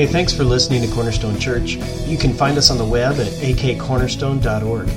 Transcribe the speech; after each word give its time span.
Hey, 0.00 0.06
thanks 0.06 0.32
for 0.32 0.44
listening 0.44 0.80
to 0.80 0.88
Cornerstone 0.94 1.38
Church. 1.38 1.72
You 2.06 2.16
can 2.16 2.32
find 2.32 2.56
us 2.56 2.70
on 2.70 2.78
the 2.78 2.86
web 2.86 3.20
at 3.20 3.26
akcornerstone.org. 3.26 4.88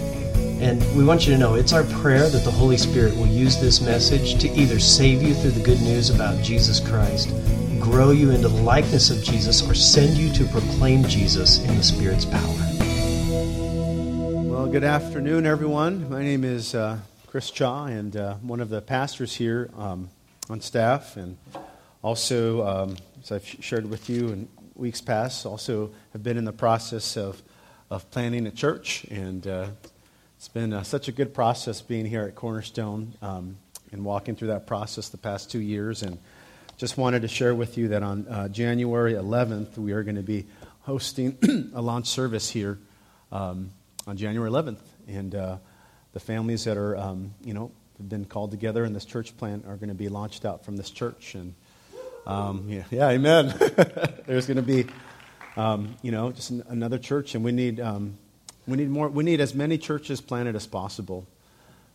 And 0.62 0.96
we 0.96 1.04
want 1.04 1.28
you 1.28 1.34
to 1.34 1.38
know 1.38 1.56
it's 1.56 1.74
our 1.74 1.84
prayer 1.84 2.30
that 2.30 2.46
the 2.46 2.52
Holy 2.52 2.78
Spirit 2.78 3.14
will 3.18 3.28
use 3.28 3.60
this 3.60 3.82
message 3.82 4.40
to 4.40 4.50
either 4.52 4.80
save 4.80 5.22
you 5.22 5.34
through 5.34 5.52
the 5.52 5.62
good 5.62 5.82
news 5.82 6.10
about 6.10 6.42
Jesus 6.42 6.80
Christ, 6.80 7.32
grow 7.82 8.12
you 8.12 8.32
into 8.32 8.48
the 8.48 8.62
likeness 8.62 9.10
of 9.10 9.22
Jesus, 9.22 9.62
or 9.70 9.74
send 9.74 10.16
you 10.16 10.32
to 10.36 10.46
proclaim 10.46 11.04
Jesus 11.04 11.60
in 11.66 11.76
the 11.76 11.84
Spirit's 11.84 12.24
power. 12.24 12.56
Well, 14.48 14.68
good 14.68 14.86
afternoon, 14.86 15.46
everyone. 15.46 16.10
My 16.10 16.24
name 16.24 16.46
is 16.46 16.74
uh, 16.76 17.00
Chris 17.28 17.52
Chaw, 17.52 17.88
and 17.88 18.16
uh, 18.16 18.36
one 18.36 18.62
of 18.62 18.70
the 18.70 18.80
pastors 18.80 19.36
here 19.36 19.70
um, 19.76 20.10
on 20.50 20.62
staff, 20.62 21.18
and 21.18 21.38
also, 22.02 22.66
um, 22.66 22.96
as 23.22 23.34
I've 23.34 23.46
shared 23.46 23.90
with 23.90 24.10
you 24.10 24.30
in 24.30 24.48
weeks 24.76 25.02
past, 25.02 25.46
also 25.46 25.92
have 26.14 26.24
been 26.24 26.38
in 26.38 26.46
the 26.46 26.54
process 26.54 27.18
of, 27.18 27.42
of 27.90 28.10
planning 28.12 28.48
a 28.48 28.52
church, 28.52 29.06
and 29.06 29.46
uh, 29.46 29.68
it's 30.38 30.48
been 30.48 30.74
uh, 30.74 30.84
such 30.84 31.08
a 31.08 31.12
good 31.12 31.34
process 31.34 31.82
being 31.82 32.06
here 32.06 32.24
at 32.24 32.36
Cornerstone 32.36 33.14
um, 33.22 33.58
and 33.92 34.04
walking 34.04 34.36
through 34.36 34.50
that 34.50 34.68
process 34.68 35.10
the 35.10 35.18
past 35.18 35.52
two 35.52 35.62
years. 35.62 36.04
And 36.04 36.18
just 36.78 36.98
wanted 36.98 37.22
to 37.22 37.28
share 37.28 37.56
with 37.56 37.78
you 37.78 37.90
that 37.90 38.04
on 38.04 38.28
uh, 38.28 38.50
January 38.50 39.14
11th, 39.14 39.78
we 39.78 39.94
are 39.94 40.04
going 40.04 40.16
to 40.16 40.24
be 40.24 40.46
hosting 40.82 41.38
a 41.76 41.82
launch 41.82 42.08
service 42.08 42.50
here 42.50 42.80
um, 43.32 43.70
on 44.08 44.18
January 44.18 44.50
11th. 44.50 44.82
And 45.08 45.36
uh, 45.36 45.58
the 46.14 46.20
families 46.20 46.64
that 46.66 46.78
are, 46.78 46.98
um, 46.98 47.34
you 47.44 47.54
know, 47.54 47.72
have 47.98 48.10
been 48.10 48.26
called 48.26 48.52
together 48.52 48.84
in 48.86 48.94
this 48.94 49.06
church 49.06 49.38
plant 49.38 49.66
are 49.66 49.76
going 49.76 49.90
to 49.90 49.96
be 49.96 50.10
launched 50.10 50.46
out 50.46 50.66
from 50.66 50.76
this 50.76 50.90
church. 50.90 51.36
And 51.36 51.54
um, 52.26 52.68
yeah, 52.70 52.84
yeah, 52.90 53.10
amen. 53.10 53.54
There's 54.26 54.48
going 54.48 54.58
to 54.58 54.64
be, 54.64 54.86
um, 55.58 55.96
you 56.02 56.12
know, 56.12 56.32
just 56.32 56.52
an, 56.52 56.64
another 56.68 56.98
church, 56.98 57.36
and 57.36 57.44
we 57.44 57.52
need, 57.52 57.80
um, 57.80 58.18
we 58.66 58.78
need 58.78 58.90
more. 58.90 59.10
We 59.10 59.24
need 59.24 59.42
as 59.42 59.54
many 59.54 59.78
churches 59.78 60.22
planted 60.22 60.56
as 60.56 60.66
possible, 60.66 61.28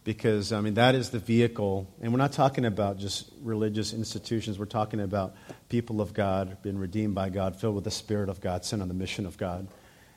because 0.04 0.52
I 0.52 0.60
mean 0.60 0.74
that 0.74 0.94
is 0.94 1.10
the 1.10 1.18
vehicle. 1.18 1.88
And 2.02 2.12
we're 2.12 2.18
not 2.18 2.32
talking 2.32 2.66
about 2.66 2.98
just 2.98 3.30
religious 3.42 3.94
institutions. 3.94 4.58
We're 4.58 4.66
talking 4.66 5.00
about 5.00 5.34
people 5.70 6.00
of 6.00 6.12
God, 6.12 6.62
been 6.62 6.78
redeemed 6.78 7.14
by 7.14 7.30
God, 7.30 7.56
filled 7.56 7.74
with 7.74 7.84
the 7.84 7.90
Spirit 7.90 8.28
of 8.28 8.40
God, 8.40 8.64
sent 8.64 8.82
on 8.82 8.88
the 8.88 8.94
mission 8.94 9.24
of 9.24 9.38
God. 9.38 9.66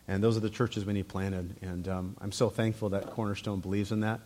And 0.07 0.21
those 0.21 0.35
are 0.35 0.41
the 0.41 0.49
churches 0.49 0.83
we 0.85 0.93
need 0.93 1.07
planted. 1.07 1.55
And 1.61 1.87
um, 1.87 2.17
I'm 2.19 2.33
so 2.33 2.49
thankful 2.49 2.89
that 2.89 3.11
Cornerstone 3.11 3.61
believes 3.61 3.93
in 3.93 4.01
that. 4.01 4.19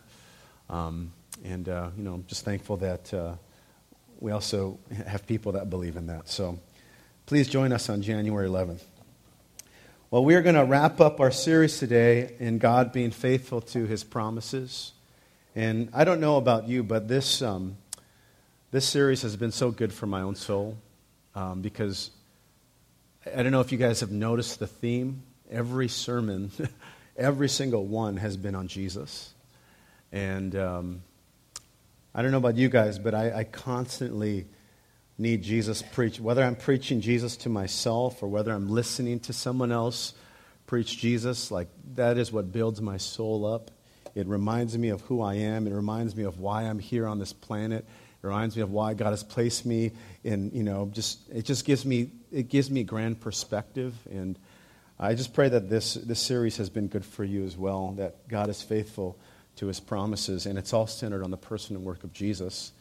Um, 0.68 1.12
and 1.44 1.68
uh, 1.68 1.90
you 1.96 2.02
know, 2.02 2.14
I'm 2.14 2.24
just 2.26 2.44
thankful 2.44 2.78
that. 2.78 3.14
Uh, 3.14 3.34
we 4.20 4.32
also 4.32 4.78
have 5.06 5.26
people 5.26 5.52
that 5.52 5.70
believe 5.70 5.96
in 5.96 6.06
that. 6.06 6.28
So 6.28 6.58
please 7.26 7.48
join 7.48 7.72
us 7.72 7.88
on 7.88 8.02
January 8.02 8.48
11th. 8.48 8.82
Well, 10.10 10.24
we 10.24 10.34
are 10.36 10.42
going 10.42 10.54
to 10.54 10.64
wrap 10.64 11.00
up 11.00 11.20
our 11.20 11.30
series 11.30 11.78
today 11.78 12.34
in 12.38 12.58
God 12.58 12.92
being 12.92 13.10
faithful 13.10 13.60
to 13.62 13.86
his 13.86 14.04
promises. 14.04 14.92
And 15.54 15.90
I 15.92 16.04
don't 16.04 16.20
know 16.20 16.36
about 16.36 16.68
you, 16.68 16.82
but 16.82 17.08
this, 17.08 17.42
um, 17.42 17.76
this 18.70 18.86
series 18.86 19.22
has 19.22 19.36
been 19.36 19.52
so 19.52 19.70
good 19.70 19.92
for 19.92 20.06
my 20.06 20.22
own 20.22 20.36
soul 20.36 20.76
um, 21.34 21.60
because 21.60 22.10
I 23.34 23.42
don't 23.42 23.52
know 23.52 23.60
if 23.60 23.72
you 23.72 23.78
guys 23.78 24.00
have 24.00 24.12
noticed 24.12 24.60
the 24.60 24.66
theme. 24.66 25.22
Every 25.50 25.88
sermon, 25.88 26.52
every 27.16 27.48
single 27.48 27.84
one 27.84 28.16
has 28.18 28.36
been 28.36 28.54
on 28.54 28.68
Jesus. 28.68 29.34
And 30.12 30.54
um, 30.54 31.02
I 32.18 32.22
don't 32.22 32.30
know 32.30 32.38
about 32.38 32.56
you 32.56 32.70
guys, 32.70 32.98
but 32.98 33.14
I, 33.14 33.40
I 33.40 33.44
constantly 33.44 34.46
need 35.18 35.42
Jesus 35.42 35.82
preach. 35.82 36.18
Whether 36.18 36.42
I'm 36.42 36.56
preaching 36.56 37.02
Jesus 37.02 37.36
to 37.38 37.50
myself 37.50 38.22
or 38.22 38.28
whether 38.28 38.52
I'm 38.52 38.70
listening 38.70 39.20
to 39.20 39.34
someone 39.34 39.70
else 39.70 40.14
preach 40.66 40.96
Jesus, 40.96 41.50
like 41.50 41.68
that 41.92 42.16
is 42.16 42.32
what 42.32 42.52
builds 42.52 42.80
my 42.80 42.96
soul 42.96 43.44
up. 43.44 43.70
It 44.14 44.26
reminds 44.28 44.78
me 44.78 44.88
of 44.88 45.02
who 45.02 45.20
I 45.20 45.34
am. 45.34 45.66
It 45.66 45.74
reminds 45.74 46.16
me 46.16 46.24
of 46.24 46.40
why 46.40 46.62
I'm 46.62 46.78
here 46.78 47.06
on 47.06 47.18
this 47.18 47.34
planet. 47.34 47.84
It 48.22 48.26
reminds 48.26 48.56
me 48.56 48.62
of 48.62 48.70
why 48.70 48.94
God 48.94 49.10
has 49.10 49.22
placed 49.22 49.66
me 49.66 49.92
in, 50.24 50.50
you 50.54 50.62
know, 50.62 50.88
just 50.94 51.20
it 51.28 51.44
just 51.44 51.66
gives 51.66 51.84
me 51.84 52.12
it 52.32 52.48
gives 52.48 52.70
me 52.70 52.82
grand 52.82 53.20
perspective. 53.20 53.94
And 54.10 54.38
I 54.98 55.14
just 55.14 55.34
pray 55.34 55.50
that 55.50 55.68
this 55.68 55.92
this 55.92 56.20
series 56.20 56.56
has 56.56 56.70
been 56.70 56.88
good 56.88 57.04
for 57.04 57.24
you 57.24 57.44
as 57.44 57.58
well, 57.58 57.92
that 57.98 58.26
God 58.26 58.48
is 58.48 58.62
faithful 58.62 59.18
to 59.56 59.66
his 59.66 59.80
promises, 59.80 60.46
and 60.46 60.58
it's 60.58 60.72
all 60.72 60.86
centered 60.86 61.22
on 61.22 61.30
the 61.30 61.36
person 61.36 61.76
and 61.76 61.84
work 61.84 62.04
of 62.04 62.12
Jesus. 62.12 62.72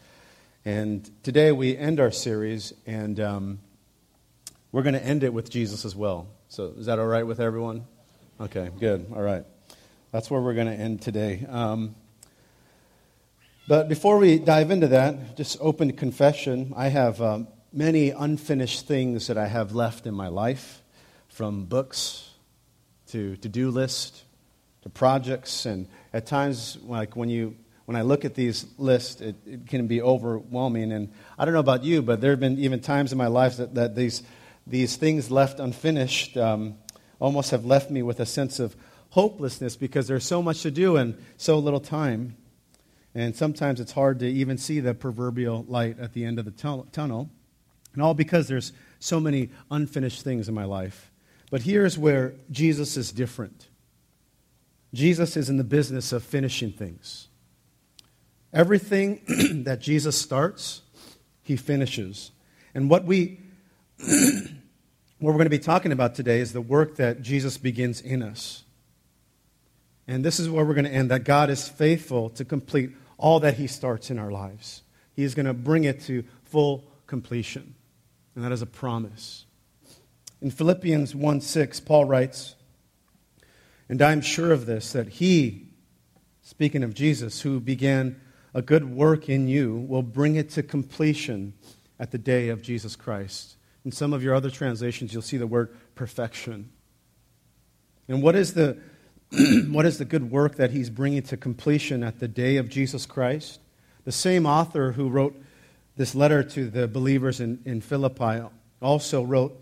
And 0.66 1.09
today 1.24 1.52
we 1.52 1.78
end 1.78 2.00
our 2.00 2.12
series, 2.12 2.74
and 2.86 3.19
um, 3.19 3.59
we're 4.72 4.84
going 4.84 4.96
to 4.96 5.03
end 5.03 5.24
it 5.24 5.34
with 5.34 5.50
Jesus 5.50 5.85
as 5.85 5.96
well. 5.96 6.28
So, 6.50 6.74
is 6.78 6.88
that 6.88 7.00
all 7.00 7.08
right 7.08 7.25
with 7.25 7.40
everyone? 7.40 7.85
Okay, 8.40 8.69
good. 8.80 9.06
All 9.16 9.22
right. 9.22 9.46
That's 10.12 10.30
where 10.30 10.41
we're 10.41 10.53
going 10.53 10.68
to 10.68 10.74
end 10.74 11.02
today. 11.02 11.46
Um, 11.50 11.96
but 13.68 13.88
before 13.88 14.18
we 14.18 14.38
dive 14.38 14.69
into 14.69 14.88
that, 14.90 15.38
just 15.38 15.58
open 15.62 15.94
confession. 15.94 16.74
I 16.75 16.90
have 16.90 17.22
um, 17.22 17.47
many 17.72 18.09
unfinished 18.09 18.85
things 18.85 19.28
that 19.28 19.38
I 19.38 19.47
have 19.47 19.74
left 19.74 20.06
in 20.06 20.14
my 20.14 20.28
life, 20.28 20.81
from 21.30 21.66
books 21.66 22.30
to 23.08 23.38
to 23.38 23.50
do 23.50 23.72
list 23.72 24.25
to 24.85 24.90
projects 24.90 25.66
and 25.66 25.88
at 26.16 26.26
times, 26.26 26.78
like 26.81 27.18
when 27.18 27.28
you 27.28 27.58
when 27.84 27.98
I 27.98 28.02
look 28.02 28.26
at 28.26 28.34
these 28.34 28.66
lists, 28.78 29.22
it, 29.22 29.36
it, 29.46 29.68
can 29.68 29.86
be 29.86 30.02
overwhelming. 30.02 30.92
And 30.92 31.12
I 31.38 31.46
don't 31.46 31.53
know 31.53 31.59
about 31.59 31.84
you, 31.84 32.02
but 32.02 32.20
there 32.20 32.31
have 32.31 32.40
been 32.40 32.58
even 32.58 32.80
times 32.80 33.12
in 33.12 33.18
my 33.20 33.28
life 33.28 33.58
that, 33.58 33.76
that 33.76 33.96
these, 33.96 34.24
these 34.66 34.96
things 34.96 35.30
left 35.30 35.59
unfinished 35.59 36.36
um, 36.36 36.80
almost 37.20 37.52
have 37.52 37.64
left 37.64 37.92
me 37.92 38.02
with 38.02 38.20
a 38.20 38.26
sense 38.26 38.59
of 38.59 38.76
hopelessness 39.12 39.76
because 39.76 40.08
there's 40.08 40.26
so 40.26 40.42
much 40.42 40.64
to 40.64 40.72
do 40.72 40.96
and 40.96 41.16
so 41.38 41.59
little 41.59 41.80
time. 41.80 42.36
And 43.14 43.36
sometimes 43.36 43.80
it's 43.80 43.92
hard 43.92 44.18
to 44.20 44.28
even 44.28 44.58
see 44.58 44.80
the 44.80 44.96
proverbial 44.96 45.64
light 45.68 46.00
at 46.00 46.14
the 46.14 46.26
end 46.26 46.40
of 46.40 46.46
the 46.46 46.86
tunnel. 46.92 47.30
And 47.94 48.02
all 48.02 48.16
because 48.16 48.47
there's 48.47 48.72
so 48.97 49.20
many 49.20 49.52
unfinished 49.70 50.24
things 50.24 50.50
in 50.50 50.56
my 50.56 50.66
life. 50.66 51.12
But 51.52 51.62
here's 51.62 52.00
where 52.00 52.34
Jesus 52.50 52.97
is 52.97 53.12
different. 53.12 53.68
Jesus 54.95 55.35
is 55.35 55.50
in 55.50 55.57
the 55.57 55.63
business 55.63 56.11
of 56.11 56.23
finishing 56.23 56.72
things. 56.72 57.28
Everything 58.53 59.22
that 59.66 59.81
Jesus 59.81 60.19
starts, 60.19 60.81
he 61.44 61.57
finishes. 61.57 62.31
And 62.73 62.89
what 62.89 63.05
we 63.05 63.39
what 64.00 65.31
we're 65.31 65.34
going 65.34 65.45
to 65.45 65.50
be 65.50 65.59
talking 65.59 65.91
about 65.91 66.16
today 66.16 66.39
is 66.39 66.53
the 66.53 66.61
work 66.61 66.95
that 66.95 67.22
Jesus 67.22 67.57
begins 67.57 68.01
in 68.01 68.23
us. 68.23 68.63
And 70.07 70.23
this 70.23 70.39
is 70.39 70.50
where 70.50 70.63
we're 70.63 70.73
going 70.73 70.85
to 70.85 70.94
end 70.94 71.11
that 71.11 71.23
God 71.23 71.50
is 71.50 71.67
faithful 71.67 72.29
to 72.31 72.45
complete 72.45 72.91
all 73.17 73.39
that 73.39 73.55
he 73.55 73.67
starts 73.67 74.09
in 74.09 74.19
our 74.19 74.31
lives. 74.31 74.84
He 75.13 75.23
is 75.23 75.35
going 75.35 75.45
to 75.45 75.53
bring 75.53 75.84
it 75.84 76.01
to 76.01 76.23
full 76.44 76.84
completion. 77.07 77.75
And 78.35 78.44
that 78.44 78.51
is 78.51 78.61
a 78.61 78.67
promise. 78.67 79.45
In 80.41 80.51
Philippians 80.51 81.16
1 81.16 81.41
6, 81.41 81.79
Paul 81.79 82.05
writes, 82.05 82.55
and 83.88 84.01
I'm 84.01 84.22
sure 84.22 84.51
of 84.51 84.66
this, 84.66 84.94
that 84.94 85.07
He, 85.07 85.68
speaking 86.41 86.84
of 86.84 86.94
Jesus, 86.94 87.41
who 87.41 87.59
began 87.59 88.19
a 88.53 88.62
good 88.62 88.90
work 88.90 89.29
in 89.29 89.47
you, 89.47 89.75
will 89.75 90.01
bring 90.01 90.35
it 90.35 90.50
to 90.51 90.63
completion 90.63 91.53
at 92.00 92.12
the 92.12 92.18
day 92.18 92.50
of 92.50 92.62
Jesus 92.62 92.96
Christ. 92.96 93.57
In 93.84 93.91
some 93.91 94.13
of 94.13 94.23
your 94.23 94.34
other 94.34 94.50
translations, 94.50 95.13
you'll 95.13 95.22
see 95.22 95.38
the 95.38 95.47
word 95.47 95.75
perfection. 95.94 96.72
And 98.07 98.23
what 98.23 98.35
is 98.35 98.53
the, 98.53 98.78
what 99.69 99.85
is 99.85 99.97
the 99.97 100.06
good 100.06 100.31
work 100.31 100.56
that 100.56 100.72
He's 100.72 100.90
bringing 100.90 101.22
to 101.23 101.38
completion 101.38 102.03
at 102.03 102.19
the 102.19 102.28
day 102.28 102.57
of 102.57 102.69
Jesus 102.69 103.06
Christ? 103.06 103.59
The 104.03 104.12
same 104.12 104.46
author 104.46 104.94
who 104.94 105.09
wrote 105.09 105.40
this 105.96 106.16
letter 106.16 106.44
to 106.44 106.69
the 106.69 106.88
believers 106.88 107.40
in, 107.40 107.62
in 107.66 107.81
Philippi 107.81 108.41
also 108.81 109.23
wrote 109.23 109.62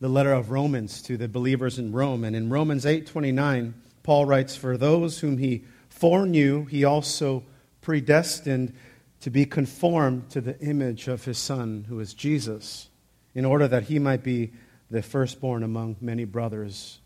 the 0.00 0.08
letter 0.08 0.32
of 0.32 0.50
Romans 0.50 1.00
to 1.02 1.16
the 1.16 1.28
believers 1.28 1.78
in 1.78 1.92
Rome. 1.92 2.24
And 2.24 2.34
in 2.34 2.50
Romans 2.50 2.84
8:29, 2.84 3.74
Paul 4.02 4.26
writes, 4.26 4.56
"For 4.56 4.76
those 4.76 5.20
whom 5.20 5.38
he 5.38 5.64
foreknew, 5.88 6.66
he 6.66 6.84
also 6.84 7.44
predestined 7.80 8.72
to 9.20 9.30
be 9.30 9.46
conformed 9.46 10.28
to 10.30 10.40
the 10.40 10.60
image 10.60 11.08
of 11.08 11.24
his 11.24 11.38
son, 11.38 11.86
who 11.88 12.00
is 12.00 12.12
Jesus, 12.12 12.88
in 13.34 13.44
order 13.44 13.66
that 13.68 13.84
he 13.84 13.98
might 13.98 14.22
be 14.22 14.52
the 14.90 15.02
firstborn 15.02 15.62
among 15.62 15.96
many 16.00 16.24
brothers." 16.24 17.00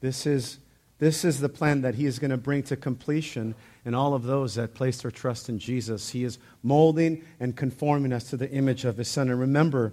This 0.00 0.26
is 0.26 0.58
this 0.98 1.24
is 1.24 1.38
the 1.38 1.48
plan 1.48 1.82
that 1.82 1.94
he 1.94 2.06
is 2.06 2.18
going 2.18 2.32
to 2.32 2.36
bring 2.36 2.64
to 2.64 2.76
completion 2.76 3.54
in 3.84 3.94
all 3.94 4.14
of 4.14 4.24
those 4.24 4.56
that 4.56 4.74
place 4.74 5.02
their 5.02 5.12
trust 5.12 5.48
in 5.48 5.58
Jesus. 5.60 6.10
He 6.10 6.24
is 6.24 6.38
molding 6.62 7.22
and 7.38 7.56
conforming 7.56 8.12
us 8.12 8.30
to 8.30 8.36
the 8.36 8.50
image 8.50 8.84
of 8.84 8.96
his 8.96 9.06
son. 9.06 9.30
And 9.30 9.38
remember, 9.38 9.92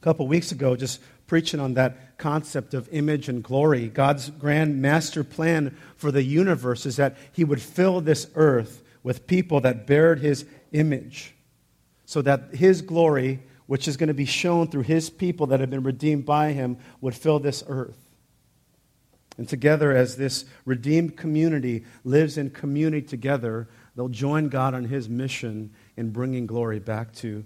a 0.00 0.04
couple 0.04 0.26
weeks 0.26 0.50
ago, 0.50 0.74
just 0.74 1.00
preaching 1.34 1.58
on 1.58 1.74
that 1.74 2.16
concept 2.16 2.74
of 2.74 2.88
image 2.92 3.28
and 3.28 3.42
glory. 3.42 3.88
God's 3.88 4.30
grand 4.30 4.80
master 4.80 5.24
plan 5.24 5.76
for 5.96 6.12
the 6.12 6.22
universe 6.22 6.86
is 6.86 6.94
that 6.94 7.16
He 7.32 7.42
would 7.42 7.60
fill 7.60 8.00
this 8.00 8.28
earth 8.36 8.84
with 9.02 9.26
people 9.26 9.60
that 9.62 9.84
bared 9.84 10.20
His 10.20 10.46
image 10.70 11.34
so 12.04 12.22
that 12.22 12.54
His 12.54 12.82
glory 12.82 13.42
which 13.66 13.88
is 13.88 13.96
going 13.96 14.08
to 14.08 14.14
be 14.14 14.26
shown 14.26 14.68
through 14.68 14.82
his 14.82 15.08
people 15.10 15.46
that 15.46 15.60
have 15.60 15.70
been 15.70 15.82
redeemed 15.82 16.26
by 16.26 16.52
him, 16.52 16.76
would 17.00 17.14
fill 17.14 17.38
this 17.38 17.64
earth. 17.66 17.96
And 19.38 19.48
together, 19.48 19.96
as 19.96 20.16
this 20.16 20.44
redeemed 20.66 21.16
community 21.16 21.84
lives 22.04 22.36
in 22.36 22.50
community 22.50 23.06
together, 23.06 23.66
they'll 23.96 24.08
join 24.08 24.50
God 24.50 24.74
on 24.74 24.84
his 24.84 25.08
mission 25.08 25.72
in 25.96 26.10
bringing 26.10 26.46
glory 26.46 26.78
back 26.78 27.14
to 27.14 27.42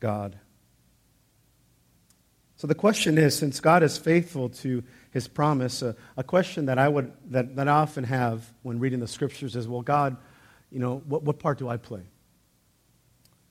God. 0.00 0.38
So 2.62 2.68
the 2.68 2.76
question 2.76 3.18
is 3.18 3.36
since 3.36 3.58
God 3.58 3.82
is 3.82 3.98
faithful 3.98 4.48
to 4.48 4.84
his 5.10 5.26
promise, 5.26 5.82
uh, 5.82 5.94
a 6.16 6.22
question 6.22 6.66
that 6.66 6.78
I, 6.78 6.88
would, 6.88 7.12
that, 7.32 7.56
that 7.56 7.66
I 7.66 7.72
often 7.72 8.04
have 8.04 8.52
when 8.62 8.78
reading 8.78 9.00
the 9.00 9.08
scriptures 9.08 9.56
is 9.56 9.66
well, 9.66 9.82
God, 9.82 10.16
you 10.70 10.78
know, 10.78 11.02
what, 11.08 11.24
what 11.24 11.40
part 11.40 11.58
do 11.58 11.68
I 11.68 11.76
play? 11.76 12.02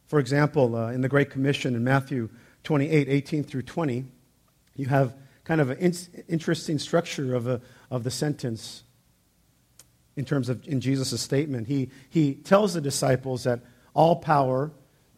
For 0.06 0.18
example, 0.18 0.78
uh, 0.78 0.92
in 0.94 1.02
the 1.02 1.10
Great 1.10 1.30
Commission 1.30 1.76
in 1.76 1.84
Matthew 1.84 2.30
28 2.64 3.10
18 3.10 3.44
through 3.44 3.64
20, 3.64 4.06
you 4.78 4.86
have 4.86 5.14
kind 5.44 5.60
of 5.60 5.72
an 5.72 5.80
in- 5.80 6.24
interesting 6.30 6.80
structure 6.80 7.36
of, 7.36 7.48
a, 7.48 7.60
of 7.90 8.06
the 8.06 8.12
sentence 8.12 8.84
in 10.16 10.24
terms 10.24 10.48
of 10.48 10.66
in 10.66 10.80
Jesus' 10.80 11.20
statement. 11.20 11.68
He, 11.68 11.90
he 12.10 12.36
tells 12.36 12.76
the 12.76 12.82
disciples 12.82 13.44
that 13.44 13.60
all 13.94 14.16
power, 14.16 14.72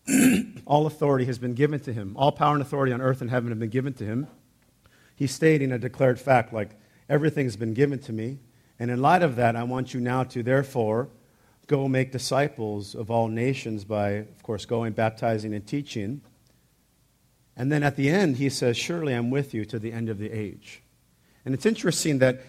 all 0.66 0.86
authority 0.86 1.26
has 1.26 1.38
been 1.38 1.54
given 1.54 1.80
to 1.82 1.94
him. 1.94 2.14
All 2.18 2.32
power 2.32 2.54
and 2.54 2.62
authority 2.62 2.92
on 2.92 3.02
earth 3.02 3.22
and 3.22 3.30
heaven 3.30 3.50
have 3.50 3.60
been 3.60 3.70
given 3.70 3.94
to 3.94 4.06
him. 4.06 4.28
He's 5.16 5.32
stating 5.32 5.72
a 5.72 5.78
declared 5.78 6.20
fact 6.20 6.54
like, 6.54 6.72
everything's 7.10 7.56
been 7.56 7.74
given 7.74 8.00
to 8.00 8.14
me. 8.14 8.40
And 8.80 8.90
in 8.90 9.02
light 9.02 9.22
of 9.22 9.36
that, 9.36 9.56
I 9.56 9.64
want 9.64 9.94
you 9.94 10.00
now 10.00 10.24
to, 10.24 10.44
therefore, 10.44 11.10
go 11.68 11.88
make 11.88 12.12
disciples 12.12 12.96
of 12.96 13.10
all 13.10 13.28
nations 13.28 13.86
by, 13.86 14.12
of 14.12 14.44
course, 14.44 14.66
going, 14.66 14.94
baptizing, 14.94 15.54
and 15.54 15.66
teaching. 15.66 16.22
And 17.56 17.72
then 17.72 17.84
at 17.84 17.96
the 17.96 18.10
end, 18.10 18.38
he 18.38 18.50
says, 18.50 18.76
Surely 18.76 19.14
I'm 19.14 19.30
with 19.30 19.54
you 19.54 19.64
to 19.66 19.80
the 19.80 19.92
end 19.92 20.10
of 20.10 20.18
the 20.18 20.32
age. 20.32 20.82
And 21.46 21.54
it's 21.54 21.66
interesting 21.66 22.20
that 22.20 22.42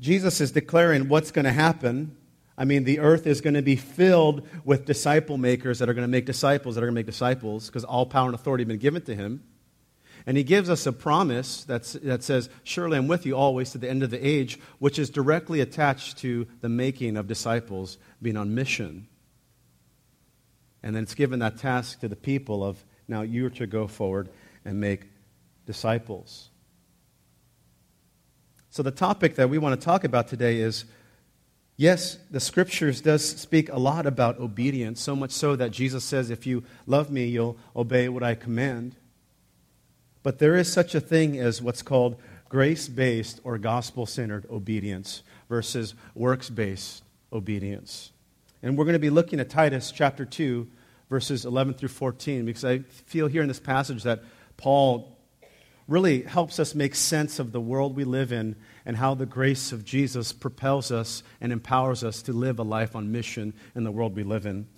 Jesus 0.00 0.40
is 0.40 0.52
declaring 0.52 1.08
what's 1.08 1.30
going 1.30 1.44
to 1.44 1.52
happen. 1.52 2.16
I 2.58 2.64
mean, 2.64 2.84
the 2.84 3.00
earth 3.00 3.26
is 3.26 3.40
going 3.40 3.54
to 3.54 3.62
be 3.62 3.76
filled 3.76 4.46
with 4.64 4.86
disciple 4.86 5.36
makers 5.36 5.78
that 5.78 5.88
are 5.88 5.94
going 5.94 6.06
to 6.06 6.10
make 6.10 6.24
disciples 6.24 6.74
that 6.74 6.82
are 6.82 6.86
going 6.86 6.94
to 6.94 6.98
make 6.98 7.06
disciples 7.06 7.66
because 7.66 7.84
all 7.84 8.06
power 8.06 8.26
and 8.26 8.34
authority 8.34 8.62
have 8.62 8.68
been 8.68 8.78
given 8.78 9.02
to 9.02 9.14
him. 9.14 9.42
And 10.26 10.36
he 10.36 10.42
gives 10.42 10.68
us 10.68 10.86
a 10.86 10.92
promise 10.92 11.64
that's, 11.64 11.92
that 11.92 12.24
says, 12.24 12.48
Surely 12.64 12.98
I'm 12.98 13.06
with 13.06 13.26
you 13.26 13.36
always 13.36 13.70
to 13.72 13.78
the 13.78 13.88
end 13.88 14.02
of 14.02 14.10
the 14.10 14.26
age, 14.26 14.58
which 14.78 14.98
is 14.98 15.10
directly 15.10 15.60
attached 15.60 16.18
to 16.18 16.48
the 16.62 16.68
making 16.68 17.16
of 17.16 17.28
disciples 17.28 17.98
being 18.20 18.36
on 18.36 18.54
mission. 18.54 19.06
And 20.82 20.96
then 20.96 21.04
it's 21.04 21.14
given 21.14 21.38
that 21.40 21.58
task 21.58 22.00
to 22.00 22.08
the 22.08 22.16
people 22.16 22.64
of 22.64 22.84
now 23.06 23.22
you're 23.22 23.50
to 23.50 23.66
go 23.66 23.86
forward 23.86 24.30
and 24.64 24.80
make 24.80 25.04
disciples. 25.64 26.48
So 28.70 28.82
the 28.82 28.90
topic 28.90 29.36
that 29.36 29.48
we 29.48 29.58
want 29.58 29.80
to 29.80 29.84
talk 29.84 30.04
about 30.04 30.28
today 30.28 30.58
is 30.58 30.84
yes, 31.76 32.18
the 32.30 32.40
scriptures 32.40 33.00
does 33.00 33.26
speak 33.26 33.68
a 33.70 33.78
lot 33.78 34.06
about 34.06 34.38
obedience, 34.38 35.00
so 35.00 35.14
much 35.16 35.30
so 35.30 35.56
that 35.56 35.70
Jesus 35.70 36.04
says 36.04 36.30
if 36.30 36.46
you 36.46 36.64
love 36.86 37.10
me, 37.10 37.26
you'll 37.26 37.56
obey 37.74 38.08
what 38.08 38.22
I 38.22 38.34
command. 38.34 38.96
But 40.22 40.38
there 40.38 40.56
is 40.56 40.72
such 40.72 40.94
a 40.94 41.00
thing 41.00 41.38
as 41.38 41.62
what's 41.62 41.82
called 41.82 42.16
grace 42.48 42.88
based 42.88 43.40
or 43.44 43.58
gospel 43.58 44.06
centered 44.06 44.46
obedience 44.50 45.22
versus 45.48 45.94
works 46.14 46.50
based 46.50 47.02
obedience. 47.32 48.12
And 48.62 48.76
we're 48.76 48.84
going 48.84 48.94
to 48.94 48.98
be 48.98 49.10
looking 49.10 49.38
at 49.38 49.50
Titus 49.50 49.92
chapter 49.92 50.24
2, 50.24 50.66
verses 51.08 51.44
11 51.44 51.74
through 51.74 51.90
14, 51.90 52.44
because 52.44 52.64
I 52.64 52.80
feel 52.80 53.28
here 53.28 53.42
in 53.42 53.48
this 53.48 53.60
passage 53.60 54.02
that 54.04 54.22
Paul 54.56 55.16
really 55.86 56.22
helps 56.22 56.58
us 56.58 56.74
make 56.74 56.94
sense 56.94 57.38
of 57.38 57.52
the 57.52 57.60
world 57.60 57.94
we 57.94 58.04
live 58.04 58.32
in 58.32 58.56
and 58.86 58.96
how 58.96 59.14
the 59.14 59.26
grace 59.26 59.72
of 59.72 59.84
Jesus 59.84 60.32
propels 60.32 60.92
us 60.92 61.24
and 61.40 61.52
empowers 61.52 62.04
us 62.04 62.22
to 62.22 62.32
live 62.32 62.60
a 62.60 62.62
life 62.62 62.94
on 62.94 63.10
mission 63.10 63.52
in 63.74 63.82
the 63.82 63.90
world 63.90 64.14
we 64.14 64.22
live 64.22 64.46
in, 64.46 64.68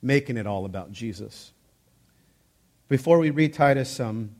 making 0.00 0.38
it 0.38 0.46
all 0.46 0.64
about 0.64 0.90
Jesus. 0.90 1.52
Before 2.88 3.18
we 3.18 3.30
read 3.30 3.52
Titus, 3.52 4.00
um, 4.00 4.34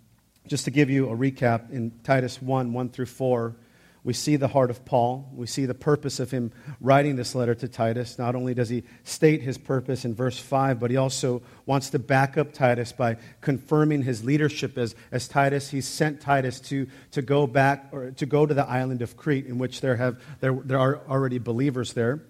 just 0.46 0.64
to 0.64 0.70
give 0.70 0.90
you 0.90 1.10
a 1.10 1.16
recap, 1.16 1.70
in 1.70 1.92
Titus 2.02 2.40
1 2.40 2.72
1 2.72 2.88
through 2.88 3.06
4, 3.06 3.54
we 4.04 4.12
see 4.12 4.34
the 4.34 4.48
heart 4.48 4.70
of 4.70 4.84
Paul. 4.84 5.30
We 5.32 5.46
see 5.46 5.64
the 5.64 5.74
purpose 5.74 6.18
of 6.18 6.32
him 6.32 6.50
writing 6.80 7.14
this 7.14 7.36
letter 7.36 7.54
to 7.54 7.68
Titus. 7.68 8.18
Not 8.18 8.34
only 8.34 8.52
does 8.52 8.68
he 8.68 8.82
state 9.04 9.42
his 9.42 9.58
purpose 9.58 10.04
in 10.04 10.14
verse 10.14 10.38
5, 10.38 10.80
but 10.80 10.90
he 10.90 10.96
also 10.96 11.42
wants 11.66 11.90
to 11.90 12.00
back 12.00 12.36
up 12.36 12.52
Titus 12.52 12.90
by 12.90 13.16
confirming 13.40 14.02
his 14.02 14.24
leadership 14.24 14.76
as, 14.76 14.96
as 15.12 15.28
Titus. 15.28 15.70
He 15.70 15.80
sent 15.80 16.20
Titus 16.20 16.58
to, 16.60 16.88
to 17.12 17.22
go 17.22 17.46
back 17.46 17.90
or 17.92 18.10
to 18.10 18.26
go 18.26 18.44
to 18.44 18.54
the 18.54 18.68
island 18.68 19.02
of 19.02 19.16
Crete, 19.16 19.46
in 19.46 19.58
which 19.58 19.80
there, 19.80 19.96
have, 19.96 20.20
there, 20.40 20.52
there 20.52 20.78
are 20.78 21.00
already 21.08 21.38
believers 21.38 21.92
there. 21.92 22.22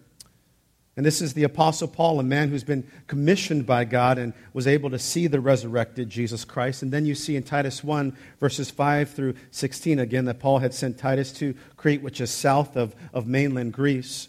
And 0.97 1.07
this 1.07 1.23
is 1.23 1.33
the 1.33 1.45
Apostle 1.45 1.89
Paul, 1.89 2.21
a 2.21 2.23
man 2.23 2.51
who's 2.51 2.65
been 2.65 2.87
commissioned 3.07 3.65
by 3.65 3.85
God 3.85 4.19
and 4.19 4.35
was 4.53 4.67
able 4.67 4.91
to 4.91 4.99
see 4.99 5.27
the 5.27 5.41
resurrected 5.41 6.11
Jesus 6.11 6.45
Christ. 6.45 6.83
And 6.83 6.93
then 6.93 7.07
you 7.07 7.15
see 7.15 7.35
in 7.35 7.45
Titus 7.45 7.83
1, 7.83 8.15
verses 8.39 8.71
5 8.71 9.11
through 9.11 9.35
16, 9.53 9.99
again, 9.99 10.27
that 10.27 10.39
Paul 10.39 10.59
had 10.59 10.75
sent 10.75 10.99
Titus 10.99 11.33
to 11.35 11.55
Crete, 11.79 12.03
which 12.03 12.21
is 12.21 12.31
south 12.31 12.77
of, 12.77 12.95
of 13.15 13.27
mainland 13.27 13.73
Greece. 13.73 14.29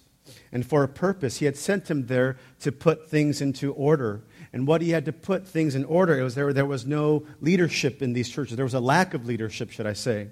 And 0.54 0.66
for 0.66 0.84
a 0.84 0.88
purpose, 0.88 1.38
he 1.38 1.46
had 1.46 1.58
sent 1.58 1.92
him 1.92 2.06
there 2.06 2.38
to 2.62 2.72
put 2.72 3.10
things 3.10 3.42
into 3.42 3.74
order. 3.74 4.24
And 4.54 4.66
what 4.66 4.82
he 4.82 4.92
had 4.92 5.04
to 5.06 5.12
put 5.12 5.46
things 5.46 5.76
in 5.76 5.84
order, 5.84 6.18
it 6.18 6.24
was 6.24 6.36
there, 6.36 6.54
there 6.54 6.66
was 6.66 6.86
no 6.86 7.26
leadership 7.42 8.02
in 8.02 8.14
these 8.14 8.30
churches. 8.30 8.56
There 8.56 8.64
was 8.64 8.74
a 8.74 8.80
lack 8.80 9.14
of 9.14 9.26
leadership, 9.26 9.70
should 9.72 9.88
I 9.88 9.94
say. 9.94 10.30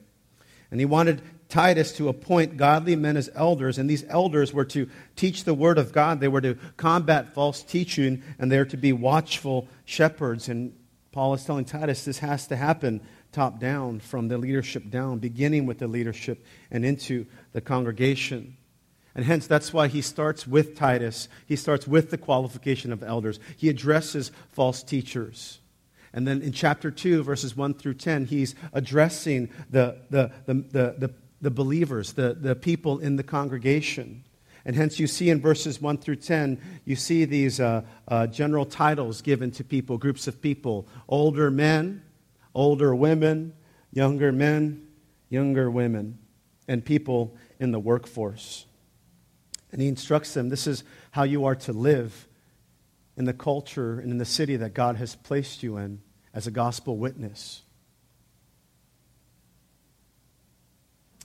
And 0.70 0.80
he 0.80 0.86
wanted 0.86 1.22
Titus 1.52 1.92
to 1.94 2.08
appoint 2.08 2.58
godly 2.58 2.96
men 2.96 3.18
as 3.18 3.30
elders, 3.36 3.78
and 3.78 3.90
these 3.90 4.06
elders 4.08 4.54
were 4.54 4.66
to 4.66 4.90
teach 5.16 5.44
the 5.44 5.54
word 5.54 5.78
of 5.78 5.92
God. 5.92 6.20
They 6.20 6.28
were 6.28 6.42
to 6.42 6.56
combat 6.78 7.34
false 7.36 7.62
teaching, 7.62 8.24
and 8.40 8.52
they 8.52 8.58
were 8.58 8.66
to 8.66 8.78
be 8.78 8.94
watchful 8.94 9.68
shepherds. 9.86 10.48
And 10.48 10.74
Paul 11.12 11.34
is 11.34 11.44
telling 11.44 11.66
Titus 11.66 12.06
this 12.06 12.20
has 12.20 12.48
to 12.48 12.56
happen 12.56 13.02
top 13.32 13.60
down, 13.60 14.00
from 14.00 14.28
the 14.28 14.38
leadership 14.38 14.90
down, 14.90 15.20
beginning 15.20 15.66
with 15.66 15.80
the 15.80 15.88
leadership 15.88 16.44
and 16.70 16.84
into 16.84 17.26
the 17.54 17.62
congregation. 17.62 18.58
And 19.14 19.26
hence, 19.26 19.46
that's 19.46 19.74
why 19.74 19.88
he 19.88 20.02
starts 20.02 20.48
with 20.48 20.76
Titus. 20.76 21.28
He 21.46 21.56
starts 21.56 21.88
with 21.88 22.12
the 22.12 22.18
qualification 22.18 22.94
of 22.94 23.04
elders. 23.04 23.40
He 23.58 23.70
addresses 23.70 24.32
false 24.50 24.84
teachers. 24.84 25.60
And 26.14 26.28
then 26.28 26.42
in 26.42 26.52
chapter 26.52 26.92
2, 26.92 27.24
verses 27.24 27.56
1 27.56 27.76
through 27.76 27.94
10, 27.96 28.26
he's 28.26 28.56
addressing 28.74 29.50
the, 29.70 29.98
the, 30.10 30.32
the, 30.46 30.54
the, 30.54 31.14
the, 31.42 31.52
believers, 31.52 32.14
the, 32.14 32.34
the 32.34 32.56
people 32.56 33.00
in 33.00 33.16
the 33.16 33.24
congregation. 33.24 34.24
And 34.64 34.76
hence, 34.76 35.00
you 35.00 35.08
see 35.08 35.30
in 35.30 35.42
verses 35.42 35.82
1 35.82 35.98
through 35.98 36.18
10, 36.18 36.62
you 36.86 36.96
see 36.96 37.26
these 37.26 37.60
uh, 37.60 37.82
uh, 38.08 38.28
general 38.28 38.66
titles 38.66 39.22
given 39.22 39.52
to 39.52 39.64
people, 39.64 39.98
groups 39.98 40.28
of 40.28 40.42
people 40.42 40.88
older 41.10 41.50
men, 41.50 42.04
older 42.54 42.94
women, 42.94 43.54
younger 43.92 44.32
men, 44.32 44.88
younger 45.30 45.72
women, 45.72 46.20
and 46.68 46.86
people 46.86 47.36
in 47.60 47.72
the 47.72 47.80
workforce. 47.80 48.66
And 49.72 49.82
he 49.82 49.88
instructs 49.88 50.34
them 50.34 50.50
this 50.50 50.68
is 50.68 50.84
how 51.12 51.24
you 51.24 51.46
are 51.46 51.56
to 51.56 51.74
live 51.74 52.28
in 53.18 53.26
the 53.26 53.34
culture 53.34 54.00
and 54.00 54.12
in 54.12 54.18
the 54.18 54.26
city 54.26 54.58
that 54.58 54.74
God 54.74 54.98
has 54.98 55.16
placed 55.16 55.64
you 55.64 55.78
in 55.78 56.02
as 56.34 56.48
a 56.48 56.52
gospel 56.52 56.98
witness. 56.98 57.64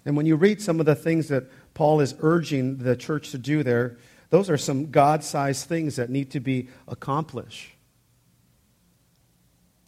And 0.06 0.16
when 0.16 0.24
you 0.24 0.36
read 0.36 0.62
some 0.62 0.78
of 0.78 0.86
the 0.86 0.94
things 0.94 1.28
that 1.28 1.50
Paul 1.74 2.00
is 2.00 2.14
urging 2.20 2.78
the 2.78 2.96
church 2.96 3.32
to 3.32 3.38
do 3.38 3.64
there, 3.64 3.98
those 4.30 4.48
are 4.48 4.56
some 4.56 4.92
God 4.92 5.24
sized 5.24 5.68
things 5.68 5.96
that 5.96 6.10
need 6.10 6.30
to 6.30 6.40
be 6.40 6.68
accomplished. 6.86 7.72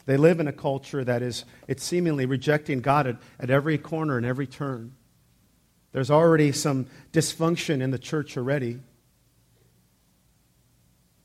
They 0.07 0.17
live 0.17 0.41
in 0.41 0.49
a 0.49 0.53
culture 0.53 1.05
that 1.05 1.23
is, 1.23 1.45
it's 1.69 1.85
seemingly 1.85 2.27
rejecting 2.27 2.81
God 2.81 3.07
at, 3.07 3.17
at 3.39 3.51
every 3.51 3.79
corner 3.79 4.17
and 4.17 4.27
every 4.27 4.47
turn. 4.47 4.95
There's 5.93 6.11
already 6.11 6.51
some 6.51 6.87
dysfunction 7.13 7.81
in 7.81 7.91
the 7.91 7.99
church 7.99 8.37
already. 8.37 8.81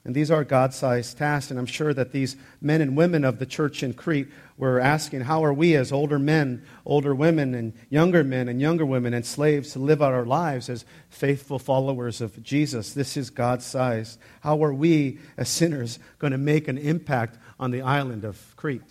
And 0.06 0.14
these 0.14 0.30
are 0.30 0.44
God 0.44 0.74
sized 0.74 1.18
tasks, 1.18 1.50
and 1.50 1.58
I'm 1.58 1.66
sure 1.66 1.94
that 1.94 2.12
these 2.12 2.36
men 2.60 2.82
and 2.82 2.98
women 2.98 3.24
of 3.24 3.40
the 3.40 3.46
church 3.46 3.84
in 3.84 3.94
Crete 3.94 4.28
were 4.58 4.78
asking, 4.78 5.22
How 5.22 5.46
are 5.46 5.54
we, 5.54 5.76
as 5.76 5.94
older 5.94 6.20
men, 6.20 6.66
older 6.86 7.16
women, 7.16 7.56
and 7.56 7.72
younger 7.90 8.22
men 8.22 8.50
and 8.50 8.60
younger 8.60 8.86
women, 8.86 9.14
and 9.14 9.26
slaves, 9.26 9.72
to 9.74 9.80
live 9.80 10.02
out 10.02 10.12
our 10.12 10.26
lives 10.26 10.70
as 10.70 10.84
faithful 11.10 11.58
followers 11.58 12.20
of 12.20 12.44
Jesus? 12.44 12.94
This 12.94 13.16
is 13.16 13.30
God 13.30 13.62
sized. 13.62 14.20
How 14.42 14.62
are 14.66 14.74
we, 14.74 15.20
as 15.38 15.48
sinners, 15.48 16.00
going 16.20 16.32
to 16.32 16.38
make 16.38 16.68
an 16.68 16.78
impact 16.78 17.38
on 17.58 17.72
the 17.72 17.82
island 17.82 18.26
of 18.26 18.56
Crete? 18.58 18.82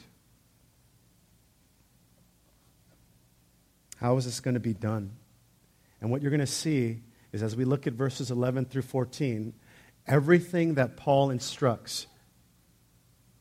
How 3.97 4.17
is 4.17 4.25
this 4.25 4.41
going 4.41 4.55
to 4.55 4.61
be 4.61 4.75
done? 4.75 5.13
And 6.01 6.11
what 6.11 6.23
you're 6.23 6.31
going 6.31 6.41
to 6.41 6.47
see 6.47 7.03
is 7.33 7.43
as 7.43 7.55
we 7.55 7.67
look 7.67 7.87
at 7.87 7.93
verses 7.93 8.31
11 8.31 8.65
through 8.65 8.83
14, 8.83 9.53
everything 10.07 10.75
that 10.75 10.97
Paul 10.97 11.31
instructs 11.31 12.07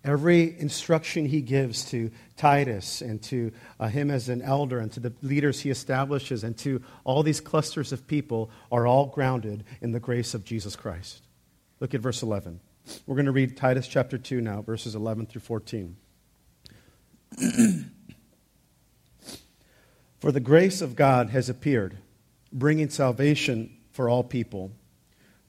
Every 0.03 0.60
instruction 0.60 1.27
he 1.27 1.41
gives 1.41 1.86
to 1.91 2.10
Titus 2.36 3.01
and 3.01 3.22
to 3.24 3.51
uh, 3.80 3.88
him 3.88 4.10
as 4.10 4.30
an 4.30 4.41
elder 4.41 4.80
and 4.80 4.91
to 4.94 5.00
the 5.00 5.13
leaders 5.22 5.60
he 5.60 5.70
establishes 5.70 6.44
and 6.44 6.58
to 6.60 6.82
all 7.03 7.22
these 7.22 7.39
clusters 7.39 7.91
of 7.91 8.08
people 8.08 8.50
are 8.72 8.88
all 8.88 9.06
grounded 9.06 9.63
in 9.80 9.91
the 9.91 10.00
grace 10.00 10.34
of 10.34 10.44
Jesus 10.44 10.75
Christ. 10.75 11.22
Look 11.80 11.94
at 11.94 12.01
verse 12.01 12.24
11. 12.24 12.60
We're 13.06 13.15
going 13.15 13.27
to 13.27 13.32
read 13.32 13.56
Titus 13.56 13.88
chapter 13.88 14.18
2 14.18 14.41
now, 14.41 14.63
verses 14.63 14.96
11 14.96 15.27
through 15.27 15.41
14. 15.41 15.96
For 20.20 20.32
the 20.32 20.39
grace 20.39 20.82
of 20.82 20.96
God 20.96 21.30
has 21.30 21.48
appeared, 21.48 22.00
bringing 22.51 22.89
salvation 22.89 23.77
for 23.91 24.10
all 24.10 24.24
people, 24.24 24.72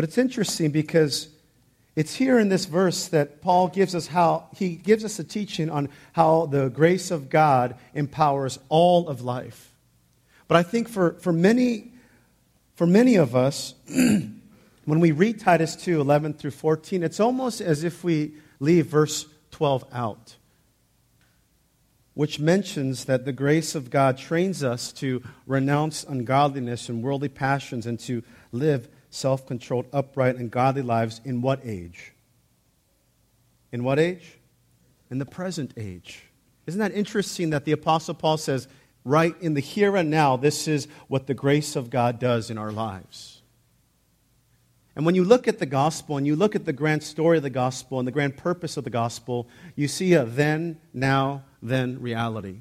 But 0.00 0.08
it's 0.08 0.16
interesting 0.16 0.70
because 0.70 1.28
it's 1.94 2.14
here 2.14 2.38
in 2.38 2.48
this 2.48 2.64
verse 2.64 3.08
that 3.08 3.42
Paul 3.42 3.68
gives 3.68 3.94
us 3.94 4.06
how 4.06 4.48
he 4.56 4.76
gives 4.76 5.04
us 5.04 5.18
a 5.18 5.24
teaching 5.24 5.68
on 5.68 5.90
how 6.14 6.46
the 6.46 6.70
grace 6.70 7.10
of 7.10 7.28
God 7.28 7.74
empowers 7.92 8.58
all 8.70 9.10
of 9.10 9.20
life. 9.20 9.74
But 10.48 10.56
I 10.56 10.62
think 10.62 10.88
for, 10.88 11.12
for 11.20 11.34
many 11.34 11.92
for 12.76 12.86
many 12.86 13.16
of 13.16 13.36
us, 13.36 13.74
when 13.88 14.40
we 14.86 15.12
read 15.12 15.38
Titus 15.38 15.76
2 15.76 16.00
11 16.00 16.32
through 16.32 16.52
14, 16.52 17.02
it's 17.02 17.20
almost 17.20 17.60
as 17.60 17.84
if 17.84 18.02
we 18.02 18.32
leave 18.58 18.86
verse 18.86 19.26
12 19.50 19.84
out, 19.92 20.36
which 22.14 22.40
mentions 22.40 23.04
that 23.04 23.26
the 23.26 23.34
grace 23.34 23.74
of 23.74 23.90
God 23.90 24.16
trains 24.16 24.64
us 24.64 24.94
to 24.94 25.22
renounce 25.46 26.04
ungodliness 26.04 26.88
and 26.88 27.02
worldly 27.02 27.28
passions 27.28 27.84
and 27.84 28.00
to 28.00 28.22
live 28.50 28.88
self 29.10 29.46
controlled, 29.46 29.86
upright, 29.92 30.36
and 30.36 30.50
godly 30.50 30.82
lives 30.82 31.20
in 31.24 31.42
what 31.42 31.60
age? 31.64 32.12
In 33.72 33.84
what 33.84 33.98
age? 33.98 34.38
In 35.10 35.18
the 35.18 35.26
present 35.26 35.72
age. 35.76 36.22
Isn't 36.66 36.80
that 36.80 36.92
interesting 36.92 37.50
that 37.50 37.64
the 37.64 37.72
Apostle 37.72 38.14
Paul 38.14 38.36
says, 38.36 38.68
right 39.04 39.34
in 39.40 39.54
the 39.54 39.60
here 39.60 39.96
and 39.96 40.10
now, 40.10 40.36
this 40.36 40.68
is 40.68 40.86
what 41.08 41.26
the 41.26 41.34
grace 41.34 41.74
of 41.74 41.90
God 41.90 42.18
does 42.18 42.50
in 42.50 42.58
our 42.58 42.70
lives? 42.70 43.42
And 44.96 45.06
when 45.06 45.14
you 45.14 45.24
look 45.24 45.48
at 45.48 45.58
the 45.58 45.66
gospel 45.66 46.16
and 46.16 46.26
you 46.26 46.36
look 46.36 46.54
at 46.54 46.64
the 46.64 46.72
grand 46.72 47.02
story 47.02 47.38
of 47.38 47.42
the 47.42 47.50
gospel 47.50 47.98
and 47.98 48.06
the 48.06 48.12
grand 48.12 48.36
purpose 48.36 48.76
of 48.76 48.84
the 48.84 48.90
gospel, 48.90 49.48
you 49.74 49.88
see 49.88 50.14
a 50.14 50.24
then, 50.24 50.78
now, 50.92 51.44
then 51.62 52.00
reality. 52.00 52.58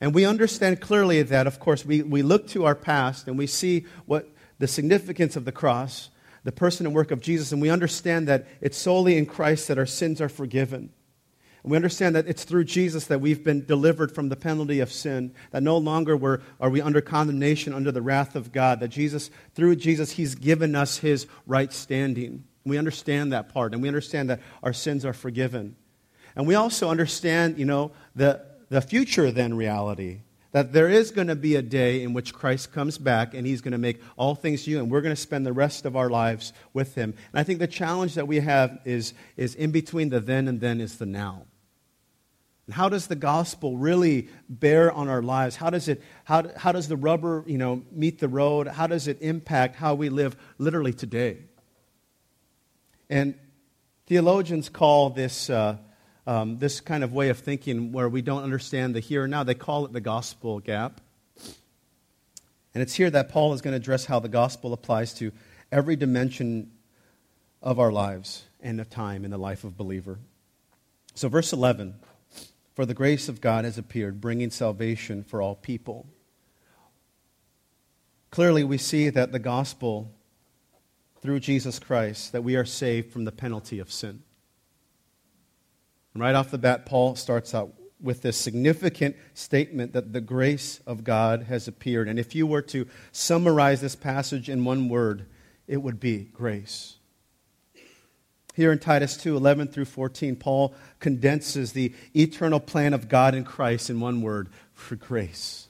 And 0.00 0.14
we 0.14 0.24
understand 0.24 0.80
clearly 0.80 1.22
that, 1.22 1.46
of 1.46 1.60
course, 1.60 1.84
we, 1.84 2.02
we 2.02 2.22
look 2.22 2.48
to 2.48 2.64
our 2.64 2.74
past 2.74 3.28
and 3.28 3.38
we 3.38 3.46
see 3.46 3.86
what 4.04 4.28
the 4.58 4.68
significance 4.68 5.36
of 5.36 5.44
the 5.44 5.52
cross, 5.52 6.10
the 6.44 6.52
person 6.52 6.86
and 6.86 6.94
work 6.94 7.10
of 7.10 7.20
Jesus, 7.20 7.52
and 7.52 7.60
we 7.60 7.70
understand 7.70 8.28
that 8.28 8.46
it's 8.60 8.78
solely 8.78 9.16
in 9.16 9.26
Christ 9.26 9.68
that 9.68 9.78
our 9.78 9.86
sins 9.86 10.20
are 10.20 10.28
forgiven. 10.28 10.90
And 11.62 11.72
we 11.72 11.76
understand 11.76 12.14
that 12.14 12.28
it's 12.28 12.44
through 12.44 12.64
Jesus 12.64 13.06
that 13.06 13.20
we've 13.20 13.42
been 13.42 13.66
delivered 13.66 14.12
from 14.12 14.28
the 14.28 14.36
penalty 14.36 14.78
of 14.78 14.92
sin, 14.92 15.34
that 15.50 15.64
no 15.64 15.76
longer 15.76 16.16
were, 16.16 16.40
are 16.60 16.70
we 16.70 16.80
under 16.80 17.00
condemnation, 17.00 17.74
under 17.74 17.90
the 17.90 18.00
wrath 18.00 18.36
of 18.36 18.52
God, 18.52 18.78
that 18.78 18.88
Jesus, 18.88 19.30
through 19.54 19.74
Jesus, 19.74 20.12
He's 20.12 20.36
given 20.36 20.76
us 20.76 20.98
His 20.98 21.26
right 21.44 21.72
standing. 21.72 22.44
We 22.64 22.78
understand 22.78 23.32
that 23.32 23.48
part, 23.48 23.72
and 23.72 23.82
we 23.82 23.88
understand 23.88 24.30
that 24.30 24.40
our 24.62 24.72
sins 24.72 25.04
are 25.04 25.12
forgiven. 25.12 25.74
And 26.36 26.46
we 26.46 26.54
also 26.54 26.90
understand, 26.90 27.58
you 27.58 27.64
know, 27.64 27.90
the, 28.14 28.44
the 28.68 28.80
future 28.80 29.32
then 29.32 29.54
reality 29.54 30.20
that 30.56 30.72
there 30.72 30.88
is 30.88 31.10
going 31.10 31.26
to 31.26 31.36
be 31.36 31.54
a 31.56 31.60
day 31.60 32.02
in 32.02 32.14
which 32.14 32.32
Christ 32.32 32.72
comes 32.72 32.96
back 32.96 33.34
and 33.34 33.46
he's 33.46 33.60
going 33.60 33.72
to 33.72 33.78
make 33.78 34.00
all 34.16 34.34
things 34.34 34.66
new, 34.66 34.78
and 34.78 34.90
we're 34.90 35.02
going 35.02 35.14
to 35.14 35.20
spend 35.20 35.44
the 35.44 35.52
rest 35.52 35.84
of 35.84 35.96
our 35.96 36.08
lives 36.08 36.54
with 36.72 36.94
him. 36.94 37.12
And 37.30 37.38
I 37.38 37.42
think 37.42 37.58
the 37.58 37.66
challenge 37.66 38.14
that 38.14 38.26
we 38.26 38.40
have 38.40 38.78
is, 38.86 39.12
is 39.36 39.54
in 39.54 39.70
between 39.70 40.08
the 40.08 40.18
then 40.18 40.48
and 40.48 40.58
then 40.58 40.80
is 40.80 40.96
the 40.96 41.04
now. 41.04 41.44
And 42.64 42.74
how 42.74 42.88
does 42.88 43.06
the 43.06 43.16
gospel 43.16 43.76
really 43.76 44.30
bear 44.48 44.90
on 44.90 45.10
our 45.10 45.20
lives? 45.20 45.56
How 45.56 45.68
does, 45.68 45.88
it, 45.88 46.02
how, 46.24 46.44
how 46.56 46.72
does 46.72 46.88
the 46.88 46.96
rubber 46.96 47.44
you 47.46 47.58
know, 47.58 47.82
meet 47.92 48.18
the 48.18 48.28
road? 48.28 48.66
How 48.66 48.86
does 48.86 49.08
it 49.08 49.20
impact 49.20 49.76
how 49.76 49.94
we 49.94 50.08
live 50.08 50.38
literally 50.56 50.94
today? 50.94 51.36
And 53.10 53.34
theologians 54.06 54.70
call 54.70 55.10
this 55.10 55.50
uh, 55.50 55.76
um, 56.26 56.58
this 56.58 56.80
kind 56.80 57.04
of 57.04 57.12
way 57.12 57.28
of 57.28 57.38
thinking 57.38 57.92
where 57.92 58.08
we 58.08 58.22
don't 58.22 58.42
understand 58.42 58.94
the 58.94 59.00
here 59.00 59.24
and 59.24 59.30
now. 59.30 59.44
They 59.44 59.54
call 59.54 59.84
it 59.84 59.92
the 59.92 60.00
gospel 60.00 60.58
gap. 60.60 61.00
And 62.74 62.82
it's 62.82 62.94
here 62.94 63.10
that 63.10 63.30
Paul 63.30 63.54
is 63.54 63.62
going 63.62 63.72
to 63.72 63.76
address 63.76 64.04
how 64.04 64.18
the 64.18 64.28
gospel 64.28 64.72
applies 64.72 65.14
to 65.14 65.32
every 65.72 65.96
dimension 65.96 66.72
of 67.62 67.78
our 67.78 67.90
lives 67.90 68.44
and 68.60 68.80
of 68.80 68.90
time 68.90 69.24
in 69.24 69.30
the 69.30 69.38
life 69.38 69.64
of 69.64 69.76
believer. 69.76 70.18
So, 71.14 71.28
verse 71.28 71.52
11 71.52 71.94
For 72.74 72.84
the 72.84 72.92
grace 72.92 73.28
of 73.28 73.40
God 73.40 73.64
has 73.64 73.78
appeared, 73.78 74.20
bringing 74.20 74.50
salvation 74.50 75.24
for 75.24 75.40
all 75.40 75.54
people. 75.54 76.06
Clearly, 78.30 78.64
we 78.64 78.76
see 78.76 79.08
that 79.08 79.32
the 79.32 79.38
gospel, 79.38 80.12
through 81.22 81.40
Jesus 81.40 81.78
Christ, 81.78 82.32
that 82.32 82.44
we 82.44 82.56
are 82.56 82.66
saved 82.66 83.10
from 83.12 83.24
the 83.24 83.32
penalty 83.32 83.78
of 83.78 83.90
sin. 83.90 84.22
And 86.16 86.22
right 86.22 86.34
off 86.34 86.50
the 86.50 86.56
bat, 86.56 86.86
Paul 86.86 87.14
starts 87.14 87.54
out 87.54 87.74
with 88.00 88.22
this 88.22 88.38
significant 88.38 89.16
statement 89.34 89.92
that 89.92 90.14
the 90.14 90.22
grace 90.22 90.80
of 90.86 91.04
God 91.04 91.42
has 91.42 91.68
appeared. 91.68 92.08
And 92.08 92.18
if 92.18 92.34
you 92.34 92.46
were 92.46 92.62
to 92.62 92.88
summarize 93.12 93.82
this 93.82 93.94
passage 93.94 94.48
in 94.48 94.64
one 94.64 94.88
word, 94.88 95.26
it 95.66 95.76
would 95.76 96.00
be 96.00 96.30
grace. 96.32 96.96
Here 98.54 98.72
in 98.72 98.78
Titus 98.78 99.18
2 99.18 99.36
11 99.36 99.68
through 99.68 99.84
14, 99.84 100.36
Paul 100.36 100.74
condenses 101.00 101.72
the 101.72 101.92
eternal 102.14 102.60
plan 102.60 102.94
of 102.94 103.10
God 103.10 103.34
in 103.34 103.44
Christ 103.44 103.90
in 103.90 104.00
one 104.00 104.22
word 104.22 104.48
for 104.72 104.96
grace. 104.96 105.68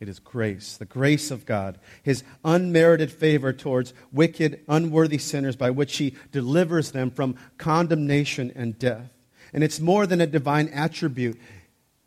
It 0.00 0.08
is 0.08 0.18
grace, 0.18 0.78
the 0.78 0.86
grace 0.86 1.30
of 1.30 1.44
God, 1.44 1.78
his 2.02 2.24
unmerited 2.42 3.12
favor 3.12 3.52
towards 3.52 3.92
wicked, 4.10 4.64
unworthy 4.68 5.18
sinners 5.18 5.54
by 5.54 5.68
which 5.68 5.98
he 5.98 6.16
delivers 6.32 6.92
them 6.92 7.10
from 7.10 7.36
condemnation 7.58 8.50
and 8.56 8.78
death. 8.78 9.10
And 9.52 9.64
it's 9.64 9.80
more 9.80 10.06
than 10.06 10.20
a 10.20 10.26
divine 10.26 10.68
attribute, 10.68 11.38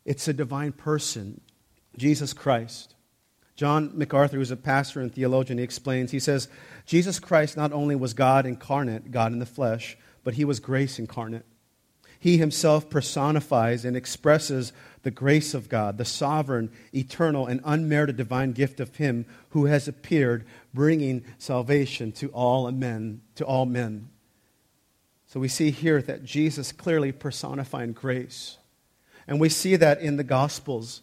it's 0.04 0.28
a 0.28 0.32
divine 0.32 0.72
person, 0.72 1.40
Jesus 1.96 2.32
Christ. 2.32 2.94
John 3.56 3.92
MacArthur, 3.94 4.38
who's 4.38 4.50
a 4.50 4.56
pastor 4.56 5.00
and 5.00 5.14
theologian, 5.14 5.58
he 5.58 5.64
explains, 5.64 6.10
he 6.10 6.18
says, 6.18 6.48
Jesus 6.86 7.18
Christ 7.18 7.56
not 7.56 7.72
only 7.72 7.94
was 7.94 8.14
God 8.14 8.46
incarnate, 8.46 9.10
God 9.10 9.32
in 9.32 9.38
the 9.38 9.44
flesh, 9.44 9.98
but 10.24 10.34
he 10.34 10.46
was 10.46 10.60
grace 10.60 10.98
incarnate. 10.98 11.44
He 12.18 12.36
himself 12.36 12.88
personifies 12.90 13.84
and 13.84 13.96
expresses 13.96 14.72
the 15.02 15.10
grace 15.10 15.54
of 15.54 15.68
God, 15.68 15.96
the 15.96 16.04
sovereign, 16.04 16.70
eternal, 16.94 17.46
and 17.46 17.62
unmerited 17.64 18.16
divine 18.16 18.52
gift 18.52 18.80
of 18.80 18.96
him 18.96 19.24
who 19.50 19.66
has 19.66 19.88
appeared, 19.88 20.46
bringing 20.74 21.24
salvation 21.38 22.12
to 22.12 22.28
all 22.28 22.70
men, 22.72 23.22
to 23.36 23.44
all 23.44 23.64
men. 23.64 24.10
So 25.30 25.38
we 25.38 25.46
see 25.46 25.70
here 25.70 26.02
that 26.02 26.24
Jesus 26.24 26.72
clearly 26.72 27.12
personified 27.12 27.94
grace. 27.94 28.58
And 29.28 29.38
we 29.38 29.48
see 29.48 29.76
that 29.76 30.00
in 30.00 30.16
the 30.16 30.24
Gospels. 30.24 31.02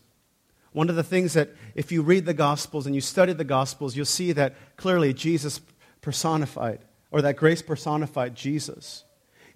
One 0.73 0.89
of 0.89 0.97
the 0.97 1.03
things 1.03 1.31
that, 1.31 1.51
if 1.75 1.93
you 1.93 2.01
read 2.01 2.25
the 2.25 2.33
Gospels 2.33 2.85
and 2.85 2.93
you 2.93 2.99
study 2.99 3.31
the 3.31 3.45
Gospels, 3.45 3.95
you'll 3.95 4.05
see 4.05 4.33
that 4.33 4.55
clearly 4.75 5.13
Jesus 5.13 5.61
personified, 6.01 6.79
or 7.09 7.21
that 7.21 7.37
grace 7.37 7.61
personified 7.61 8.35
Jesus. 8.35 9.05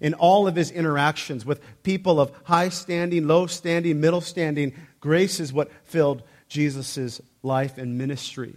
In 0.00 0.14
all 0.14 0.48
of 0.48 0.56
his 0.56 0.70
interactions 0.70 1.44
with 1.44 1.60
people 1.82 2.18
of 2.18 2.32
high 2.44 2.70
standing, 2.70 3.26
low 3.26 3.46
standing, 3.46 4.00
middle 4.00 4.22
standing, 4.22 4.72
grace 5.00 5.38
is 5.38 5.52
what 5.52 5.70
filled 5.84 6.22
Jesus' 6.48 7.20
life 7.42 7.76
and 7.76 7.98
ministry. 7.98 8.54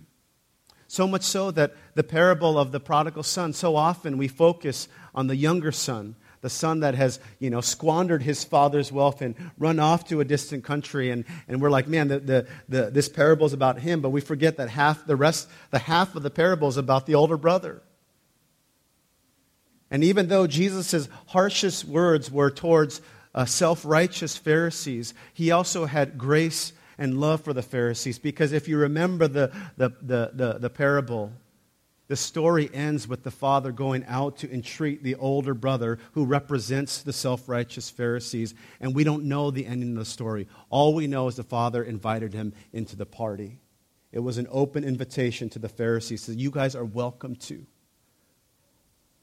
So 0.95 1.09
much 1.09 1.23
so 1.23 1.51
that 1.51 1.73
the 1.95 2.05
parable 2.05 2.57
of 2.57 2.71
the 2.71 2.79
prodigal 2.79 3.23
son, 3.23 3.51
so 3.51 3.75
often 3.75 4.17
we 4.17 4.29
focus 4.29 4.87
on 5.13 5.27
the 5.27 5.35
younger 5.35 5.73
son, 5.73 6.15
the 6.39 6.49
son 6.49 6.79
that 6.79 6.95
has, 6.95 7.19
you 7.37 7.49
know, 7.49 7.59
squandered 7.59 8.23
his 8.23 8.45
father's 8.45 8.93
wealth 8.93 9.21
and 9.21 9.35
run 9.57 9.77
off 9.77 10.07
to 10.07 10.21
a 10.21 10.23
distant 10.23 10.63
country. 10.63 11.11
And, 11.11 11.25
and 11.49 11.61
we're 11.61 11.69
like, 11.69 11.89
man, 11.89 12.07
the, 12.07 12.19
the, 12.19 12.47
the, 12.69 12.91
this 12.91 13.09
parable 13.09 13.45
is 13.45 13.51
about 13.51 13.79
him, 13.79 13.99
but 13.99 14.11
we 14.11 14.21
forget 14.21 14.55
that 14.55 14.69
half, 14.69 15.05
the 15.05 15.17
rest, 15.17 15.49
the 15.69 15.79
half 15.79 16.15
of 16.15 16.23
the 16.23 16.29
parable 16.29 16.69
is 16.69 16.77
about 16.77 17.07
the 17.07 17.15
older 17.15 17.35
brother. 17.35 17.81
And 19.91 20.01
even 20.01 20.29
though 20.29 20.47
Jesus' 20.47 21.09
harshest 21.27 21.83
words 21.83 22.31
were 22.31 22.49
towards 22.49 23.01
uh, 23.33 23.43
self 23.43 23.83
righteous 23.83 24.37
Pharisees, 24.37 25.13
he 25.33 25.51
also 25.51 25.87
had 25.87 26.17
grace 26.17 26.71
and 26.97 27.19
love 27.19 27.41
for 27.41 27.53
the 27.53 27.61
Pharisees. 27.61 28.19
Because 28.19 28.51
if 28.51 28.67
you 28.67 28.77
remember 28.77 29.27
the, 29.27 29.51
the, 29.77 29.89
the, 30.01 30.31
the, 30.33 30.57
the 30.59 30.69
parable, 30.69 31.31
the 32.07 32.15
story 32.15 32.69
ends 32.73 33.07
with 33.07 33.23
the 33.23 33.31
father 33.31 33.71
going 33.71 34.05
out 34.07 34.37
to 34.37 34.53
entreat 34.53 35.03
the 35.03 35.15
older 35.15 35.53
brother 35.53 35.97
who 36.11 36.25
represents 36.25 37.01
the 37.01 37.13
self 37.13 37.49
righteous 37.49 37.89
Pharisees. 37.89 38.53
And 38.79 38.93
we 38.93 39.03
don't 39.03 39.25
know 39.25 39.49
the 39.49 39.65
ending 39.65 39.93
of 39.93 39.97
the 39.97 40.05
story. 40.05 40.47
All 40.69 40.93
we 40.93 41.07
know 41.07 41.27
is 41.27 41.35
the 41.35 41.43
father 41.43 41.83
invited 41.83 42.33
him 42.33 42.53
into 42.71 42.95
the 42.95 43.07
party. 43.07 43.59
It 44.11 44.19
was 44.19 44.37
an 44.37 44.47
open 44.49 44.83
invitation 44.83 45.49
to 45.49 45.59
the 45.59 45.67
Pharisees. 45.67 46.23
So 46.23 46.31
you 46.31 46.51
guys 46.51 46.75
are 46.75 46.85
welcome 46.85 47.35
to. 47.35 47.65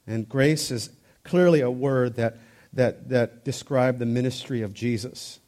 And 0.05 0.27
grace 0.27 0.69
is 0.69 0.89
clearly 1.23 1.61
a 1.61 1.71
word 1.71 2.15
that, 2.15 2.37
that, 2.73 3.09
that 3.09 3.45
described 3.45 3.99
the 3.99 4.05
ministry 4.05 4.61
of 4.61 4.73
Jesus. 4.73 5.39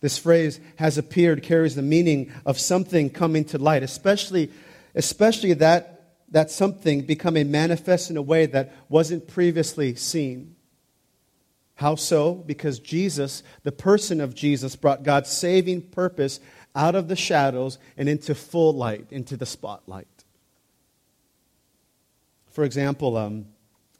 This 0.00 0.18
phrase 0.18 0.60
has 0.76 0.96
appeared 0.96 1.42
carries 1.42 1.74
the 1.74 1.82
meaning 1.82 2.32
of 2.46 2.58
something 2.58 3.10
coming 3.10 3.44
to 3.46 3.58
light, 3.58 3.82
especially, 3.82 4.50
especially 4.94 5.54
that 5.54 5.98
that 6.30 6.50
something 6.50 7.02
becoming 7.02 7.50
manifest 7.50 8.10
in 8.10 8.16
a 8.16 8.22
way 8.22 8.46
that 8.46 8.74
wasn't 8.88 9.26
previously 9.26 9.94
seen. 9.94 10.54
How 11.76 11.94
so? 11.94 12.34
Because 12.34 12.80
Jesus, 12.80 13.42
the 13.62 13.72
person 13.72 14.20
of 14.20 14.34
Jesus, 14.34 14.76
brought 14.76 15.04
God's 15.04 15.30
saving 15.30 15.82
purpose 15.82 16.40
out 16.74 16.94
of 16.94 17.08
the 17.08 17.16
shadows 17.16 17.78
and 17.96 18.08
into 18.08 18.34
full 18.34 18.74
light, 18.74 19.06
into 19.10 19.36
the 19.36 19.46
spotlight. 19.46 20.06
For 22.50 22.64
example, 22.64 23.16
um, 23.16 23.46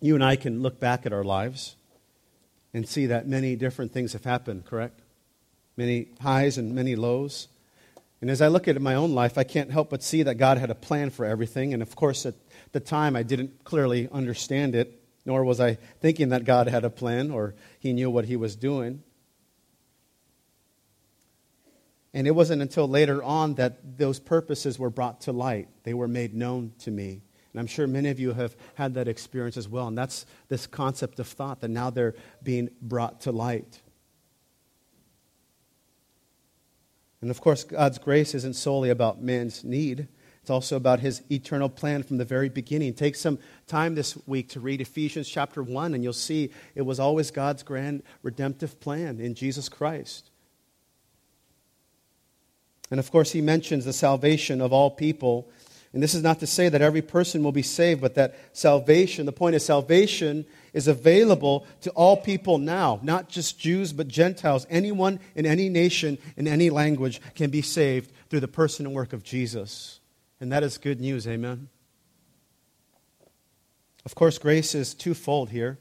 you 0.01 0.15
and 0.15 0.25
I 0.25 0.37
can 0.37 0.61
look 0.61 0.79
back 0.81 1.07
at 1.07 1.13
our 1.13 1.25
lives 1.25 1.77
and 2.75 2.87
see 2.87 3.07
that 3.07 3.27
many 3.27 3.57
different 3.57 3.93
things 3.93 4.13
have 4.13 4.25
happened, 4.25 4.67
correct? 4.67 5.01
Many 5.79 6.09
highs 6.21 6.59
and 6.59 6.75
many 6.75 6.97
lows. 6.97 7.47
And 8.21 8.29
as 8.31 8.43
I 8.43 8.49
look 8.49 8.67
at 8.67 8.83
my 8.83 8.97
own 8.97 9.15
life, 9.15 9.39
I 9.39 9.45
can't 9.45 9.71
help 9.71 9.91
but 9.91 10.03
see 10.03 10.25
that 10.25 10.35
God 10.35 10.59
had 10.59 10.71
a 10.71 10.75
plan 10.75 11.11
for 11.11 11.25
everything. 11.25 11.73
And 11.73 11.81
of 11.83 11.95
course, 11.95 12.27
at 12.27 12.35
the 12.73 12.81
time, 12.81 13.15
I 13.15 13.23
didn't 13.23 13.63
clearly 13.63 14.09
understand 14.11 14.75
it, 14.75 15.01
nor 15.25 15.45
was 15.45 15.61
I 15.61 15.79
thinking 16.01 16.31
that 16.31 16.45
God 16.45 16.67
had 16.67 16.85
a 16.85 16.91
plan 16.91 17.31
or 17.31 17.55
He 17.79 17.93
knew 17.93 18.11
what 18.11 18.25
He 18.25 18.35
was 18.35 18.57
doing. 18.57 19.05
And 22.13 22.27
it 22.27 22.33
wasn't 22.33 22.61
until 22.61 22.89
later 22.89 23.23
on 23.23 23.55
that 23.55 23.99
those 23.99 24.19
purposes 24.19 24.81
were 24.81 24.91
brought 24.91 25.21
to 25.23 25.33
light, 25.33 25.69
they 25.85 25.95
were 25.95 26.09
made 26.09 26.35
known 26.35 26.73
to 26.81 26.91
me. 26.91 27.23
And 27.53 27.61
I'm 27.61 27.69
sure 27.69 27.87
many 27.87 28.09
of 28.09 28.19
you 28.19 28.33
have 28.33 28.57
had 28.75 28.95
that 28.95 29.07
experience 29.07 29.57
as 29.57 29.69
well. 29.69 29.87
And 29.87 29.97
that's 29.97 30.27
this 30.49 30.67
concept 30.67 31.21
of 31.21 31.29
thought 31.29 31.61
that 31.61 31.69
now 31.69 31.91
they're 31.91 32.17
being 32.43 32.69
brought 32.83 33.21
to 33.21 33.31
light. 33.31 33.81
And 37.21 37.31
of 37.31 37.41
course, 37.41 37.65
God's 37.65 37.99
grace 37.99 38.35
isn't 38.35 38.55
solely 38.55 38.91
about 38.91 39.23
man's 39.23 39.65
need. 39.65 40.09
It's 40.41 40.51
also 40.51 40.77
about 40.77 41.01
his 41.01 41.23
eternal 41.31 41.69
plan 41.69 42.03
from 42.03 42.17
the 42.17 42.25
very 42.25 42.49
beginning. 42.49 42.95
Take 42.95 43.17
some 43.17 43.39
time 43.67 43.95
this 43.95 44.17
week 44.27 44.49
to 44.51 44.61
read 44.61 44.81
Ephesians 44.81 45.29
chapter 45.29 45.63
1, 45.63 45.95
and 45.95 46.03
you'll 46.03 46.13
see 46.13 46.51
it 46.75 46.83
was 46.83 46.99
always 46.99 47.31
God's 47.31 47.63
grand 47.63 48.03
redemptive 48.23 48.81
plan 48.81 49.21
in 49.21 49.35
Jesus 49.35 49.69
Christ. 49.69 50.31
And 52.91 52.99
of 52.99 53.11
course, 53.11 53.33
he 53.33 53.43
mentions 53.43 53.85
the 53.85 53.93
salvation 53.93 54.61
of 54.61 54.73
all 54.73 54.91
people. 54.91 55.51
And 55.93 56.03
this 56.03 56.15
is 56.15 56.23
not 56.23 56.41
to 56.41 56.47
say 56.47 56.69
that 56.69 56.83
every 56.83 57.01
person 57.01 57.43
will 57.43 57.53
be 57.53 57.63
saved, 57.63 58.01
but 58.01 58.15
that 58.15 58.35
salvation, 58.53 59.25
the 59.25 59.33
point 59.33 59.55
is, 59.57 59.65
salvation 59.65 60.45
is 60.75 60.87
available 60.87 61.67
to 61.81 61.91
all 61.91 62.17
people 62.17 62.59
now, 62.59 63.01
not 63.03 63.29
just 63.29 63.59
Jews, 63.59 63.93
but 63.93 64.07
Gentiles. 64.07 64.67
Anyone 64.69 65.19
in 65.35 65.47
any 65.47 65.69
nation, 65.71 66.19
in 66.37 66.47
any 66.47 66.69
language, 66.69 67.21
can 67.35 67.51
be 67.51 67.63
saved 67.63 68.13
through 68.29 68.41
the 68.41 68.49
person 68.49 68.85
and 68.85 68.95
work 68.95 69.15
of 69.15 69.23
Jesus. 69.23 70.01
And 70.41 70.53
that 70.53 70.63
is 70.63 70.77
good 70.77 71.01
news, 71.01 71.27
amen? 71.27 71.69
Of 74.05 74.15
course, 74.15 74.39
grace 74.39 74.75
is 74.75 74.95
twofold 74.95 75.51
here. 75.51 75.79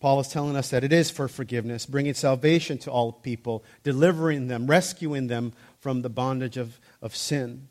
Paul 0.00 0.20
is 0.20 0.28
telling 0.28 0.56
us 0.56 0.70
that 0.70 0.84
it 0.84 0.92
is 0.92 1.10
for 1.10 1.28
forgiveness, 1.28 1.84
bringing 1.84 2.14
salvation 2.14 2.78
to 2.78 2.90
all 2.90 3.12
people, 3.12 3.64
delivering 3.82 4.46
them, 4.48 4.66
rescuing 4.66 5.26
them 5.26 5.52
from 5.80 6.02
the 6.02 6.08
bondage 6.08 6.56
of, 6.56 6.78
of 7.02 7.16
sin. 7.16 7.68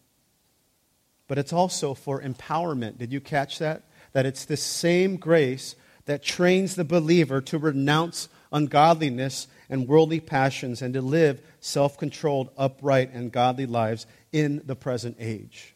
But 1.27 1.37
it's 1.37 1.53
also 1.53 1.93
for 1.93 2.21
empowerment. 2.21 2.97
Did 2.97 3.11
you 3.11 3.19
catch 3.19 3.59
that? 3.59 3.83
That 4.13 4.25
it's 4.25 4.45
this 4.45 4.63
same 4.63 5.17
grace 5.17 5.75
that 6.05 6.23
trains 6.23 6.75
the 6.75 6.85
believer 6.85 7.41
to 7.41 7.57
renounce 7.57 8.29
ungodliness 8.51 9.47
and 9.69 9.87
worldly 9.87 10.19
passions 10.19 10.81
and 10.81 10.93
to 10.93 11.01
live 11.01 11.41
self 11.59 11.97
controlled, 11.97 12.49
upright, 12.57 13.13
and 13.13 13.31
godly 13.31 13.65
lives 13.65 14.07
in 14.31 14.61
the 14.65 14.75
present 14.75 15.17
age. 15.19 15.75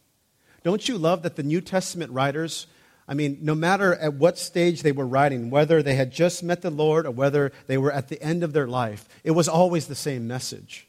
Don't 0.63 0.87
you 0.87 0.97
love 0.97 1.23
that 1.23 1.35
the 1.35 1.43
New 1.43 1.59
Testament 1.59 2.11
writers, 2.11 2.67
I 3.07 3.13
mean, 3.13 3.39
no 3.41 3.55
matter 3.55 3.95
at 3.95 4.13
what 4.13 4.37
stage 4.37 4.83
they 4.83 4.91
were 4.91 5.07
writing, 5.07 5.49
whether 5.49 5.81
they 5.81 5.95
had 5.95 6.11
just 6.11 6.43
met 6.43 6.61
the 6.61 6.69
Lord 6.69 7.05
or 7.05 7.11
whether 7.11 7.51
they 7.67 7.77
were 7.77 7.91
at 7.91 8.07
the 8.07 8.21
end 8.21 8.43
of 8.43 8.53
their 8.53 8.67
life, 8.67 9.09
it 9.23 9.31
was 9.31 9.49
always 9.49 9.87
the 9.87 9.95
same 9.95 10.27
message. 10.27 10.87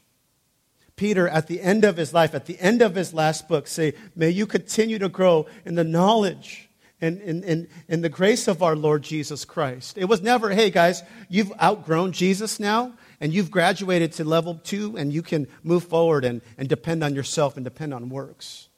Peter, 0.95 1.27
at 1.27 1.47
the 1.47 1.61
end 1.61 1.83
of 1.83 1.97
his 1.97 2.13
life, 2.13 2.35
at 2.35 2.45
the 2.45 2.59
end 2.59 2.81
of 2.81 2.95
his 2.95 3.13
last 3.13 3.47
book, 3.47 3.67
say, 3.67 3.93
May 4.15 4.29
you 4.29 4.45
continue 4.45 4.99
to 4.99 5.09
grow 5.09 5.47
in 5.65 5.75
the 5.75 5.83
knowledge 5.83 6.69
and 7.01 7.19
in, 7.21 7.43
in, 7.43 7.67
in 7.89 8.01
the 8.01 8.09
grace 8.09 8.47
of 8.47 8.63
our 8.63 8.75
Lord 8.75 9.01
Jesus 9.01 9.43
Christ. 9.43 9.97
It 9.97 10.05
was 10.05 10.21
never, 10.21 10.51
hey 10.51 10.69
guys, 10.69 11.03
you've 11.27 11.51
outgrown 11.61 12.13
Jesus 12.13 12.59
now, 12.59 12.93
and 13.19 13.33
you've 13.33 13.51
graduated 13.51 14.13
to 14.13 14.23
level 14.23 14.55
two, 14.63 14.95
and 14.97 15.11
you 15.11 15.21
can 15.21 15.47
move 15.63 15.83
forward 15.83 16.23
and, 16.23 16.41
and 16.57 16.69
depend 16.69 17.03
on 17.03 17.15
yourself 17.15 17.57
and 17.57 17.63
depend 17.63 17.93
on 17.93 18.09
works. 18.09 18.69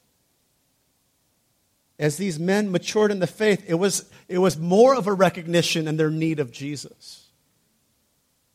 As 1.99 2.17
these 2.17 2.39
men 2.39 2.71
matured 2.71 3.11
in 3.11 3.19
the 3.19 3.27
faith, 3.27 3.63
it 3.67 3.75
was, 3.75 4.09
it 4.27 4.39
was 4.39 4.57
more 4.57 4.95
of 4.95 5.07
a 5.07 5.13
recognition 5.13 5.87
and 5.87 5.99
their 5.99 6.09
need 6.09 6.39
of 6.39 6.51
Jesus. 6.51 7.24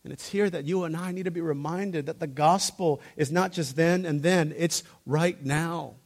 And 0.05 0.13
it's 0.13 0.29
here 0.29 0.49
that 0.49 0.65
you 0.65 0.85
and 0.85 0.97
I 0.97 1.13
need 1.13 1.25
to 1.25 1.31
be 1.31 1.41
reminded 1.41 2.07
that 2.07 2.21
the 2.21 2.27
gospel 2.27 3.01
is 3.17 3.31
not 3.31 3.53
just 3.53 3.77
then 3.77 4.07
and 4.07 4.23
then, 4.23 4.55
it's 4.57 4.83
right 5.05 5.43
now. 5.45 5.97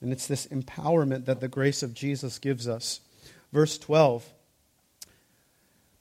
And 0.00 0.12
it's 0.12 0.26
this 0.26 0.46
empowerment 0.46 1.24
that 1.24 1.40
the 1.40 1.48
grace 1.48 1.82
of 1.82 1.94
Jesus 1.94 2.38
gives 2.38 2.68
us. 2.68 3.00
Verse 3.52 3.78
12. 3.78 4.24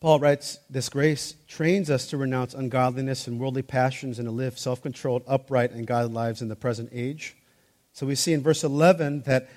Paul 0.01 0.19
writes, 0.19 0.59
This 0.69 0.89
grace 0.89 1.35
trains 1.47 1.89
us 1.89 2.07
to 2.07 2.17
renounce 2.17 2.53
ungodliness 2.53 3.25
and 3.25 3.39
worldly 3.39 3.61
passions 3.61 4.19
and 4.19 4.27
to 4.27 4.31
live 4.31 4.59
self 4.59 4.81
controlled, 4.81 5.23
upright, 5.25 5.71
and 5.71 5.87
godly 5.87 6.13
lives 6.13 6.41
in 6.41 6.49
the 6.49 6.57
present 6.57 6.89
age. 6.91 7.37
So 7.93 8.05
we 8.05 8.15
see 8.15 8.33
in 8.33 8.43
verse 8.43 8.65
11 8.65 9.21
that 9.21 9.49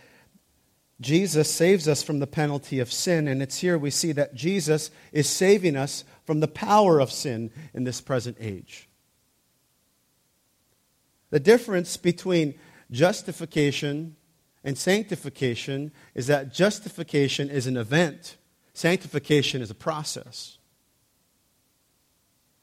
Jesus 1.00 1.52
saves 1.52 1.86
us 1.86 2.02
from 2.02 2.20
the 2.20 2.26
penalty 2.26 2.78
of 2.80 2.90
sin, 2.90 3.28
and 3.28 3.42
it's 3.42 3.58
here 3.58 3.76
we 3.76 3.90
see 3.90 4.12
that 4.12 4.34
Jesus 4.34 4.90
is 5.12 5.28
saving 5.28 5.76
us 5.76 6.04
from 6.24 6.40
the 6.40 6.48
power 6.48 7.00
of 7.00 7.12
sin 7.12 7.50
in 7.74 7.84
this 7.84 8.00
present 8.00 8.36
age. 8.40 8.88
The 11.30 11.40
difference 11.40 11.96
between 11.96 12.54
justification 12.90 14.16
and 14.64 14.78
sanctification 14.78 15.92
is 16.14 16.28
that 16.28 16.54
justification 16.54 17.50
is 17.50 17.66
an 17.66 17.76
event, 17.76 18.36
sanctification 18.72 19.60
is 19.60 19.70
a 19.70 19.74
process. 19.74 20.56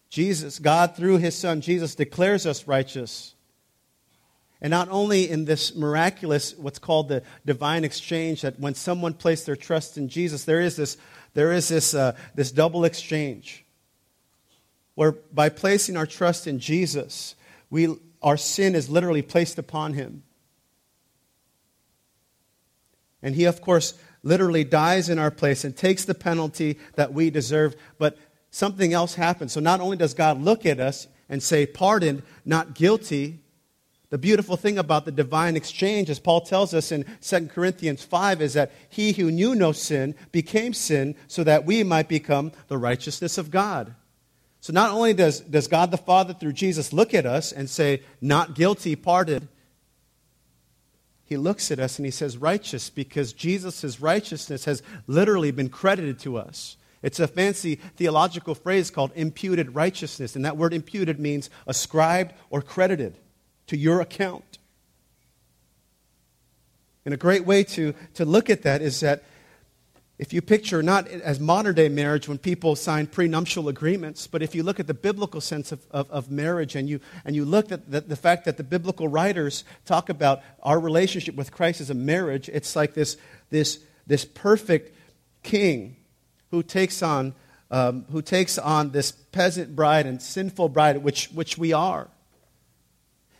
Jesus, 0.09 0.59
God, 0.59 0.95
through 0.95 1.17
his 1.17 1.35
Son, 1.35 1.61
Jesus, 1.61 1.95
declares 1.95 2.45
us 2.45 2.67
righteous. 2.67 3.35
And 4.63 4.71
not 4.71 4.87
only 4.89 5.29
in 5.29 5.43
this 5.43 5.75
miraculous, 5.75 6.55
what's 6.55 6.79
called 6.79 7.09
the 7.09 7.21
divine 7.45 7.83
exchange, 7.83 8.41
that 8.43 8.57
when 8.61 8.75
someone 8.75 9.13
placed 9.13 9.45
their 9.45 9.57
trust 9.57 9.97
in 9.97 10.07
Jesus, 10.07 10.45
there 10.45 10.61
is 10.61 10.77
this, 10.77 10.95
there 11.33 11.51
is 11.51 11.67
this, 11.67 11.93
uh, 11.93 12.15
this 12.33 12.49
double 12.49 12.85
exchange. 12.85 13.65
Where 14.95 15.11
by 15.11 15.49
placing 15.49 15.97
our 15.97 16.05
trust 16.05 16.47
in 16.47 16.59
Jesus, 16.59 17.35
we, 17.69 17.93
our 18.21 18.37
sin 18.37 18.73
is 18.73 18.89
literally 18.89 19.21
placed 19.21 19.59
upon 19.59 19.95
him. 19.95 20.23
And 23.21 23.35
he, 23.35 23.43
of 23.43 23.59
course, 23.59 23.95
literally 24.21 24.63
dies 24.63 25.09
in 25.09 25.19
our 25.19 25.31
place 25.31 25.65
and 25.65 25.75
takes 25.75 26.05
the 26.05 26.15
penalty 26.15 26.79
that 26.95 27.11
we 27.11 27.29
deserve. 27.29 27.75
But 27.97 28.17
something 28.49 28.93
else 28.93 29.15
happens. 29.15 29.51
So 29.51 29.59
not 29.59 29.81
only 29.81 29.97
does 29.97 30.13
God 30.13 30.41
look 30.41 30.65
at 30.65 30.79
us 30.79 31.07
and 31.27 31.43
say, 31.43 31.65
pardoned, 31.65 32.23
not 32.45 32.75
guilty, 32.75 33.39
the 34.13 34.19
beautiful 34.19 34.55
thing 34.57 34.77
about 34.77 35.05
the 35.05 35.11
divine 35.11 35.55
exchange, 35.55 36.07
as 36.07 36.19
Paul 36.19 36.41
tells 36.41 36.75
us 36.75 36.91
in 36.91 37.03
2 37.21 37.47
Corinthians 37.47 38.03
5, 38.03 38.43
is 38.43 38.53
that 38.53 38.71
he 38.87 39.13
who 39.13 39.31
knew 39.31 39.55
no 39.55 39.71
sin 39.71 40.13
became 40.31 40.75
sin 40.75 41.15
so 41.27 41.43
that 41.43 41.65
we 41.65 41.81
might 41.81 42.07
become 42.07 42.51
the 42.67 42.77
righteousness 42.77 43.39
of 43.39 43.49
God. 43.49 43.95
So 44.61 44.71
not 44.71 44.91
only 44.91 45.15
does, 45.15 45.39
does 45.39 45.67
God 45.67 45.89
the 45.89 45.97
Father 45.97 46.35
through 46.35 46.53
Jesus 46.53 46.93
look 46.93 47.15
at 47.15 47.25
us 47.25 47.51
and 47.51 47.67
say, 47.67 48.03
not 48.21 48.53
guilty, 48.53 48.95
pardoned, 48.95 49.47
he 51.25 51.35
looks 51.35 51.71
at 51.71 51.79
us 51.79 51.97
and 51.97 52.05
he 52.05 52.11
says, 52.11 52.37
righteous, 52.37 52.91
because 52.91 53.33
Jesus' 53.33 53.99
righteousness 53.99 54.65
has 54.65 54.83
literally 55.07 55.49
been 55.49 55.69
credited 55.69 56.19
to 56.19 56.37
us. 56.37 56.77
It's 57.01 57.19
a 57.19 57.27
fancy 57.27 57.77
theological 57.97 58.53
phrase 58.53 58.91
called 58.91 59.11
imputed 59.15 59.73
righteousness. 59.73 60.35
And 60.35 60.45
that 60.45 60.55
word 60.55 60.71
imputed 60.71 61.19
means 61.19 61.49
ascribed 61.65 62.35
or 62.51 62.61
credited 62.61 63.17
to 63.73 63.77
your 63.77 64.01
account. 64.01 64.59
And 67.05 67.13
a 67.13 67.17
great 67.17 67.43
way 67.43 67.63
to, 67.63 67.95
to 68.13 68.23
look 68.23 68.51
at 68.51 68.61
that 68.61 68.83
is 68.83 68.99
that 68.99 69.23
if 70.19 70.31
you 70.31 70.43
picture 70.43 70.83
not 70.83 71.07
as 71.07 71.39
modern 71.39 71.73
day 71.73 71.89
marriage 71.89 72.27
when 72.27 72.37
people 72.37 72.75
sign 72.75 73.07
prenuptial 73.07 73.67
agreements, 73.67 74.27
but 74.27 74.43
if 74.43 74.53
you 74.53 74.61
look 74.61 74.79
at 74.79 74.85
the 74.85 74.93
biblical 74.93 75.41
sense 75.41 75.71
of, 75.71 75.87
of, 75.89 76.09
of 76.11 76.29
marriage 76.29 76.75
and 76.75 76.87
you, 76.87 76.99
and 77.25 77.35
you 77.35 77.45
look 77.45 77.71
at 77.71 77.89
the, 77.89 78.01
the 78.01 78.15
fact 78.15 78.45
that 78.45 78.57
the 78.57 78.63
biblical 78.63 79.07
writers 79.07 79.63
talk 79.85 80.07
about 80.07 80.43
our 80.61 80.79
relationship 80.79 81.33
with 81.33 81.51
Christ 81.51 81.81
as 81.81 81.89
a 81.89 81.95
marriage, 81.95 82.49
it's 82.49 82.75
like 82.75 82.93
this, 82.93 83.17
this, 83.49 83.79
this 84.05 84.23
perfect 84.23 84.95
king 85.41 85.95
who 86.51 86.61
takes 86.61 87.01
on, 87.01 87.33
um, 87.71 88.05
who 88.11 88.21
takes 88.21 88.59
on 88.59 88.91
this 88.91 89.11
peasant 89.11 89.75
bride 89.75 90.05
and 90.05 90.21
sinful 90.21 90.69
bride, 90.69 90.97
which, 90.97 91.29
which 91.29 91.57
we 91.57 91.73
are. 91.73 92.07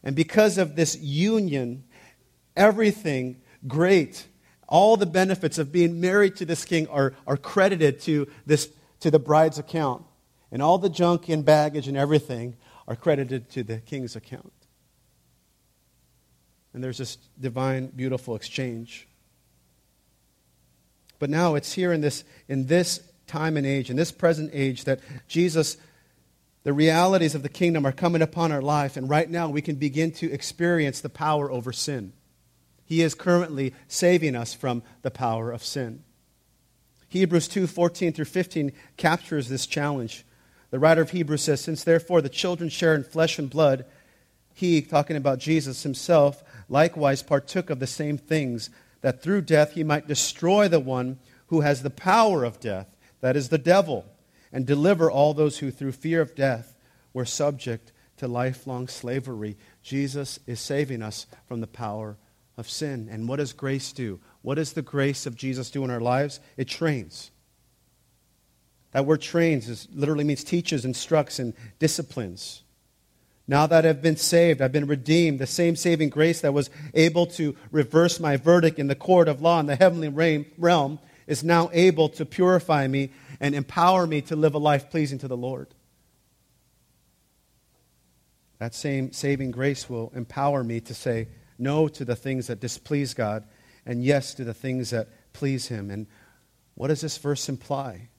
And 0.04 0.16
because 0.16 0.58
of 0.58 0.76
this 0.76 0.98
union, 1.00 1.84
everything 2.56 3.42
great 3.68 4.28
all 4.74 4.98
the 4.98 5.06
benefits 5.06 5.60
of 5.60 5.72
being 5.72 6.02
married 6.02 6.36
to 6.38 6.46
this 6.46 6.66
king 6.66 6.88
are, 6.88 7.14
are 7.28 7.38
credited 7.38 8.00
to, 8.02 8.28
this, 8.48 8.70
to 9.02 9.12
the 9.12 9.20
bride's 9.20 9.60
account. 9.60 10.04
And 10.52 10.64
all 10.64 10.80
the 10.80 10.90
junk 10.90 11.30
and 11.30 11.46
baggage 11.46 11.88
and 11.88 11.96
everything 11.96 12.56
are 12.88 12.96
credited 12.96 13.52
to 13.52 13.62
the 13.62 13.78
king's 13.78 14.16
account. 14.16 14.52
And 16.74 16.84
there's 16.84 16.98
this 16.98 17.20
divine, 17.40 17.88
beautiful 17.88 18.36
exchange. 18.36 19.08
But 21.20 21.30
now 21.30 21.54
it's 21.54 21.74
here 21.74 21.94
in 21.94 22.02
this, 22.02 22.24
in 22.48 22.66
this 22.66 23.00
time 23.28 23.58
and 23.58 23.68
age, 23.68 23.92
in 23.92 23.96
this 23.96 24.12
present 24.12 24.50
age, 24.54 24.86
that 24.86 25.02
Jesus, 25.28 25.78
the 26.64 26.74
realities 26.74 27.36
of 27.36 27.44
the 27.44 27.50
kingdom 27.50 27.86
are 27.86 27.92
coming 27.92 28.22
upon 28.22 28.52
our 28.52 28.62
life. 28.62 28.96
And 28.96 29.10
right 29.10 29.30
now 29.30 29.50
we 29.50 29.62
can 29.62 29.76
begin 29.76 30.12
to 30.14 30.32
experience 30.32 31.02
the 31.02 31.10
power 31.10 31.52
over 31.52 31.74
sin. 31.74 32.14
He 32.86 33.02
is 33.02 33.16
currently 33.16 33.74
saving 33.88 34.36
us 34.36 34.54
from 34.54 34.84
the 35.02 35.12
power 35.12 35.52
of 35.52 35.64
sin. 35.64 36.04
Hebrews 37.10 37.48
2 37.48 37.68
14 37.68 38.14
through 38.14 38.26
15 38.26 38.72
captures 38.98 39.50
this 39.50 39.68
challenge. 39.68 40.26
The 40.72 40.80
writer 40.80 41.02
of 41.02 41.12
Hebrews 41.12 41.44
says, 41.44 41.62
Since 41.62 41.84
therefore 41.84 42.22
the 42.22 42.30
children 42.30 42.70
share 42.70 42.96
in 42.96 43.04
flesh 43.04 43.38
and 43.38 43.50
blood, 43.50 43.86
he, 44.54 44.82
talking 44.82 45.18
about 45.18 45.40
Jesus 45.40 45.84
himself, 45.84 46.44
likewise 46.70 47.22
partook 47.22 47.70
of 47.70 47.80
the 47.80 47.88
same 47.88 48.18
things, 48.18 48.70
that 49.02 49.22
through 49.22 49.42
death 49.42 49.74
he 49.74 49.84
might 49.84 50.08
destroy 50.08 50.68
the 50.68 50.80
one 50.80 51.20
who 51.48 51.62
has 51.62 51.84
the 51.84 51.90
power 51.90 52.44
of 52.44 52.60
death, 52.60 52.88
that 53.22 53.36
is, 53.36 53.50
the 53.50 53.58
devil, 53.58 54.06
and 54.54 54.66
deliver 54.66 55.12
all 55.12 55.34
those 55.34 55.58
who 55.58 55.72
through 55.72 55.92
fear 55.92 56.22
of 56.22 56.36
death 56.36 56.78
were 57.12 57.26
subject 57.26 57.92
to 58.18 58.28
lifelong 58.28 58.88
slavery. 58.88 59.58
Jesus 59.82 60.40
is 60.46 60.60
saving 60.60 61.02
us 61.02 61.26
from 61.48 61.60
the 61.60 61.68
power 61.68 62.18
of 62.56 62.70
sin. 62.70 63.10
And 63.12 63.28
what 63.28 63.38
does 63.38 63.52
grace 63.52 63.92
do? 63.92 64.20
What 64.44 64.56
does 64.56 64.74
the 64.74 64.84
grace 64.84 65.26
of 65.26 65.36
Jesus 65.36 65.72
do 65.72 65.84
in 65.84 65.90
our 65.90 66.00
lives? 66.00 66.40
It 66.56 66.68
trains. 66.68 67.32
That 68.92 69.08
word 69.08 69.22
trains 69.22 69.68
is, 69.68 69.88
literally 69.92 70.24
means 70.24 70.44
teaches, 70.44 70.86
instructs, 70.86 71.40
and 71.40 71.54
disciplines. 71.80 72.62
Now 73.48 73.66
that 73.68 73.86
I've 73.86 74.04
been 74.04 74.18
saved, 74.18 74.62
I've 74.62 74.72
been 74.72 74.88
redeemed, 74.88 75.40
the 75.40 75.48
same 75.48 75.76
saving 75.76 76.10
grace 76.10 76.42
that 76.42 76.54
was 76.54 76.70
able 76.94 77.26
to 77.26 77.56
reverse 77.72 78.20
my 78.20 78.38
verdict 78.38 78.78
in 78.78 78.88
the 78.88 78.96
court 78.96 79.28
of 79.28 79.42
law 79.42 79.60
in 79.60 79.66
the 79.66 79.76
heavenly 79.76 80.10
realm 80.58 81.00
is 81.28 81.44
now 81.44 81.70
able 81.74 82.10
to 82.10 82.26
purify 82.26 82.88
me 82.88 83.12
and 83.40 83.56
empower 83.56 84.06
me 84.08 84.22
to 84.22 84.36
live 84.36 84.56
a 84.56 84.60
life 84.60 84.90
pleasing 84.90 85.18
to 85.20 85.28
the 85.28 85.38
Lord. 85.38 85.68
That 88.60 88.74
same 88.74 89.12
saving 89.12 89.52
grace 89.52 89.90
will 89.90 90.12
empower 90.16 90.64
me 90.64 90.80
to 90.82 90.94
say, 90.94 91.28
no 91.58 91.88
to 91.90 92.06
the 92.06 92.16
things 92.16 92.48
that 92.48 92.60
displease 92.60 93.14
God, 93.14 93.46
and 93.86 94.04
yes 94.04 94.34
to 94.36 94.44
the 94.44 94.54
things 94.54 94.92
that 94.92 95.10
please 95.34 95.68
Him. 95.68 95.92
And 95.92 96.08
what 96.76 96.88
does 96.88 97.02
this 97.02 97.18
verse 97.18 97.50
imply? 97.50 98.10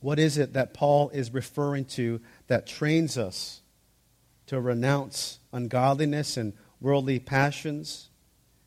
What 0.00 0.18
is 0.18 0.38
it 0.38 0.52
that 0.52 0.74
Paul 0.74 1.08
is 1.10 1.32
referring 1.32 1.86
to 1.86 2.20
that 2.46 2.66
trains 2.66 3.16
us 3.16 3.62
to 4.46 4.60
renounce 4.60 5.38
ungodliness 5.52 6.36
and 6.36 6.52
worldly 6.80 7.18
passions? 7.18 8.10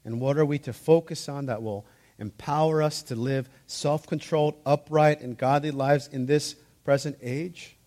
And 0.03 0.19
what 0.19 0.37
are 0.37 0.45
we 0.45 0.59
to 0.59 0.73
focus 0.73 1.29
on 1.29 1.45
that 1.45 1.61
will 1.61 1.85
empower 2.19 2.81
us 2.81 3.03
to 3.03 3.15
live 3.15 3.49
self 3.65 4.07
controlled, 4.07 4.55
upright, 4.65 5.21
and 5.21 5.37
godly 5.37 5.71
lives 5.71 6.07
in 6.07 6.25
this 6.25 6.55
present 6.83 7.17
age? 7.21 7.77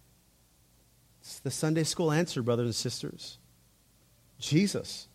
It's 1.20 1.38
the 1.40 1.50
Sunday 1.50 1.84
school 1.84 2.12
answer, 2.12 2.42
brothers 2.42 2.66
and 2.66 2.74
sisters. 2.74 3.38
Jesus. 4.38 5.06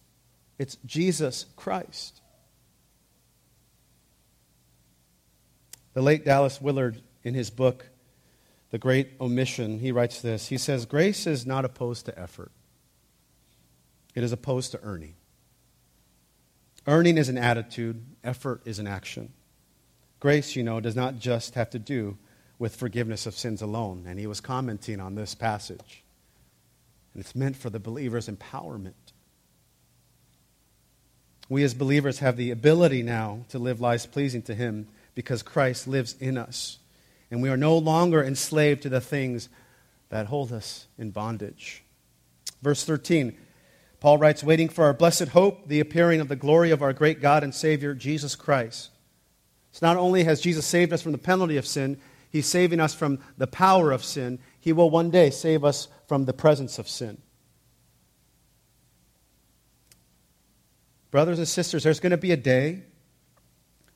It's 0.58 0.78
Jesus 0.86 1.46
Christ. 1.56 2.22
The 5.94 6.02
late 6.02 6.26
Dallas 6.26 6.62
Willard, 6.62 7.02
in 7.24 7.34
his 7.34 7.50
book, 7.50 7.88
The 8.70 8.78
Great 8.78 9.14
Omission, 9.20 9.80
he 9.80 9.92
writes 9.92 10.22
this. 10.22 10.48
He 10.48 10.58
says, 10.58 10.86
Grace 10.86 11.26
is 11.26 11.46
not 11.46 11.66
opposed 11.66 12.06
to 12.06 12.20
effort, 12.20 12.52
it 14.14 14.24
is 14.24 14.32
opposed 14.32 14.72
to 14.72 14.80
earning. 14.84 15.16
Earning 16.88 17.18
is 17.18 17.30
an 17.30 17.38
attitude, 17.38 18.04
effort 18.24 18.62
is 18.66 18.80
an 18.80 18.88
action. 18.88 19.32
Grace, 20.20 20.56
you 20.56 20.64
know, 20.64 20.80
does 20.80 20.96
not 20.96 21.20
just 21.20 21.56
have 21.56 21.70
to 21.72 21.80
do 21.80 22.18
with 22.60 22.76
forgiveness 22.76 23.26
of 23.26 23.34
sins 23.34 23.62
alone. 23.62 24.06
And 24.08 24.20
he 24.20 24.28
was 24.28 24.40
commenting 24.40 25.00
on 25.00 25.16
this 25.16 25.36
passage. 25.36 26.04
And 27.14 27.22
it's 27.22 27.36
meant 27.36 27.56
for 27.56 27.70
the 27.70 27.80
believer's 27.80 28.28
empowerment. 28.28 28.94
We 31.48 31.64
as 31.64 31.74
believers 31.74 32.20
have 32.20 32.38
the 32.38 32.52
ability 32.52 33.04
now 33.04 33.42
to 33.50 33.60
live 33.60 33.80
lives 33.80 34.06
pleasing 34.06 34.42
to 34.44 34.56
Him 34.56 34.88
because 35.14 35.44
Christ 35.44 35.88
lives 35.88 36.16
in 36.20 36.38
us. 36.38 36.80
And 37.30 37.42
we 37.42 37.50
are 37.50 37.58
no 37.58 37.78
longer 37.78 38.24
enslaved 38.24 38.82
to 38.84 38.90
the 38.90 39.02
things 39.02 39.50
that 40.10 40.28
hold 40.28 40.52
us 40.52 40.88
in 40.98 41.12
bondage. 41.12 41.84
Verse 42.62 42.84
13, 42.84 43.38
Paul 44.06 44.20
writes, 44.20 44.44
Waiting 44.44 44.70
for 44.70 44.86
our 44.86 44.94
blessed 44.94 45.30
hope, 45.30 45.68
the 45.68 45.80
appearing 45.80 46.22
of 46.22 46.28
the 46.28 46.36
glory 46.36 46.70
of 46.70 46.84
our 46.84 46.94
great 46.94 47.22
God 47.22 47.44
and 47.44 47.56
Savior, 47.56 47.96
Jesus 47.96 48.36
Christ. 48.36 48.92
So 49.72 49.84
not 49.84 49.98
only 49.98 50.26
has 50.26 50.42
Jesus 50.42 50.64
saved 50.64 50.94
us 50.94 51.02
from 51.02 51.12
the 51.12 51.18
penalty 51.18 51.58
of 51.58 51.66
sin, 51.66 52.00
He's 52.30 52.46
saving 52.46 52.80
us 52.80 52.94
from 52.94 53.18
the 53.40 53.48
power 53.48 53.92
of 53.92 54.04
sin. 54.04 54.38
He 54.60 54.74
will 54.74 54.92
one 54.92 55.10
day 55.10 55.32
save 55.32 55.66
us 55.66 55.88
from 56.08 56.26
the 56.26 56.34
presence 56.34 56.78
of 56.78 56.88
sin. 56.88 57.18
Brothers 61.10 61.40
and 61.40 61.48
sisters, 61.48 61.84
there's 61.84 62.00
going 62.00 62.12
to 62.12 62.18
be 62.18 62.32
a 62.32 62.38
day 62.38 62.84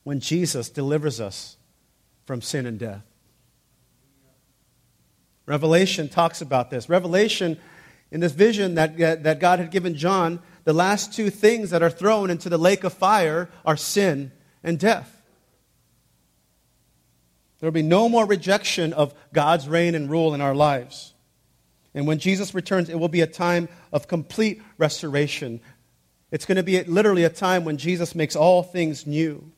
when 0.02 0.18
Jesus 0.18 0.70
delivers 0.70 1.20
us 1.20 1.56
from 2.26 2.42
sin 2.42 2.66
and 2.66 2.80
death. 2.80 3.04
Revelation 5.46 6.08
talks 6.08 6.40
about 6.40 6.70
this. 6.70 6.88
Revelation, 6.88 7.60
in 8.10 8.20
this 8.20 8.32
vision 8.32 8.74
that, 8.74 9.00
uh, 9.00 9.16
that 9.16 9.40
God 9.40 9.58
had 9.58 9.70
given 9.70 9.94
John, 9.94 10.40
the 10.64 10.72
last 10.72 11.12
two 11.12 11.30
things 11.30 11.70
that 11.70 11.82
are 11.82 11.90
thrown 11.90 12.30
into 12.30 12.48
the 12.48 12.58
lake 12.58 12.84
of 12.84 12.92
fire 12.92 13.48
are 13.64 13.76
sin 13.76 14.32
and 14.62 14.78
death. 14.78 15.22
There 17.58 17.66
will 17.66 17.72
be 17.72 17.82
no 17.82 18.08
more 18.08 18.26
rejection 18.26 18.92
of 18.92 19.14
God's 19.32 19.68
reign 19.68 19.94
and 19.94 20.10
rule 20.10 20.34
in 20.34 20.40
our 20.40 20.54
lives. 20.54 21.12
And 21.94 22.06
when 22.06 22.18
Jesus 22.18 22.54
returns, 22.54 22.88
it 22.88 22.98
will 22.98 23.08
be 23.08 23.20
a 23.20 23.26
time 23.26 23.68
of 23.92 24.08
complete 24.08 24.62
restoration. 24.78 25.60
It's 26.30 26.46
going 26.46 26.56
to 26.56 26.62
be 26.62 26.82
literally 26.84 27.24
a 27.24 27.30
time 27.30 27.64
when 27.64 27.76
Jesus 27.76 28.14
makes 28.14 28.36
all 28.36 28.62
things 28.62 29.06
new, 29.06 29.52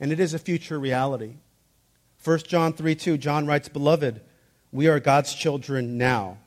and 0.00 0.10
it 0.10 0.18
is 0.18 0.34
a 0.34 0.38
future 0.38 0.78
reality. 0.78 1.34
1 2.24 2.38
John 2.40 2.72
3 2.72 2.94
2, 2.94 3.18
John 3.18 3.46
writes, 3.46 3.68
Beloved, 3.68 4.20
we 4.72 4.88
are 4.88 4.98
God's 4.98 5.34
children 5.34 5.98
now, 5.98 6.38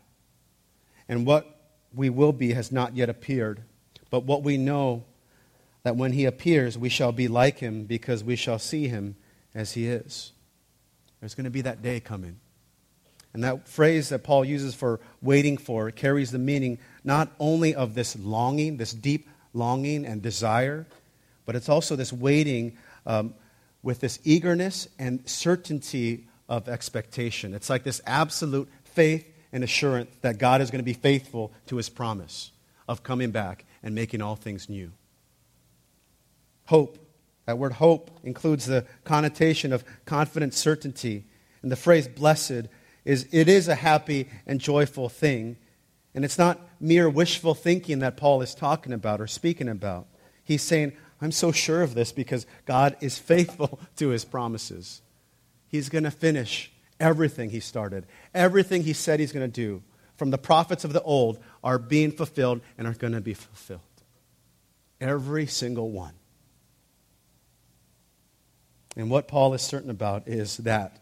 and 1.10 1.26
what 1.26 1.60
we 1.94 2.10
will 2.10 2.32
be 2.32 2.54
has 2.54 2.72
not 2.72 2.96
yet 2.96 3.10
appeared. 3.10 3.64
But 4.12 4.24
what 4.24 4.44
we 4.44 4.58
know 4.58 5.04
that 5.84 5.96
when 5.96 6.14
he 6.14 6.26
appears, 6.26 6.78
we 6.78 6.90
shall 6.90 7.12
be 7.12 7.28
like 7.28 7.60
him 7.60 7.86
because 7.86 8.24
we 8.24 8.36
shall 8.36 8.60
see 8.60 8.88
him 8.88 9.16
as 9.56 9.74
he 9.74 9.88
is. 9.88 10.32
There's 11.20 11.36
going 11.36 11.46
to 11.46 11.50
be 11.50 11.62
that 11.62 11.82
day 11.82 12.00
coming. 12.00 12.40
And 13.34 13.44
that 13.44 13.68
phrase 13.68 14.10
that 14.10 14.24
Paul 14.24 14.46
uses 14.46 14.74
for 14.74 15.00
waiting 15.22 15.58
for 15.58 15.92
carries 15.92 16.32
the 16.32 16.40
meaning 16.40 16.80
not 17.04 17.32
only 17.40 17.76
of 17.76 17.94
this 17.94 18.18
longing, 18.18 18.78
this 18.78 18.92
deep 18.92 19.28
longing 19.54 20.06
and 20.06 20.22
desire, 20.22 20.86
but 21.46 21.56
it's 21.56 21.70
also 21.70 21.96
this 21.96 22.14
waiting 22.14 22.78
um, 23.06 23.34
with 23.84 24.00
this 24.00 24.20
eagerness 24.24 24.88
and 24.98 25.28
certainty 25.28 26.28
of 26.48 26.68
expectation. 26.68 27.54
It's 27.54 27.70
like 27.70 27.84
this 27.84 28.02
absolute 28.06 28.70
faith 28.84 29.26
and 29.52 29.64
assurance 29.64 30.12
that 30.22 30.38
God 30.38 30.62
is 30.62 30.72
going 30.72 30.80
to 30.80 30.84
be 30.86 30.94
faithful 30.94 31.52
to 31.68 31.78
his 31.78 31.90
promise 31.90 32.52
of 32.88 33.04
coming 33.04 33.32
back 33.32 33.66
and 33.84 33.96
making 33.96 34.22
all 34.22 34.36
things 34.36 34.70
new. 34.70 34.92
Hope. 36.66 36.98
That 37.46 37.58
word 37.58 37.74
hope 37.74 38.12
includes 38.24 38.68
the 38.68 38.86
connotation 39.04 39.74
of 39.74 39.84
confident 40.06 40.54
certainty. 40.54 41.26
And 41.64 41.72
the 41.72 41.76
phrase 41.76 42.08
blessed 42.08 42.68
is 43.06 43.28
it 43.32 43.48
is 43.48 43.68
a 43.68 43.76
happy 43.76 44.30
and 44.46 44.60
joyful 44.60 45.10
thing. 45.10 45.58
And 46.14 46.24
it's 46.24 46.38
not 46.38 46.60
mere 46.80 47.10
wishful 47.10 47.56
thinking 47.56 48.00
that 48.00 48.18
Paul 48.18 48.44
is 48.44 48.54
talking 48.54 48.94
about 48.94 49.20
or 49.20 49.26
speaking 49.26 49.68
about. 49.68 50.08
He's 50.44 50.62
saying, 50.62 50.94
I'm 51.22 51.32
so 51.32 51.52
sure 51.52 51.82
of 51.82 51.96
this 51.96 52.12
because 52.12 52.46
God 52.66 52.96
is 53.02 53.18
faithful 53.18 53.80
to 53.96 54.10
his 54.10 54.26
promises. 54.26 55.02
He's 55.68 55.90
going 55.90 56.04
to 56.04 56.12
finish 56.12 56.72
everything 57.00 57.50
he 57.50 57.60
started. 57.60 58.06
Everything 58.34 58.84
he 58.84 58.94
said 58.94 59.20
he's 59.20 59.32
going 59.32 59.50
to 59.50 59.62
do 59.62 59.82
from 60.18 60.32
the 60.32 60.38
prophets 60.38 60.84
of 60.84 60.94
the 60.94 61.02
old 61.02 61.40
are 61.64 61.80
being 61.80 62.12
fulfilled 62.12 62.62
and 62.78 62.88
are 62.88 62.94
going 62.94 63.14
to 63.14 63.22
be 63.22 63.34
fulfilled. 63.34 63.82
Every 65.00 65.48
single 65.48 65.90
one. 65.92 66.14
And 68.98 69.10
what 69.10 69.28
Paul 69.28 69.54
is 69.54 69.62
certain 69.62 69.90
about 69.90 70.28
is 70.28 70.58
that 70.58 71.02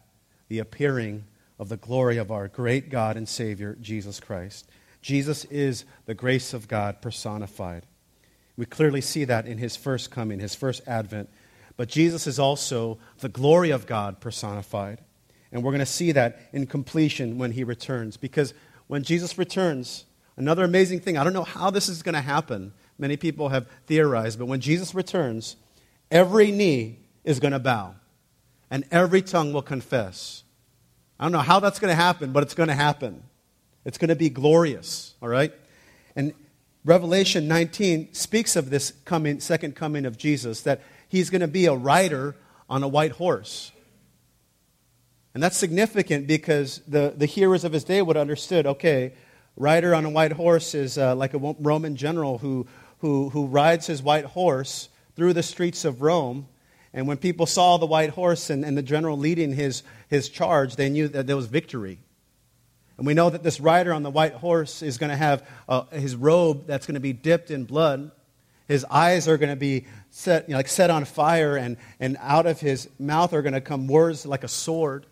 the 0.50 0.60
appearing 0.60 1.26
of 1.58 1.70
the 1.70 1.78
glory 1.78 2.18
of 2.18 2.32
our 2.32 2.48
great 2.48 2.90
God 2.90 3.18
and 3.18 3.28
Savior, 3.28 3.76
Jesus 3.82 4.20
Christ. 4.20 4.70
Jesus 5.02 5.46
is 5.46 5.86
the 6.06 6.14
grace 6.14 6.54
of 6.54 6.68
God 6.68 7.02
personified. 7.02 7.86
We 8.56 8.66
clearly 8.66 9.02
see 9.02 9.26
that 9.26 9.48
in 9.48 9.58
his 9.58 9.76
first 9.76 10.12
coming, 10.12 10.40
his 10.40 10.56
first 10.56 10.82
advent. 10.88 11.30
But 11.76 11.90
Jesus 11.90 12.28
is 12.28 12.40
also 12.40 12.98
the 13.20 13.30
glory 13.30 13.72
of 13.72 13.88
God 13.88 14.20
personified. 14.20 15.02
And 15.52 15.64
we're 15.64 15.72
going 15.72 15.80
to 15.80 15.86
see 15.86 16.12
that 16.14 16.40
in 16.52 16.68
completion 16.68 17.38
when 17.38 17.52
he 17.52 17.64
returns. 17.64 18.18
Because 18.18 18.54
when 18.88 19.04
Jesus 19.04 19.38
returns, 19.38 20.06
another 20.36 20.64
amazing 20.64 21.00
thing, 21.00 21.18
I 21.18 21.24
don't 21.24 21.34
know 21.34 21.44
how 21.44 21.70
this 21.70 21.90
is 21.90 22.04
going 22.04 22.16
to 22.16 22.22
happen. 22.22 22.74
Many 22.98 23.18
people 23.18 23.50
have 23.50 23.68
theorized, 23.86 24.40
but 24.40 24.48
when 24.48 24.60
Jesus 24.60 24.94
returns, 24.94 25.56
every 26.12 26.52
knee 26.52 27.00
is 27.24 27.40
going 27.40 27.54
to 27.54 27.60
bow 27.60 27.96
and 28.70 28.84
every 28.92 29.22
tongue 29.22 29.54
will 29.54 29.62
confess. 29.62 30.44
I 31.20 31.26
don't 31.26 31.32
know 31.32 31.40
how 31.40 31.60
that's 31.60 31.80
going 31.80 31.92
to 31.92 31.96
happen, 31.96 32.32
but 32.32 32.44
it's 32.44 32.54
going 32.54 32.70
to 32.70 32.76
happen. 32.76 33.24
It's 33.86 33.98
going 33.98 34.10
to 34.10 34.16
be 34.16 34.30
glorious, 34.30 35.16
all 35.22 35.30
right? 35.30 35.54
And 36.16 36.34
Revelation 36.84 37.48
19 37.48 38.14
speaks 38.14 38.56
of 38.56 38.70
this 38.70 38.92
coming, 39.06 39.40
second 39.40 39.76
coming 39.76 40.06
of 40.06 40.18
Jesus, 40.18 40.62
that 40.62 40.82
he's 41.08 41.30
going 41.30 41.42
to 41.42 41.48
be 41.48 41.66
a 41.66 41.74
rider 41.74 42.36
on 42.70 42.84
a 42.84 42.88
white 42.88 43.14
horse. 43.14 43.72
And 45.38 45.44
that's 45.44 45.56
significant 45.56 46.26
because 46.26 46.82
the, 46.88 47.14
the 47.16 47.28
hearers 47.28 47.64
of 47.64 47.72
his 47.72 47.84
day 47.84 48.02
would 48.02 48.16
have 48.16 48.22
understood 48.22 48.66
okay, 48.66 49.14
rider 49.56 49.94
on 49.94 50.04
a 50.04 50.10
white 50.10 50.34
horse 50.34 50.74
is 50.74 50.98
uh, 50.98 51.16
like 51.16 51.36
a 51.36 51.38
Roman 51.38 51.96
general 51.96 52.40
who, 52.40 52.66
who, 53.02 53.30
who 53.30 53.46
rides 53.46 53.86
his 53.86 54.02
white 54.02 54.26
horse 54.26 54.90
through 55.16 55.34
the 55.34 55.44
streets 55.44 55.86
of 55.86 56.02
Rome 56.02 56.48
and 56.98 57.08
when 57.08 57.18
people 57.18 57.46
saw 57.46 57.78
the 57.78 57.86
white 57.86 58.10
horse 58.10 58.50
and, 58.50 58.66
and 58.66 58.76
the 58.76 58.82
general 58.82 59.20
leading 59.20 59.54
his, 59.54 59.84
his 60.08 60.30
charge, 60.30 60.76
they 60.76 60.90
knew 60.90 61.08
that 61.10 61.28
there 61.28 61.36
was 61.36 61.46
victory. 61.46 62.00
And 62.98 63.06
we 63.06 63.14
know 63.14 63.30
that 63.30 63.44
this 63.44 63.60
rider 63.60 63.94
on 63.94 64.02
the 64.02 64.10
white 64.10 64.34
horse 64.34 64.82
is 64.82 64.98
going 64.98 65.12
to 65.12 65.16
have 65.16 65.48
uh, 65.70 65.84
his 65.92 66.16
robe 66.16 66.66
that's 66.66 66.88
going 66.88 66.96
to 66.96 67.00
be 67.00 67.14
dipped 67.14 67.52
in 67.52 67.66
blood. 67.66 68.10
His 68.68 68.84
eyes 68.90 69.28
are 69.28 69.38
going 69.38 69.52
to 69.52 69.56
be 69.56 69.86
set, 70.10 70.50
you 70.50 70.54
know, 70.54 70.58
like 70.58 70.68
set 70.68 70.90
on 70.90 71.06
fire, 71.06 71.56
and, 71.56 71.78
and 72.00 72.18
out 72.20 72.48
of 72.48 72.60
his 72.60 72.90
mouth 72.98 73.32
are 73.32 73.44
going 73.44 73.54
to 73.54 73.62
come 73.62 73.86
words 73.86 74.26
like 74.26 74.44
a 74.44 74.48
sword. 74.48 75.06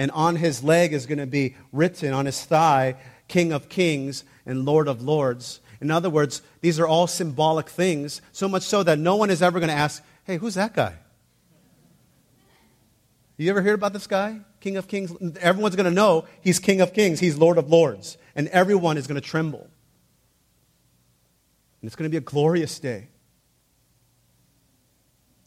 And 0.00 0.10
on 0.12 0.36
his 0.36 0.64
leg 0.64 0.94
is 0.94 1.04
going 1.04 1.18
to 1.18 1.26
be 1.26 1.56
written, 1.72 2.14
on 2.14 2.24
his 2.24 2.42
thigh, 2.42 2.96
King 3.28 3.52
of 3.52 3.68
Kings 3.68 4.24
and 4.46 4.64
Lord 4.64 4.88
of 4.88 5.02
Lords. 5.02 5.60
In 5.78 5.90
other 5.90 6.08
words, 6.08 6.40
these 6.62 6.80
are 6.80 6.86
all 6.86 7.06
symbolic 7.06 7.68
things, 7.68 8.22
so 8.32 8.48
much 8.48 8.62
so 8.62 8.82
that 8.82 8.98
no 8.98 9.16
one 9.16 9.28
is 9.28 9.42
ever 9.42 9.60
going 9.60 9.68
to 9.68 9.76
ask, 9.76 10.02
Hey, 10.24 10.38
who's 10.38 10.54
that 10.54 10.72
guy? 10.72 10.94
You 13.36 13.50
ever 13.50 13.60
hear 13.60 13.74
about 13.74 13.92
this 13.92 14.06
guy? 14.06 14.40
King 14.60 14.78
of 14.78 14.88
Kings? 14.88 15.12
Everyone's 15.38 15.76
going 15.76 15.84
to 15.84 15.90
know 15.90 16.24
he's 16.40 16.58
King 16.58 16.80
of 16.80 16.94
Kings, 16.94 17.20
he's 17.20 17.36
Lord 17.36 17.58
of 17.58 17.68
Lords, 17.68 18.16
and 18.34 18.48
everyone 18.48 18.96
is 18.96 19.06
going 19.06 19.20
to 19.20 19.28
tremble. 19.28 19.68
And 21.82 21.88
it's 21.88 21.94
going 21.94 22.08
to 22.08 22.10
be 22.10 22.16
a 22.16 22.22
glorious 22.22 22.78
day. 22.78 23.08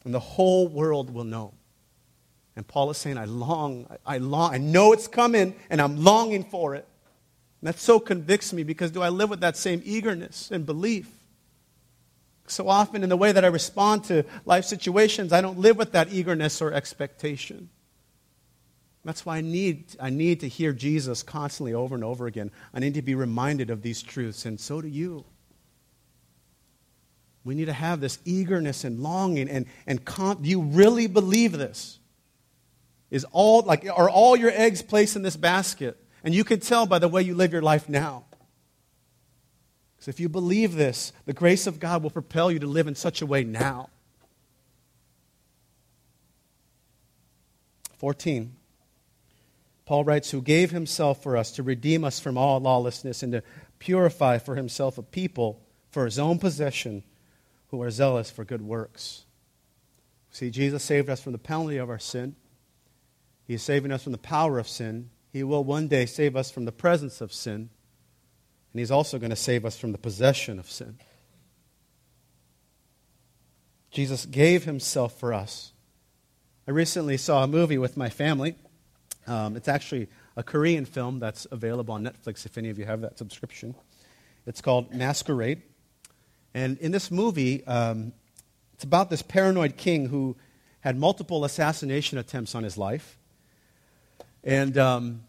And 0.04 0.14
the 0.14 0.20
whole 0.20 0.68
world 0.68 1.12
will 1.12 1.24
know. 1.24 1.54
And 2.56 2.66
Paul 2.66 2.90
is 2.90 2.98
saying, 2.98 3.18
I 3.18 3.24
long, 3.24 3.86
I 4.06 4.18
long, 4.18 4.54
I 4.54 4.58
know 4.58 4.92
it's 4.92 5.08
coming, 5.08 5.54
and 5.70 5.80
I'm 5.80 6.02
longing 6.02 6.44
for 6.44 6.74
it. 6.74 6.86
And 7.60 7.68
that 7.68 7.78
so 7.78 7.98
convicts 7.98 8.52
me 8.52 8.62
because 8.62 8.90
do 8.90 9.02
I 9.02 9.08
live 9.08 9.30
with 9.30 9.40
that 9.40 9.56
same 9.56 9.82
eagerness 9.84 10.50
and 10.50 10.64
belief? 10.64 11.10
So 12.46 12.68
often, 12.68 13.02
in 13.02 13.08
the 13.08 13.16
way 13.16 13.32
that 13.32 13.44
I 13.44 13.48
respond 13.48 14.04
to 14.04 14.24
life 14.44 14.66
situations, 14.66 15.32
I 15.32 15.40
don't 15.40 15.58
live 15.58 15.78
with 15.78 15.92
that 15.92 16.12
eagerness 16.12 16.60
or 16.60 16.72
expectation. 16.72 17.70
That's 19.02 19.26
why 19.26 19.38
I 19.38 19.40
need, 19.40 19.96
I 20.00 20.10
need 20.10 20.40
to 20.40 20.48
hear 20.48 20.72
Jesus 20.72 21.22
constantly 21.22 21.74
over 21.74 21.94
and 21.94 22.04
over 22.04 22.26
again. 22.26 22.50
I 22.72 22.80
need 22.80 22.94
to 22.94 23.02
be 23.02 23.14
reminded 23.14 23.70
of 23.70 23.82
these 23.82 24.02
truths, 24.02 24.46
and 24.46 24.60
so 24.60 24.80
do 24.80 24.88
you. 24.88 25.24
We 27.44 27.54
need 27.54 27.66
to 27.66 27.74
have 27.74 28.00
this 28.00 28.18
eagerness 28.24 28.84
and 28.84 29.00
longing, 29.00 29.48
and, 29.48 29.66
and 29.86 30.04
con- 30.04 30.42
do 30.42 30.48
you 30.48 30.62
really 30.62 31.06
believe 31.06 31.52
this? 31.52 31.98
Is 33.14 33.24
all, 33.30 33.62
like, 33.62 33.86
are 33.88 34.10
all 34.10 34.34
your 34.34 34.50
eggs 34.50 34.82
placed 34.82 35.14
in 35.14 35.22
this 35.22 35.36
basket? 35.36 36.04
And 36.24 36.34
you 36.34 36.42
can 36.42 36.58
tell 36.58 36.84
by 36.84 36.98
the 36.98 37.06
way 37.06 37.22
you 37.22 37.36
live 37.36 37.52
your 37.52 37.62
life 37.62 37.88
now. 37.88 38.24
Because 39.94 40.08
if 40.08 40.18
you 40.18 40.28
believe 40.28 40.74
this, 40.74 41.12
the 41.24 41.32
grace 41.32 41.68
of 41.68 41.78
God 41.78 42.02
will 42.02 42.10
propel 42.10 42.50
you 42.50 42.58
to 42.58 42.66
live 42.66 42.88
in 42.88 42.96
such 42.96 43.22
a 43.22 43.26
way 43.26 43.44
now. 43.44 43.88
14. 47.98 48.56
Paul 49.86 50.02
writes, 50.02 50.32
Who 50.32 50.42
gave 50.42 50.72
himself 50.72 51.22
for 51.22 51.36
us 51.36 51.52
to 51.52 51.62
redeem 51.62 52.02
us 52.02 52.18
from 52.18 52.36
all 52.36 52.58
lawlessness 52.58 53.22
and 53.22 53.30
to 53.30 53.44
purify 53.78 54.38
for 54.38 54.56
himself 54.56 54.98
a 54.98 55.04
people 55.04 55.62
for 55.88 56.04
his 56.04 56.18
own 56.18 56.40
possession 56.40 57.04
who 57.68 57.80
are 57.80 57.92
zealous 57.92 58.28
for 58.28 58.44
good 58.44 58.62
works. 58.62 59.24
See, 60.32 60.50
Jesus 60.50 60.82
saved 60.82 61.08
us 61.08 61.20
from 61.20 61.30
the 61.30 61.38
penalty 61.38 61.76
of 61.76 61.88
our 61.88 62.00
sin. 62.00 62.34
He 63.46 63.54
is 63.54 63.62
saving 63.62 63.92
us 63.92 64.02
from 64.02 64.12
the 64.12 64.18
power 64.18 64.58
of 64.58 64.68
sin. 64.68 65.10
He 65.32 65.42
will 65.42 65.64
one 65.64 65.88
day 65.88 66.06
save 66.06 66.36
us 66.36 66.50
from 66.50 66.64
the 66.64 66.72
presence 66.72 67.20
of 67.20 67.32
sin. 67.32 67.68
And 68.72 68.80
He's 68.80 68.90
also 68.90 69.18
going 69.18 69.30
to 69.30 69.36
save 69.36 69.64
us 69.64 69.78
from 69.78 69.92
the 69.92 69.98
possession 69.98 70.58
of 70.58 70.70
sin. 70.70 70.98
Jesus 73.90 74.26
gave 74.26 74.64
Himself 74.64 75.18
for 75.18 75.32
us. 75.32 75.72
I 76.66 76.70
recently 76.70 77.16
saw 77.16 77.44
a 77.44 77.46
movie 77.46 77.78
with 77.78 77.96
my 77.96 78.08
family. 78.08 78.56
Um, 79.26 79.56
it's 79.56 79.68
actually 79.68 80.08
a 80.36 80.42
Korean 80.42 80.84
film 80.84 81.18
that's 81.18 81.46
available 81.50 81.94
on 81.94 82.02
Netflix 82.04 82.46
if 82.46 82.58
any 82.58 82.70
of 82.70 82.78
you 82.78 82.86
have 82.86 83.02
that 83.02 83.18
subscription. 83.18 83.74
It's 84.46 84.60
called 84.60 84.92
Masquerade. 84.92 85.62
And 86.54 86.78
in 86.78 86.92
this 86.92 87.10
movie, 87.10 87.66
um, 87.66 88.12
it's 88.72 88.84
about 88.84 89.10
this 89.10 89.22
paranoid 89.22 89.76
king 89.76 90.06
who 90.06 90.36
had 90.80 90.96
multiple 90.98 91.44
assassination 91.44 92.18
attempts 92.18 92.54
on 92.54 92.62
his 92.62 92.76
life. 92.76 93.18
And 94.44 94.76
um, 94.76 95.24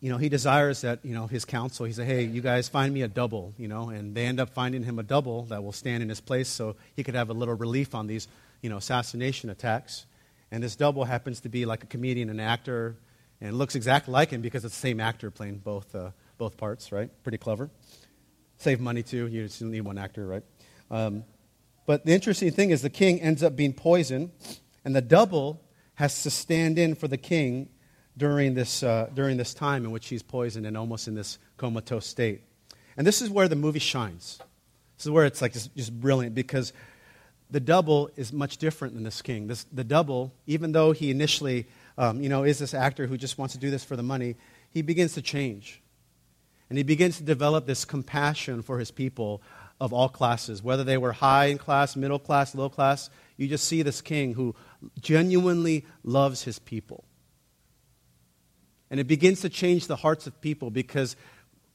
you 0.00 0.10
know, 0.10 0.16
he 0.16 0.30
desires 0.30 0.80
that, 0.80 1.04
you 1.04 1.14
know, 1.14 1.26
his 1.26 1.44
counsel, 1.44 1.84
he 1.84 1.92
said, 1.92 2.06
hey, 2.06 2.24
you 2.24 2.40
guys 2.40 2.68
find 2.68 2.92
me 2.92 3.02
a 3.02 3.08
double, 3.08 3.52
you 3.58 3.68
know, 3.68 3.90
and 3.90 4.14
they 4.14 4.24
end 4.24 4.40
up 4.40 4.48
finding 4.48 4.82
him 4.82 4.98
a 4.98 5.02
double 5.02 5.42
that 5.44 5.62
will 5.62 5.72
stand 5.72 6.02
in 6.02 6.08
his 6.08 6.20
place 6.20 6.48
so 6.48 6.74
he 6.96 7.04
could 7.04 7.14
have 7.14 7.28
a 7.28 7.34
little 7.34 7.54
relief 7.54 7.94
on 7.94 8.06
these, 8.06 8.26
you 8.62 8.70
know, 8.70 8.78
assassination 8.78 9.50
attacks. 9.50 10.06
And 10.50 10.62
this 10.62 10.74
double 10.74 11.04
happens 11.04 11.40
to 11.40 11.50
be 11.50 11.66
like 11.66 11.84
a 11.84 11.86
comedian, 11.86 12.30
and 12.30 12.40
actor, 12.40 12.96
and 13.42 13.56
looks 13.58 13.74
exactly 13.74 14.12
like 14.12 14.30
him 14.30 14.40
because 14.40 14.64
it's 14.64 14.74
the 14.74 14.80
same 14.80 15.00
actor 15.00 15.30
playing 15.30 15.58
both, 15.58 15.94
uh, 15.94 16.10
both 16.38 16.56
parts, 16.56 16.92
right? 16.92 17.10
Pretty 17.22 17.38
clever. 17.38 17.70
Save 18.56 18.80
money 18.80 19.02
too. 19.02 19.26
You 19.26 19.46
just 19.46 19.60
need 19.60 19.82
one 19.82 19.98
actor, 19.98 20.26
right? 20.26 20.42
Um, 20.90 21.24
but 21.86 22.06
the 22.06 22.12
interesting 22.12 22.50
thing 22.52 22.70
is 22.70 22.80
the 22.80 22.90
king 22.90 23.20
ends 23.20 23.42
up 23.42 23.54
being 23.54 23.74
poisoned, 23.74 24.30
and 24.82 24.96
the 24.96 25.02
double 25.02 25.60
has 25.94 26.22
to 26.22 26.30
stand 26.30 26.78
in 26.78 26.94
for 26.94 27.06
the 27.06 27.18
king 27.18 27.68
during 28.16 28.54
this, 28.54 28.82
uh, 28.82 29.08
during 29.14 29.36
this 29.36 29.54
time 29.54 29.84
in 29.84 29.90
which 29.90 30.08
he's 30.08 30.22
poisoned 30.22 30.66
and 30.66 30.76
almost 30.76 31.08
in 31.08 31.14
this 31.14 31.38
comatose 31.56 32.06
state. 32.06 32.42
And 32.96 33.06
this 33.06 33.22
is 33.22 33.30
where 33.30 33.48
the 33.48 33.56
movie 33.56 33.78
shines. 33.78 34.38
This 34.96 35.06
is 35.06 35.10
where 35.10 35.24
it's 35.24 35.40
like 35.40 35.52
just, 35.52 35.74
just 35.74 35.98
brilliant 35.98 36.34
because 36.34 36.72
the 37.50 37.60
double 37.60 38.10
is 38.16 38.32
much 38.32 38.58
different 38.58 38.94
than 38.94 39.02
this 39.02 39.22
king. 39.22 39.46
This, 39.46 39.64
the 39.72 39.84
double, 39.84 40.32
even 40.46 40.72
though 40.72 40.92
he 40.92 41.10
initially, 41.10 41.66
um, 41.98 42.22
you 42.22 42.28
know, 42.28 42.44
is 42.44 42.58
this 42.58 42.74
actor 42.74 43.06
who 43.06 43.16
just 43.16 43.38
wants 43.38 43.54
to 43.54 43.60
do 43.60 43.70
this 43.70 43.84
for 43.84 43.96
the 43.96 44.02
money, 44.02 44.36
he 44.70 44.82
begins 44.82 45.14
to 45.14 45.22
change. 45.22 45.82
And 46.68 46.78
he 46.78 46.84
begins 46.84 47.16
to 47.16 47.24
develop 47.24 47.66
this 47.66 47.84
compassion 47.84 48.62
for 48.62 48.78
his 48.78 48.90
people 48.90 49.42
of 49.80 49.92
all 49.92 50.08
classes, 50.08 50.62
whether 50.62 50.84
they 50.84 50.98
were 50.98 51.12
high 51.12 51.46
in 51.46 51.58
class, 51.58 51.96
middle 51.96 52.18
class, 52.18 52.54
low 52.54 52.68
class. 52.68 53.10
You 53.36 53.48
just 53.48 53.64
see 53.64 53.82
this 53.82 54.00
king 54.00 54.34
who 54.34 54.54
genuinely 55.00 55.86
loves 56.04 56.42
his 56.44 56.58
people. 56.58 57.04
And 58.90 58.98
it 58.98 59.06
begins 59.06 59.40
to 59.42 59.48
change 59.48 59.86
the 59.86 59.96
hearts 59.96 60.26
of 60.26 60.40
people 60.40 60.70
because 60.70 61.16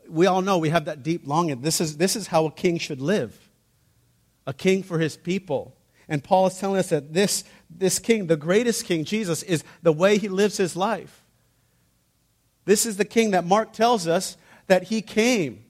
we 0.09 0.27
all 0.27 0.41
know 0.41 0.57
we 0.57 0.69
have 0.69 0.85
that 0.85 1.03
deep 1.03 1.25
longing. 1.25 1.61
This 1.61 1.79
is, 1.79 1.97
this 1.97 2.15
is 2.15 2.27
how 2.27 2.45
a 2.45 2.51
king 2.51 2.77
should 2.77 3.01
live 3.01 3.39
a 4.47 4.53
king 4.53 4.83
for 4.83 4.99
his 4.99 5.17
people. 5.17 5.75
And 6.07 6.23
Paul 6.23 6.47
is 6.47 6.59
telling 6.59 6.77
us 6.77 6.89
that 6.89 7.13
this, 7.13 7.43
this 7.69 7.99
king, 7.99 8.27
the 8.27 8.37
greatest 8.37 8.85
king, 8.85 9.03
Jesus, 9.03 9.41
is 9.43 9.63
the 9.81 9.91
way 9.91 10.17
he 10.17 10.29
lives 10.29 10.57
his 10.57 10.75
life. 10.75 11.23
This 12.65 12.85
is 12.85 12.97
the 12.97 13.05
king 13.05 13.31
that 13.31 13.45
Mark 13.45 13.73
tells 13.73 14.07
us 14.07 14.37
that 14.67 14.83
he 14.83 15.01
came 15.01 15.63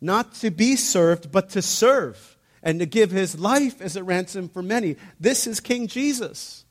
not 0.00 0.34
to 0.34 0.50
be 0.50 0.76
served, 0.76 1.32
but 1.32 1.50
to 1.50 1.62
serve 1.62 2.36
and 2.62 2.78
to 2.80 2.86
give 2.86 3.10
his 3.10 3.38
life 3.38 3.80
as 3.80 3.96
a 3.96 4.04
ransom 4.04 4.48
for 4.48 4.62
many. 4.62 4.96
This 5.18 5.46
is 5.46 5.60
King 5.60 5.86
Jesus. 5.86 6.63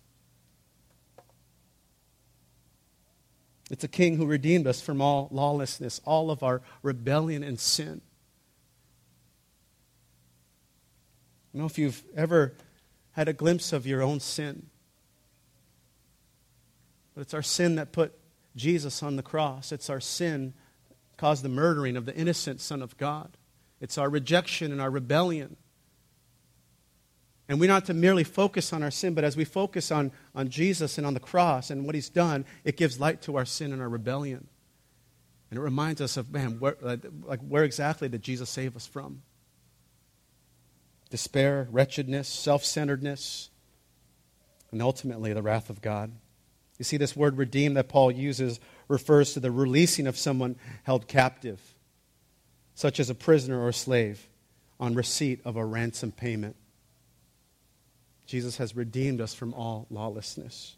It's 3.72 3.84
a 3.84 3.88
king 3.88 4.18
who 4.18 4.26
redeemed 4.26 4.68
us 4.68 4.82
from 4.82 5.02
all 5.02 5.30
lawlessness, 5.32 6.02
all 6.06 6.30
of 6.30 6.44
our 6.44 6.62
rebellion 6.82 7.44
and 7.44 7.60
sin. 7.60 8.02
I 11.54 11.58
don't 11.58 11.62
know 11.62 11.66
if 11.66 11.78
you've 11.78 12.04
ever 12.16 12.54
had 13.12 13.28
a 13.28 13.34
glimpse 13.34 13.74
of 13.74 13.86
your 13.86 14.02
own 14.02 14.20
sin. 14.20 14.68
But 17.14 17.22
it's 17.22 17.34
our 17.34 17.44
sin 17.44 17.76
that 17.76 17.92
put 17.92 18.14
Jesus 18.56 19.04
on 19.04 19.16
the 19.16 19.24
cross. 19.24 19.72
It's 19.72 19.90
our 19.90 20.00
sin 20.00 20.54
caused 21.18 21.44
the 21.44 21.50
murdering 21.50 21.96
of 21.96 22.06
the 22.06 22.16
innocent 22.16 22.60
Son 22.60 22.82
of 22.82 22.98
God. 22.98 23.38
It's 23.80 23.98
our 23.98 24.10
rejection 24.10 24.72
and 24.72 24.82
our 24.82 24.90
rebellion. 24.90 25.58
And 27.54 27.60
we're 27.60 27.68
not 27.68 27.86
to 27.86 27.94
merely 27.94 28.24
focus 28.24 28.74
on 28.74 28.82
our 28.82 28.90
sin, 28.90 29.14
but 29.14 29.24
as 29.24 29.38
we 29.38 29.46
focus 29.46 29.92
on, 29.92 30.12
on 30.34 30.50
Jesus 30.50 30.98
and 30.98 31.06
on 31.06 31.14
the 31.14 31.20
cross 31.20 31.70
and 31.70 31.86
what 31.86 31.94
he's 31.94 32.10
done, 32.10 32.46
it 32.64 32.78
gives 32.78 33.00
light 33.00 33.22
to 33.22 33.38
our 33.38 33.46
sin 33.46 33.72
and 33.72 33.80
our 33.80 33.88
rebellion. 33.88 34.48
And 35.52 35.60
it 35.60 35.62
reminds 35.62 36.02
us 36.02 36.18
of, 36.18 36.32
man, 36.32 36.60
where, 36.60 36.76
like, 36.82 37.42
where 37.42 37.64
exactly 37.64 38.10
did 38.10 38.24
Jesus 38.24 38.50
save 38.50 38.76
us 38.76 38.88
from? 38.88 39.22
despair, 41.14 41.68
wretchedness, 41.70 42.28
self 42.28 42.66
centeredness, 42.66 43.52
and 44.72 44.82
ultimately 44.82 45.32
the 45.32 45.44
wrath 45.44 45.70
of 45.70 45.80
God. 45.80 46.12
You 46.80 46.86
see, 46.86 46.98
this 46.98 47.16
word 47.16 47.38
redeem 47.38 47.76
that 47.76 47.88
Paul 47.88 48.12
uses 48.12 48.60
refers 48.88 49.36
to 49.36 49.40
the 49.40 49.52
releasing 49.52 50.08
of 50.08 50.18
someone 50.18 50.56
held 50.82 51.08
captive, 51.08 51.62
such 52.74 53.00
as 53.00 53.12
a 53.12 53.16
prisoner 53.16 53.62
or 53.62 53.70
a 53.70 53.74
slave, 53.74 54.28
on 54.80 54.96
receipt 54.96 55.40
of 55.46 55.56
a 55.56 55.64
ransom 55.64 56.12
payment. 56.12 56.56
Jesus 58.26 58.58
has 58.58 58.76
redeemed 58.76 59.22
us 59.22 59.34
from 59.34 59.54
all 59.54 59.88
lawlessness. 59.90 60.76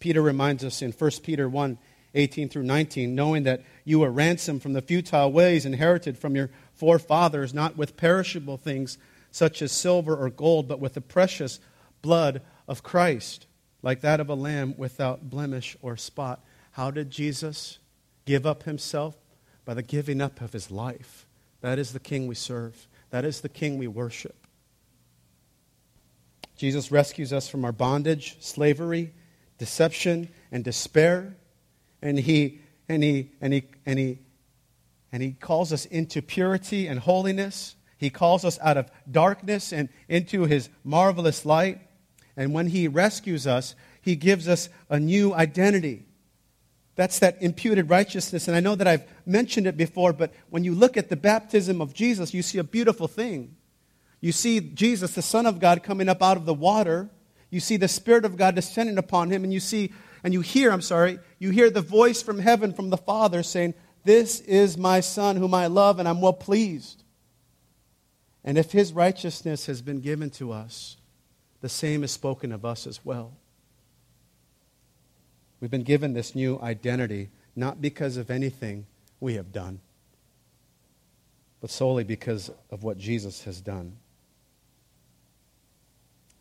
Peter 0.00 0.20
reminds 0.20 0.64
us 0.64 0.82
in 0.82 0.92
1 0.92 1.10
Peter 1.22 1.48
1 1.48 1.78
18 2.14 2.48
through 2.48 2.64
19, 2.64 3.14
knowing 3.14 3.44
that 3.44 3.62
you 3.84 4.00
were 4.00 4.10
ransomed 4.10 4.62
from 4.62 4.74
the 4.74 4.82
futile 4.82 5.32
ways 5.32 5.64
inherited 5.64 6.18
from 6.18 6.36
your 6.36 6.50
forefathers, 6.74 7.54
not 7.54 7.76
with 7.76 7.96
perishable 7.96 8.58
things 8.58 8.98
such 9.30 9.62
as 9.62 9.72
silver 9.72 10.14
or 10.14 10.28
gold, 10.28 10.68
but 10.68 10.78
with 10.78 10.94
the 10.94 11.00
precious 11.00 11.58
blood 12.02 12.42
of 12.68 12.82
Christ, 12.82 13.46
like 13.82 14.02
that 14.02 14.20
of 14.20 14.28
a 14.28 14.34
lamb 14.34 14.74
without 14.76 15.30
blemish 15.30 15.76
or 15.80 15.96
spot. 15.96 16.44
How 16.72 16.90
did 16.90 17.10
Jesus 17.10 17.78
give 18.26 18.44
up 18.44 18.64
himself? 18.64 19.16
By 19.64 19.74
the 19.74 19.82
giving 19.82 20.20
up 20.20 20.40
of 20.40 20.52
his 20.52 20.70
life. 20.70 21.26
That 21.60 21.78
is 21.78 21.92
the 21.92 22.00
king 22.00 22.26
we 22.26 22.34
serve, 22.34 22.88
that 23.10 23.24
is 23.24 23.40
the 23.40 23.48
king 23.48 23.78
we 23.78 23.86
worship. 23.86 24.41
Jesus 26.62 26.92
rescues 26.92 27.32
us 27.32 27.48
from 27.48 27.64
our 27.64 27.72
bondage, 27.72 28.36
slavery, 28.38 29.12
deception, 29.58 30.28
and 30.52 30.62
despair. 30.62 31.36
And 32.00 32.16
he, 32.16 32.60
and 32.88 33.02
he, 33.02 33.32
and 33.40 33.52
he, 33.52 33.64
and 33.84 33.98
he, 33.98 34.20
and 35.10 35.24
he 35.24 35.32
calls 35.32 35.72
us 35.72 35.86
into 35.86 36.22
purity 36.22 36.86
and 36.86 37.00
holiness. 37.00 37.74
He 37.98 38.10
calls 38.10 38.44
us 38.44 38.60
out 38.60 38.76
of 38.76 38.88
darkness 39.10 39.72
and 39.72 39.88
into 40.08 40.44
his 40.44 40.68
marvelous 40.84 41.44
light. 41.44 41.80
And 42.36 42.54
when 42.54 42.68
he 42.68 42.86
rescues 42.86 43.44
us, 43.44 43.74
he 44.00 44.14
gives 44.14 44.46
us 44.46 44.68
a 44.88 45.00
new 45.00 45.34
identity. 45.34 46.06
That's 46.94 47.18
that 47.18 47.42
imputed 47.42 47.90
righteousness. 47.90 48.46
And 48.46 48.56
I 48.56 48.60
know 48.60 48.76
that 48.76 48.86
I've 48.86 49.08
mentioned 49.26 49.66
it 49.66 49.76
before, 49.76 50.12
but 50.12 50.32
when 50.48 50.62
you 50.62 50.76
look 50.76 50.96
at 50.96 51.08
the 51.08 51.16
baptism 51.16 51.80
of 51.80 51.92
Jesus, 51.92 52.32
you 52.32 52.40
see 52.40 52.58
a 52.58 52.64
beautiful 52.64 53.08
thing. 53.08 53.56
You 54.22 54.30
see 54.32 54.60
Jesus, 54.60 55.16
the 55.16 55.20
Son 55.20 55.46
of 55.46 55.58
God, 55.58 55.82
coming 55.82 56.08
up 56.08 56.22
out 56.22 56.36
of 56.36 56.46
the 56.46 56.54
water. 56.54 57.10
You 57.50 57.58
see 57.58 57.76
the 57.76 57.88
Spirit 57.88 58.24
of 58.24 58.36
God 58.36 58.54
descending 58.54 58.96
upon 58.96 59.30
him, 59.30 59.42
and 59.42 59.52
you 59.52 59.60
see, 59.60 59.92
and 60.22 60.32
you 60.32 60.40
hear, 60.40 60.70
I'm 60.70 60.80
sorry, 60.80 61.18
you 61.40 61.50
hear 61.50 61.68
the 61.68 61.82
voice 61.82 62.22
from 62.22 62.38
heaven 62.38 62.72
from 62.72 62.88
the 62.88 62.96
Father 62.96 63.42
saying, 63.42 63.74
This 64.04 64.40
is 64.40 64.78
my 64.78 65.00
Son 65.00 65.36
whom 65.36 65.52
I 65.52 65.66
love, 65.66 65.98
and 65.98 66.08
I'm 66.08 66.20
well 66.20 66.32
pleased. 66.32 67.02
And 68.44 68.56
if 68.56 68.70
his 68.70 68.92
righteousness 68.92 69.66
has 69.66 69.82
been 69.82 70.00
given 70.00 70.30
to 70.30 70.52
us, 70.52 70.96
the 71.60 71.68
same 71.68 72.04
is 72.04 72.12
spoken 72.12 72.52
of 72.52 72.64
us 72.64 72.86
as 72.86 73.04
well. 73.04 73.32
We've 75.60 75.70
been 75.70 75.82
given 75.82 76.12
this 76.12 76.34
new 76.34 76.60
identity 76.60 77.30
not 77.56 77.80
because 77.80 78.16
of 78.16 78.30
anything 78.30 78.86
we 79.18 79.34
have 79.34 79.52
done, 79.52 79.80
but 81.60 81.70
solely 81.70 82.04
because 82.04 82.50
of 82.70 82.84
what 82.84 82.98
Jesus 82.98 83.44
has 83.44 83.60
done. 83.60 83.96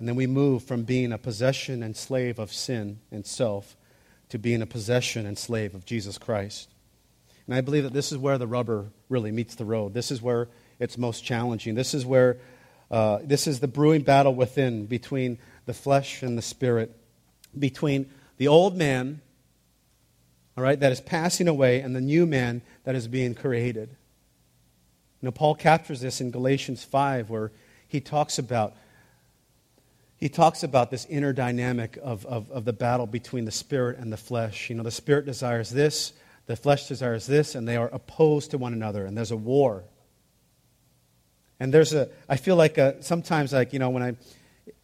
And 0.02 0.08
then 0.08 0.16
we 0.16 0.26
move 0.26 0.64
from 0.64 0.82
being 0.82 1.12
a 1.12 1.20
possession 1.20 1.84
and 1.84 1.96
slave 1.96 2.40
of 2.40 2.52
sin 2.52 2.98
and 3.12 3.24
self 3.24 3.78
to 4.30 4.40
being 4.40 4.64
a 4.64 4.66
possession 4.66 5.28
and 5.28 5.38
slave 5.38 5.76
of 5.76 5.86
Jesus 5.86 6.18
Christ. 6.18 6.70
And 7.46 7.54
I 7.54 7.62
believe 7.62 7.84
that 7.84 7.94
this 7.94 8.12
is 8.12 8.18
where 8.18 8.40
the 8.40 8.48
rubber 8.48 8.88
really 9.10 9.32
meets 9.32 9.54
the 9.54 9.64
road. 9.64 9.94
This 9.94 10.10
is 10.10 10.20
where 10.20 10.48
it's 10.80 10.98
most 10.98 11.24
challenging. 11.24 11.76
This 11.76 11.94
is 11.94 12.04
where 12.04 12.40
uh, 12.90 13.20
this 13.24 13.46
is 13.46 13.60
the 13.60 13.68
brewing 13.68 14.02
battle 14.02 14.34
within 14.34 14.88
between 14.88 15.38
the 15.68 15.74
flesh 15.76 16.24
and 16.24 16.36
the 16.36 16.42
spirit, 16.42 16.98
between 17.60 18.10
the 18.38 18.48
old 18.48 18.76
man, 18.76 19.22
all 20.58 20.64
right, 20.64 20.80
that 20.80 20.92
is 20.92 21.00
passing 21.00 21.48
away, 21.48 21.80
and 21.80 21.96
the 21.96 22.02
new 22.02 22.26
man 22.26 22.64
that 22.86 22.96
is 22.96 23.08
being 23.08 23.36
created. 23.36 23.96
Now, 25.22 25.30
Paul 25.30 25.54
captures 25.54 26.02
this 26.02 26.22
in 26.22 26.32
Galatians 26.32 26.84
5, 26.84 27.30
where 27.30 27.52
he 27.88 28.02
talks 28.02 28.40
about 28.40 28.74
he 30.22 30.30
talks 30.30 30.62
about 30.62 30.92
this 30.92 31.08
inner 31.10 31.34
dynamic 31.34 31.98
of, 32.00 32.28
of, 32.28 32.50
of 32.52 32.64
the 32.64 32.74
battle 32.74 33.08
between 33.08 33.44
the 33.46 33.52
spirit 33.52 33.98
and 33.98 34.14
the 34.14 34.18
flesh. 34.18 34.70
You 34.70 34.76
know, 34.76 34.84
the 34.84 34.92
spirit 34.92 35.26
desires 35.26 35.72
this, 35.72 36.14
the 36.46 36.56
flesh 36.56 36.88
desires 36.88 37.26
this, 37.26 37.56
and 37.56 37.68
they 37.68 37.76
are 37.76 37.90
opposed 37.92 38.52
to 38.52 38.60
one 38.60 38.72
another, 38.72 39.08
and 39.08 39.18
there's 39.18 39.32
a 39.32 39.36
war. 39.36 39.84
And 41.60 41.74
there's 41.74 41.94
a, 41.94 42.08
I 42.30 42.38
feel 42.38 42.56
like 42.56 42.78
a, 42.78 43.02
sometimes, 43.02 43.52
like, 43.52 43.74
you 43.74 43.80
know, 43.80 43.90
when 43.90 44.04
I, 44.04 44.16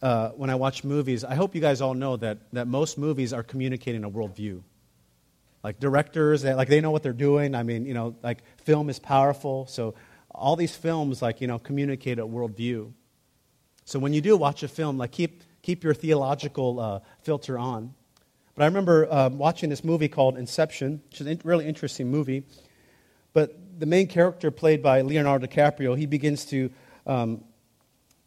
uh, 0.04 0.30
when 0.30 0.50
I 0.50 0.56
watch 0.56 0.82
movies, 0.82 1.22
I 1.22 1.36
hope 1.36 1.54
you 1.54 1.60
guys 1.60 1.80
all 1.80 1.94
know 1.94 2.16
that, 2.16 2.38
that 2.52 2.66
most 2.66 2.98
movies 2.98 3.32
are 3.32 3.44
communicating 3.44 4.02
a 4.02 4.10
worldview. 4.10 4.62
Like 5.62 5.78
directors, 5.78 6.42
they, 6.42 6.52
like 6.52 6.68
they 6.68 6.80
know 6.80 6.90
what 6.90 7.04
they're 7.04 7.12
doing. 7.12 7.54
I 7.54 7.62
mean, 7.62 7.86
you 7.86 7.94
know, 7.94 8.16
like 8.24 8.42
film 8.64 8.90
is 8.90 8.98
powerful. 8.98 9.66
So 9.66 9.94
all 10.32 10.56
these 10.56 10.74
films, 10.74 11.22
like, 11.22 11.40
you 11.40 11.46
know, 11.46 11.60
communicate 11.60 12.18
a 12.18 12.26
worldview. 12.26 12.92
So 13.88 13.98
when 13.98 14.12
you 14.12 14.20
do 14.20 14.36
watch 14.36 14.62
a 14.62 14.68
film, 14.68 14.98
like 14.98 15.12
keep, 15.12 15.42
keep 15.62 15.82
your 15.82 15.94
theological 15.94 16.78
uh, 16.78 17.00
filter 17.22 17.58
on. 17.58 17.94
But 18.54 18.64
I 18.64 18.66
remember 18.66 19.10
um, 19.10 19.38
watching 19.38 19.70
this 19.70 19.82
movie 19.82 20.08
called 20.08 20.36
Inception, 20.36 21.00
which 21.06 21.22
is 21.22 21.26
a 21.26 21.38
really 21.42 21.66
interesting 21.66 22.10
movie. 22.10 22.44
But 23.32 23.58
the 23.80 23.86
main 23.86 24.06
character 24.06 24.50
played 24.50 24.82
by 24.82 25.00
Leonardo 25.00 25.46
DiCaprio, 25.46 25.96
he 25.96 26.04
begins 26.04 26.44
to, 26.46 26.70
um, 27.06 27.44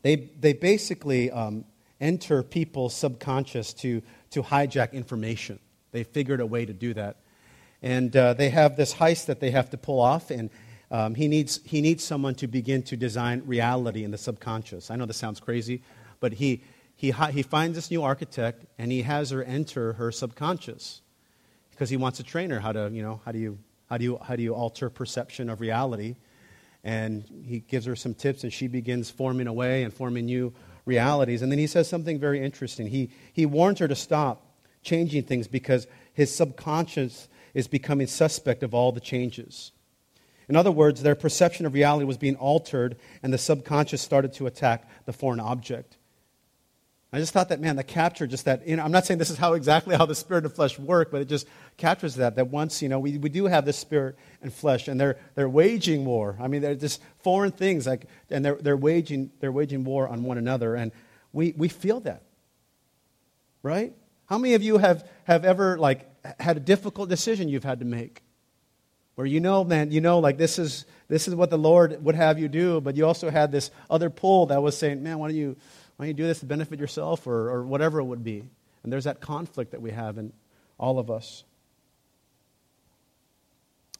they, 0.01 0.31
they 0.39 0.53
basically 0.53 1.29
um, 1.29 1.65
enter 1.99 2.41
people's 2.41 2.95
subconscious 2.95 3.71
to, 3.75 4.01
to 4.31 4.41
hijack 4.41 4.93
information. 4.93 5.59
They 5.91 6.03
figured 6.03 6.39
a 6.39 6.45
way 6.47 6.65
to 6.65 6.73
do 6.73 6.95
that. 6.95 7.17
And 7.83 8.15
uh, 8.17 8.33
they 8.33 8.49
have 8.49 8.77
this 8.77 8.95
heist 8.95 9.27
that 9.27 9.39
they 9.39 9.51
have 9.51 9.69
to 9.69 9.77
pull 9.77 9.99
off, 10.01 10.31
and 10.31 10.49
um, 10.91 11.15
he, 11.15 11.27
needs, 11.27 11.59
he 11.63 11.81
needs 11.81 12.03
someone 12.03 12.35
to 12.35 12.47
begin 12.47 12.83
to 12.83 12.97
design 12.97 13.41
reality 13.45 14.03
in 14.03 14.11
the 14.11 14.17
subconscious. 14.17 14.91
I 14.91 14.95
know 14.97 15.05
this 15.07 15.17
sounds 15.17 15.39
crazy, 15.39 15.81
but 16.19 16.33
he, 16.33 16.63
he, 16.95 17.11
he 17.11 17.41
finds 17.41 17.75
this 17.75 17.89
new 17.89 18.03
architect, 18.03 18.65
and 18.77 18.91
he 18.91 19.01
has 19.01 19.31
her 19.31 19.43
enter 19.43 19.93
her 19.93 20.11
subconscious 20.11 21.01
because 21.71 21.89
he 21.89 21.97
wants 21.97 22.17
to 22.17 22.23
train 22.23 22.51
her 22.51 22.59
how 22.59 22.73
to, 22.73 22.91
you 22.91 23.01
know, 23.01 23.21
how 23.25 23.31
do 23.31 23.39
you 23.39 23.57
how 23.91 23.97
do 23.97 24.05
you, 24.05 24.17
how 24.23 24.37
do 24.37 24.41
you 24.43 24.55
alter 24.55 24.89
perception 24.89 25.49
of 25.49 25.59
reality? 25.59 26.15
And 26.81 27.25
he 27.45 27.59
gives 27.59 27.85
her 27.87 27.95
some 27.95 28.13
tips, 28.13 28.43
and 28.45 28.53
she 28.53 28.67
begins 28.69 29.09
forming 29.09 29.47
away 29.47 29.83
and 29.83 29.93
forming 29.93 30.25
new 30.27 30.53
realities. 30.85 31.41
And 31.41 31.51
then 31.51 31.59
he 31.59 31.67
says 31.67 31.89
something 31.89 32.17
very 32.17 32.41
interesting. 32.41 32.87
He, 32.87 33.11
he 33.33 33.45
warns 33.45 33.79
her 33.79 33.89
to 33.89 33.95
stop 33.95 34.45
changing 34.81 35.23
things 35.23 35.49
because 35.49 35.87
his 36.13 36.33
subconscious 36.33 37.27
is 37.53 37.67
becoming 37.67 38.07
suspect 38.07 38.63
of 38.63 38.73
all 38.73 38.93
the 38.93 39.01
changes. 39.01 39.73
In 40.51 40.57
other 40.57 40.69
words, 40.69 41.01
their 41.01 41.15
perception 41.15 41.65
of 41.65 41.73
reality 41.73 42.03
was 42.03 42.17
being 42.17 42.35
altered, 42.35 42.97
and 43.23 43.31
the 43.31 43.37
subconscious 43.37 44.01
started 44.01 44.33
to 44.33 44.47
attack 44.47 44.85
the 45.05 45.13
foreign 45.13 45.39
object. 45.39 45.95
I 47.13 47.19
just 47.19 47.31
thought 47.31 47.47
that, 47.47 47.61
man, 47.61 47.77
that 47.77 47.87
captured 47.87 48.31
just 48.31 48.43
that. 48.43 48.67
You 48.67 48.75
know, 48.75 48.83
I'm 48.83 48.91
not 48.91 49.05
saying 49.05 49.17
this 49.17 49.29
is 49.29 49.37
how 49.37 49.53
exactly 49.53 49.95
how 49.95 50.05
the 50.05 50.13
spirit 50.13 50.43
and 50.43 50.53
flesh 50.53 50.77
work, 50.77 51.09
but 51.09 51.21
it 51.21 51.29
just 51.29 51.47
captures 51.77 52.15
that. 52.15 52.35
That 52.35 52.49
once, 52.49 52.81
you 52.81 52.89
know, 52.89 52.99
we, 52.99 53.17
we 53.17 53.29
do 53.29 53.45
have 53.45 53.63
the 53.63 53.71
spirit 53.71 54.17
and 54.41 54.53
flesh, 54.53 54.89
and 54.89 54.99
they're, 54.99 55.17
they're 55.35 55.47
waging 55.47 56.03
war. 56.03 56.35
I 56.37 56.49
mean, 56.49 56.61
they're 56.61 56.75
just 56.75 57.01
foreign 57.19 57.53
things, 57.53 57.87
like, 57.87 58.07
and 58.29 58.43
they're, 58.43 58.55
they're, 58.55 58.75
waging, 58.75 59.31
they're 59.39 59.53
waging 59.53 59.85
war 59.85 60.09
on 60.09 60.23
one 60.23 60.37
another. 60.37 60.75
And 60.75 60.91
we, 61.31 61.53
we 61.55 61.69
feel 61.69 62.01
that. 62.01 62.23
Right? 63.63 63.93
How 64.25 64.37
many 64.37 64.55
of 64.55 64.63
you 64.63 64.79
have, 64.79 65.09
have 65.23 65.45
ever 65.45 65.77
like 65.77 66.09
had 66.41 66.57
a 66.57 66.59
difficult 66.59 67.07
decision 67.07 67.47
you've 67.47 67.63
had 67.63 67.79
to 67.79 67.85
make? 67.85 68.21
Where 69.15 69.27
you 69.27 69.39
know, 69.39 69.63
man, 69.63 69.91
you 69.91 70.01
know, 70.01 70.19
like 70.19 70.37
this 70.37 70.57
is 70.57 70.85
this 71.07 71.27
is 71.27 71.35
what 71.35 71.49
the 71.49 71.57
Lord 71.57 72.03
would 72.03 72.15
have 72.15 72.39
you 72.39 72.47
do, 72.47 72.79
but 72.81 72.95
you 72.95 73.05
also 73.05 73.29
had 73.29 73.51
this 73.51 73.69
other 73.89 74.09
pull 74.09 74.47
that 74.47 74.61
was 74.61 74.77
saying, 74.77 75.03
Man, 75.03 75.19
why 75.19 75.27
don't 75.27 75.37
you 75.37 75.57
why 75.97 76.05
don't 76.05 76.09
you 76.09 76.13
do 76.13 76.27
this 76.27 76.39
to 76.39 76.45
benefit 76.45 76.79
yourself 76.79 77.27
or, 77.27 77.49
or 77.49 77.63
whatever 77.63 77.99
it 77.99 78.05
would 78.05 78.23
be? 78.23 78.43
And 78.83 78.91
there's 78.91 79.03
that 79.03 79.19
conflict 79.21 79.71
that 79.71 79.81
we 79.81 79.91
have 79.91 80.17
in 80.17 80.33
all 80.79 80.97
of 80.97 81.11
us. 81.11 81.43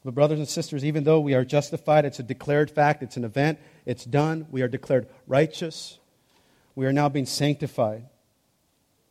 But, 0.04 0.16
brothers 0.16 0.40
and 0.40 0.48
sisters, 0.48 0.84
even 0.84 1.04
though 1.04 1.20
we 1.20 1.36
are 1.36 1.46
justified, 1.46 2.06
it's 2.06 2.20
a 2.20 2.24
declared 2.24 2.72
fact, 2.72 3.04
it's 3.04 3.18
an 3.18 3.24
event, 3.24 3.60
it's 3.86 4.04
done, 4.04 4.48
we 4.50 4.64
are 4.64 4.68
declared 4.68 5.08
righteous, 5.28 6.00
we 6.74 6.88
are 6.88 6.94
now 6.94 7.08
being 7.08 7.28
sanctified. 7.28 8.06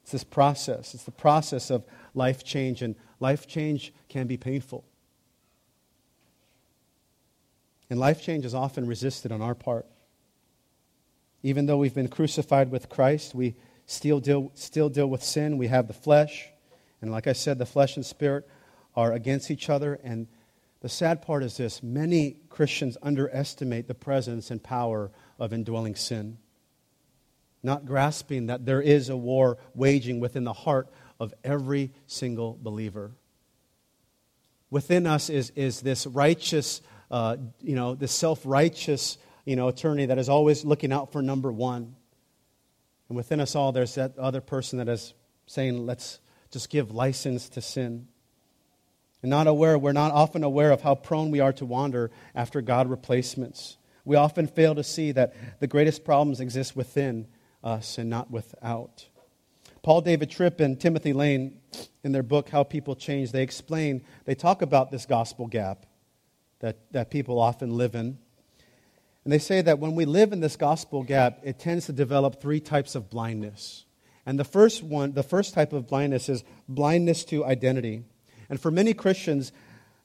It's 0.03 0.11
this 0.11 0.25
process, 0.25 0.95
it's 0.95 1.05
the 1.05 1.13
process 1.13 1.71
of 1.71 1.85
life 2.15 2.43
change, 2.43 2.83
and 2.83 2.97
life 3.21 3.47
change 3.47 3.93
can 4.09 4.27
be 4.27 4.37
painful. 4.37 4.85
And 7.91 7.99
life 7.99 8.23
change 8.23 8.45
is 8.45 8.55
often 8.55 8.87
resisted 8.87 9.33
on 9.33 9.43
our 9.43 9.55
part. 9.55 9.85
Even 11.43 11.67
though 11.67 11.79
we've 11.79 11.95
been 11.95 12.09
crucified 12.09 12.71
with 12.71 12.89
Christ, 12.89 13.35
we 13.35 13.57
still 13.87 14.21
deal, 14.21 14.53
still 14.55 14.89
deal 14.89 15.09
with 15.09 15.25
sin. 15.25 15.59
We 15.59 15.67
have 15.67 15.89
the 15.89 15.93
flesh. 15.93 16.49
And 17.03 17.11
like 17.11 17.27
I 17.27 17.33
said, 17.33 17.59
the 17.59 17.67
flesh 17.67 17.97
and 17.97 18.07
spirit 18.07 18.49
are 18.95 19.13
against 19.13 19.51
each 19.51 19.69
other. 19.69 19.99
And 20.05 20.29
the 20.81 20.89
sad 20.89 21.23
part 21.23 21.43
is 21.43 21.57
this 21.57 21.83
many 21.83 22.37
Christians 22.49 22.97
underestimate 23.03 23.89
the 23.89 23.95
presence 23.95 24.51
and 24.51 24.63
power 24.63 25.11
of 25.39 25.53
indwelling 25.53 25.97
sin, 25.97 26.39
not 27.63 27.87
grasping 27.87 28.47
that 28.47 28.67
there 28.67 28.81
is 28.81 29.09
a 29.09 29.17
war 29.17 29.59
waging 29.75 30.21
within 30.21 30.45
the 30.45 30.53
heart 30.53 30.89
of 31.19 31.35
every 31.43 31.93
single 32.07 32.59
believer. 32.63 33.13
Within 34.71 35.07
us 35.07 35.29
is, 35.29 35.51
is 35.57 35.81
this 35.81 36.07
righteous, 36.07 36.81
uh, 37.11 37.37
you 37.61 37.75
know, 37.75 37.95
this 37.95 38.13
self 38.13 38.41
righteous, 38.45 39.19
you 39.45 39.57
know, 39.57 39.69
attorney 39.69 40.07
that 40.07 40.19
is 40.19 40.29
always 40.29 40.65
looking 40.65 40.93
out 40.93 41.13
for 41.13 41.23
number 41.23 41.51
one. 41.51 41.97
And 43.09 43.17
within 43.17 43.41
us 43.41 43.57
all, 43.57 43.73
there's 43.73 43.97
that 43.97 44.17
other 44.19 44.41
person 44.41 44.79
that 44.79 44.89
is 44.89 45.15
saying, 45.47 45.85
let's 45.85 46.21
just 46.53 46.71
give 46.71 46.93
license 46.93 47.49
to 47.51 47.61
sin. 47.61 48.07
And 49.23 49.31
not 49.31 49.49
aware, 49.49 49.77
we're 49.77 49.93
not 49.93 50.13
often 50.13 50.45
aware 50.45 50.71
of 50.71 50.83
how 50.83 50.95
prone 50.95 51.31
we 51.31 51.41
are 51.41 51.53
to 51.55 51.67
wander 51.67 52.11
after 52.35 52.63
God 52.63 52.89
replacements. 52.89 53.77
We 54.05 54.17
often 54.17 54.47
fail 54.47 54.75
to 54.77 54.85
see 54.85 55.13
that 55.13 55.35
the 55.61 55.67
greatest 55.67 56.05
problems 56.05 56.41
exist 56.41 56.75
within 56.77 57.27
us 57.63 57.99
and 57.99 58.09
not 58.09 58.31
without. 58.31 59.07
Paul 59.83 60.01
David 60.01 60.31
Tripp 60.31 60.61
and 60.61 60.79
Timothy 60.81 61.13
Lane, 61.13 61.59
in 62.03 62.13
their 62.13 62.23
book, 62.23 62.49
How 62.49 62.63
People 62.63 62.95
Change, 62.95 63.33
they 63.33 63.43
explain, 63.43 64.05
they 64.25 64.35
talk 64.35 64.63
about 64.63 64.91
this 64.91 65.05
gospel 65.05 65.47
gap 65.47 65.85
that, 66.61 66.79
that 66.93 67.11
people 67.11 67.39
often 67.39 67.77
live 67.77 67.95
in. 67.95 68.19
And 69.25 69.33
they 69.33 69.39
say 69.39 69.61
that 69.63 69.79
when 69.79 69.95
we 69.95 70.05
live 70.05 70.33
in 70.33 70.41
this 70.41 70.57
gospel 70.57 71.03
gap, 71.03 71.41
it 71.43 71.59
tends 71.59 71.87
to 71.87 71.93
develop 71.93 72.41
three 72.41 72.61
types 72.61 72.95
of 72.95 73.11
blindness. 73.11 73.85
And 74.25 74.39
the 74.39 74.45
first 74.45 74.83
one, 74.83 75.13
the 75.13 75.23
first 75.23 75.55
type 75.55 75.73
of 75.73 75.87
blindness 75.87 76.29
is 76.29 76.45
blindness 76.69 77.25
to 77.27 77.45
identity. 77.45 78.05
And 78.49 78.61
for 78.61 78.71
many 78.71 78.95
Christians, 78.95 79.53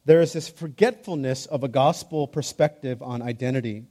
there 0.06 0.22
is 0.22 0.34
this 0.34 0.49
forgetfulness 0.49 1.45
of 1.45 1.64
a 1.64 1.68
gospel 1.68 2.28
perspective 2.28 3.01
on 3.01 3.22
identity. 3.22 3.86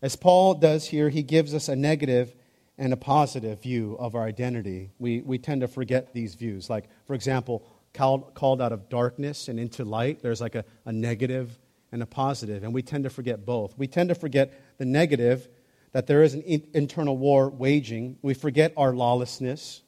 As 0.00 0.16
Paul 0.16 0.54
does 0.54 0.86
here, 0.86 1.08
he 1.08 1.22
gives 1.22 1.54
us 1.54 1.68
a 1.68 1.76
negative 1.76 2.34
and 2.78 2.92
a 2.92 2.96
positive 2.96 3.62
view 3.62 3.96
of 3.98 4.14
our 4.14 4.24
identity. 4.24 4.90
We, 4.98 5.20
we 5.20 5.38
tend 5.38 5.60
to 5.60 5.68
forget 5.68 6.12
these 6.12 6.34
views. 6.34 6.70
Like, 6.70 6.88
for 7.06 7.14
example, 7.14 7.64
called, 7.94 8.34
called 8.34 8.60
out 8.60 8.72
of 8.72 8.88
darkness 8.88 9.48
and 9.48 9.60
into 9.60 9.84
light, 9.84 10.22
there's 10.22 10.40
like 10.40 10.54
a, 10.54 10.64
a 10.84 10.92
negative 10.92 11.58
and 11.90 12.02
a 12.02 12.06
positive, 12.06 12.64
and 12.64 12.72
we 12.72 12.82
tend 12.82 13.04
to 13.04 13.10
forget 13.10 13.44
both. 13.44 13.76
We 13.76 13.86
tend 13.86 14.08
to 14.08 14.14
forget 14.14 14.78
the 14.78 14.86
negative, 14.86 15.48
that 15.92 16.06
there 16.06 16.22
is 16.22 16.34
an 16.34 16.42
in- 16.42 16.66
internal 16.72 17.16
war 17.16 17.50
waging. 17.50 18.16
We 18.22 18.34
forget 18.34 18.72
our 18.76 18.94
lawlessness 18.94 19.82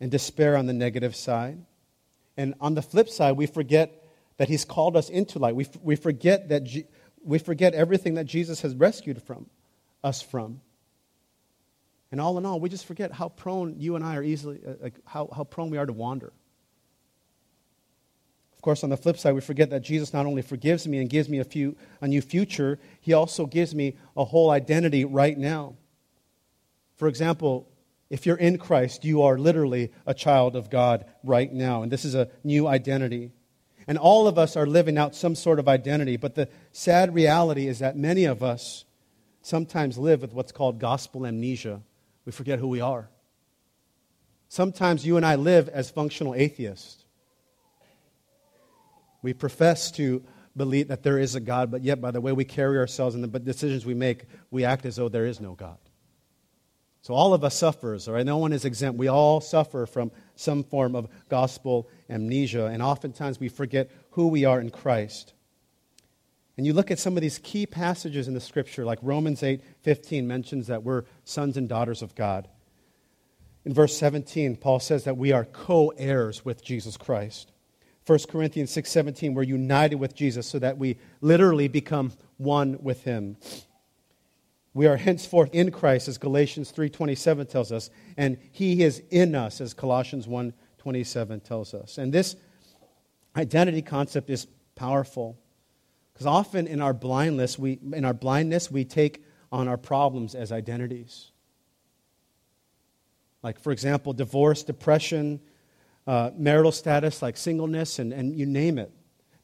and 0.00 0.10
despair 0.10 0.56
on 0.56 0.66
the 0.66 0.72
negative 0.72 1.14
side. 1.14 1.64
And 2.36 2.54
on 2.60 2.74
the 2.74 2.82
flip 2.82 3.10
side, 3.10 3.36
we 3.36 3.46
forget 3.46 4.02
that 4.38 4.48
He's 4.48 4.64
called 4.64 4.96
us 4.96 5.10
into 5.10 5.38
light. 5.38 5.54
We, 5.54 5.66
we, 5.82 5.94
forget, 5.96 6.48
that 6.48 6.66
we 7.22 7.38
forget 7.38 7.74
everything 7.74 8.14
that 8.14 8.24
Jesus 8.24 8.62
has 8.62 8.74
rescued 8.74 9.22
from 9.22 9.46
us 10.02 10.22
from. 10.22 10.62
And 12.10 12.20
all 12.20 12.36
in 12.38 12.46
all, 12.46 12.60
we 12.60 12.68
just 12.68 12.86
forget 12.86 13.12
how 13.12 13.28
prone 13.28 13.78
you 13.78 13.96
and 13.96 14.04
I 14.04 14.16
are 14.16 14.22
easily, 14.22 14.60
uh, 14.66 14.74
like 14.80 14.94
how, 15.04 15.28
how 15.34 15.44
prone 15.44 15.70
we 15.70 15.78
are 15.78 15.86
to 15.86 15.92
wander. 15.92 16.32
Of 18.62 18.64
course, 18.64 18.84
on 18.84 18.90
the 18.90 18.96
flip 18.96 19.18
side, 19.18 19.34
we 19.34 19.40
forget 19.40 19.70
that 19.70 19.82
Jesus 19.82 20.12
not 20.12 20.24
only 20.24 20.40
forgives 20.40 20.86
me 20.86 20.98
and 20.98 21.10
gives 21.10 21.28
me 21.28 21.40
a, 21.40 21.44
few, 21.44 21.76
a 22.00 22.06
new 22.06 22.20
future, 22.20 22.78
he 23.00 23.12
also 23.12 23.44
gives 23.44 23.74
me 23.74 23.96
a 24.16 24.24
whole 24.24 24.50
identity 24.50 25.04
right 25.04 25.36
now. 25.36 25.74
For 26.94 27.08
example, 27.08 27.68
if 28.08 28.24
you're 28.24 28.36
in 28.36 28.58
Christ, 28.58 29.04
you 29.04 29.22
are 29.22 29.36
literally 29.36 29.90
a 30.06 30.14
child 30.14 30.54
of 30.54 30.70
God 30.70 31.06
right 31.24 31.52
now. 31.52 31.82
And 31.82 31.90
this 31.90 32.04
is 32.04 32.14
a 32.14 32.30
new 32.44 32.68
identity. 32.68 33.32
And 33.88 33.98
all 33.98 34.28
of 34.28 34.38
us 34.38 34.56
are 34.56 34.64
living 34.64 34.96
out 34.96 35.16
some 35.16 35.34
sort 35.34 35.58
of 35.58 35.66
identity. 35.66 36.16
But 36.16 36.36
the 36.36 36.48
sad 36.70 37.12
reality 37.16 37.66
is 37.66 37.80
that 37.80 37.96
many 37.96 38.26
of 38.26 38.44
us 38.44 38.84
sometimes 39.40 39.98
live 39.98 40.22
with 40.22 40.32
what's 40.32 40.52
called 40.52 40.78
gospel 40.78 41.26
amnesia. 41.26 41.82
We 42.24 42.30
forget 42.30 42.60
who 42.60 42.68
we 42.68 42.80
are. 42.80 43.10
Sometimes 44.48 45.04
you 45.04 45.16
and 45.16 45.26
I 45.26 45.34
live 45.34 45.68
as 45.68 45.90
functional 45.90 46.36
atheists. 46.36 47.01
We 49.22 49.32
profess 49.32 49.90
to 49.92 50.22
believe 50.56 50.88
that 50.88 51.02
there 51.02 51.18
is 51.18 51.34
a 51.34 51.40
God, 51.40 51.70
but 51.70 51.82
yet 51.82 52.00
by 52.00 52.10
the 52.10 52.20
way 52.20 52.32
we 52.32 52.44
carry 52.44 52.76
ourselves 52.78 53.14
and 53.14 53.24
the 53.24 53.38
decisions 53.38 53.86
we 53.86 53.94
make, 53.94 54.24
we 54.50 54.64
act 54.64 54.84
as 54.84 54.96
though 54.96 55.08
there 55.08 55.26
is 55.26 55.40
no 55.40 55.54
God. 55.54 55.78
So 57.02 57.14
all 57.14 57.34
of 57.34 57.42
us 57.42 57.56
suffers, 57.56 58.06
all 58.06 58.14
right? 58.14 58.24
No 58.24 58.38
one 58.38 58.52
is 58.52 58.64
exempt. 58.64 58.98
We 58.98 59.08
all 59.08 59.40
suffer 59.40 59.86
from 59.86 60.12
some 60.36 60.62
form 60.62 60.94
of 60.94 61.08
gospel 61.28 61.88
amnesia, 62.08 62.66
and 62.66 62.80
oftentimes 62.80 63.40
we 63.40 63.48
forget 63.48 63.90
who 64.10 64.28
we 64.28 64.44
are 64.44 64.60
in 64.60 64.70
Christ. 64.70 65.34
And 66.56 66.64
you 66.64 66.74
look 66.74 66.90
at 66.90 67.00
some 67.00 67.16
of 67.16 67.22
these 67.22 67.38
key 67.38 67.66
passages 67.66 68.28
in 68.28 68.34
the 68.34 68.40
scripture, 68.40 68.84
like 68.84 68.98
Romans 69.02 69.42
8 69.42 69.62
15 69.82 70.28
mentions 70.28 70.68
that 70.68 70.84
we're 70.84 71.04
sons 71.24 71.56
and 71.56 71.68
daughters 71.68 72.02
of 72.02 72.14
God. 72.14 72.48
In 73.64 73.72
verse 73.72 73.96
17, 73.96 74.56
Paul 74.56 74.78
says 74.78 75.04
that 75.04 75.16
we 75.16 75.32
are 75.32 75.44
co 75.44 75.88
heirs 75.96 76.44
with 76.44 76.62
Jesus 76.62 76.96
Christ. 76.96 77.50
1 78.06 78.18
Corinthians 78.28 78.70
6:17 78.72 79.34
we're 79.34 79.42
united 79.42 79.96
with 79.96 80.14
Jesus 80.14 80.46
so 80.46 80.58
that 80.58 80.78
we 80.78 80.98
literally 81.20 81.68
become 81.68 82.12
one 82.36 82.78
with 82.82 83.04
him. 83.04 83.36
We 84.74 84.86
are 84.86 84.96
henceforth 84.96 85.50
in 85.54 85.70
Christ 85.70 86.08
as 86.08 86.18
Galatians 86.18 86.72
3:27 86.72 87.46
tells 87.46 87.70
us 87.70 87.90
and 88.16 88.38
he 88.50 88.82
is 88.82 89.02
in 89.10 89.34
us 89.34 89.60
as 89.60 89.74
Colossians 89.74 90.26
1:27 90.26 91.40
tells 91.40 91.74
us. 91.74 91.98
And 91.98 92.12
this 92.12 92.34
identity 93.36 93.82
concept 93.82 94.30
is 94.30 94.46
powerful 94.74 95.38
because 96.12 96.26
often 96.26 96.66
in 96.66 96.80
our 96.80 96.94
blindness 96.94 97.58
we 97.58 97.78
in 97.92 98.04
our 98.04 98.14
blindness 98.14 98.70
we 98.70 98.84
take 98.84 99.24
on 99.52 99.68
our 99.68 99.76
problems 99.76 100.34
as 100.34 100.50
identities. 100.50 101.30
Like 103.44 103.60
for 103.60 103.70
example, 103.70 104.12
divorce, 104.12 104.64
depression, 104.64 105.40
uh, 106.06 106.30
marital 106.36 106.72
status 106.72 107.22
like 107.22 107.36
singleness, 107.36 107.98
and, 107.98 108.12
and 108.12 108.36
you 108.36 108.46
name 108.46 108.78
it. 108.78 108.92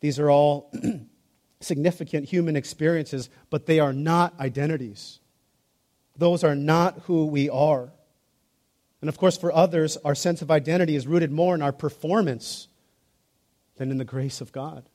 These 0.00 0.18
are 0.18 0.30
all 0.30 0.72
significant 1.60 2.28
human 2.28 2.56
experiences, 2.56 3.30
but 3.50 3.66
they 3.66 3.80
are 3.80 3.92
not 3.92 4.38
identities. 4.40 5.20
Those 6.16 6.44
are 6.44 6.54
not 6.54 7.00
who 7.04 7.26
we 7.26 7.48
are. 7.48 7.92
And 9.00 9.08
of 9.08 9.16
course, 9.16 9.36
for 9.36 9.52
others, 9.52 9.96
our 10.04 10.14
sense 10.14 10.42
of 10.42 10.50
identity 10.50 10.96
is 10.96 11.06
rooted 11.06 11.30
more 11.30 11.54
in 11.54 11.62
our 11.62 11.72
performance 11.72 12.68
than 13.76 13.90
in 13.90 13.98
the 13.98 14.04
grace 14.04 14.40
of 14.40 14.50
God. 14.50 14.88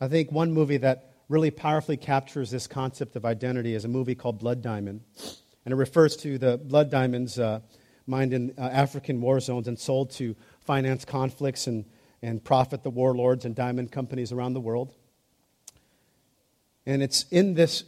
I 0.00 0.08
think 0.08 0.30
one 0.30 0.52
movie 0.52 0.78
that 0.78 1.12
really 1.28 1.50
powerfully 1.50 1.96
captures 1.96 2.50
this 2.50 2.66
concept 2.66 3.16
of 3.16 3.24
identity 3.24 3.74
is 3.74 3.84
a 3.84 3.88
movie 3.88 4.14
called 4.14 4.38
Blood 4.38 4.62
Diamond. 4.62 5.00
And 5.64 5.72
it 5.72 5.76
refers 5.76 6.16
to 6.18 6.38
the 6.38 6.58
blood 6.58 6.90
diamonds 6.90 7.38
uh, 7.38 7.60
mined 8.06 8.32
in 8.32 8.54
uh, 8.58 8.62
African 8.62 9.20
war 9.20 9.40
zones 9.40 9.68
and 9.68 9.78
sold 9.78 10.10
to 10.12 10.34
finance 10.60 11.04
conflicts 11.04 11.66
and, 11.66 11.84
and 12.22 12.42
profit 12.42 12.82
the 12.82 12.90
warlords 12.90 13.44
and 13.44 13.54
diamond 13.54 13.92
companies 13.92 14.32
around 14.32 14.54
the 14.54 14.60
world. 14.60 14.94
And 16.86 17.02
it's 17.02 17.26
in 17.30 17.54
this, 17.54 17.84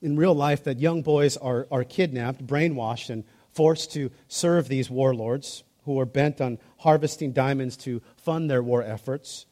in 0.00 0.16
real 0.16 0.34
life, 0.34 0.64
that 0.64 0.78
young 0.78 1.02
boys 1.02 1.36
are, 1.36 1.66
are 1.70 1.84
kidnapped, 1.84 2.46
brainwashed, 2.46 3.10
and 3.10 3.24
forced 3.52 3.92
to 3.92 4.10
serve 4.28 4.68
these 4.68 4.90
warlords 4.90 5.64
who 5.84 5.98
are 5.98 6.06
bent 6.06 6.40
on 6.40 6.58
harvesting 6.78 7.32
diamonds 7.32 7.76
to 7.76 8.02
fund 8.16 8.50
their 8.50 8.62
war 8.62 8.82
efforts. 8.82 9.46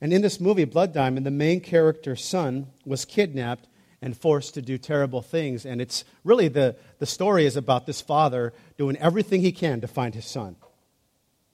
And 0.00 0.12
in 0.12 0.22
this 0.22 0.40
movie, 0.40 0.64
Blood 0.64 0.92
Diamond, 0.92 1.24
the 1.24 1.30
main 1.30 1.60
character's 1.60 2.24
son 2.24 2.66
was 2.84 3.04
kidnapped 3.04 3.68
and 4.02 4.16
forced 4.16 4.54
to 4.54 4.62
do 4.62 4.76
terrible 4.76 5.22
things. 5.22 5.64
And 5.64 5.80
it's 5.80 6.04
really 6.24 6.48
the, 6.48 6.76
the 6.98 7.06
story 7.06 7.46
is 7.46 7.56
about 7.56 7.86
this 7.86 8.00
father 8.00 8.52
doing 8.76 8.96
everything 8.96 9.40
he 9.40 9.52
can 9.52 9.80
to 9.80 9.86
find 9.86 10.14
his 10.14 10.26
son. 10.26 10.56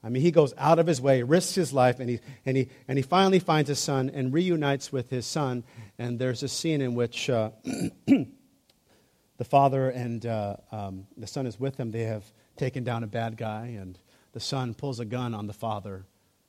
I 0.03 0.09
mean, 0.09 0.23
he 0.23 0.31
goes 0.31 0.55
out 0.57 0.79
of 0.79 0.87
his 0.87 1.01
way, 1.01 1.23
risks 1.23 1.55
his 1.55 1.73
life, 1.73 2.01
and 2.01 2.09
he, 2.09 2.21
and 2.47 2.57
he, 2.57 2.69
and 2.87 2.97
he 2.97 3.03
finally 3.03 3.41
finds 3.41 3.69
his 3.69 3.79
son 3.79 4.11
and 4.13 4.33
reunites 4.33 4.91
with 4.91 5.11
his 5.11 5.27
son. 5.27 5.65
And 5.99 6.19
there's 6.19 6.43
a 6.43 6.49
scene 6.49 6.81
in 6.81 6.95
which 6.95 7.29
uh, 7.29 7.51
the 8.07 9.45
father 9.45 9.91
and 9.91 10.25
uh, 10.25 10.57
um, 10.73 11.07
the 11.17 11.27
son 11.27 11.47
is 11.47 11.61
with 11.61 11.77
him. 11.77 11.91
They 11.91 12.05
have 12.05 12.25
taken 12.57 12.85
down 12.85 13.05
a 13.05 13.09
bad 13.09 13.37
guy, 13.37 13.77
and 13.79 13.99
the 14.33 14.41
son 14.41 14.73
pulls 14.73 15.01
a 15.01 15.05
gun 15.05 15.35
on 15.35 15.49
the 15.49 15.53
father 15.53 16.07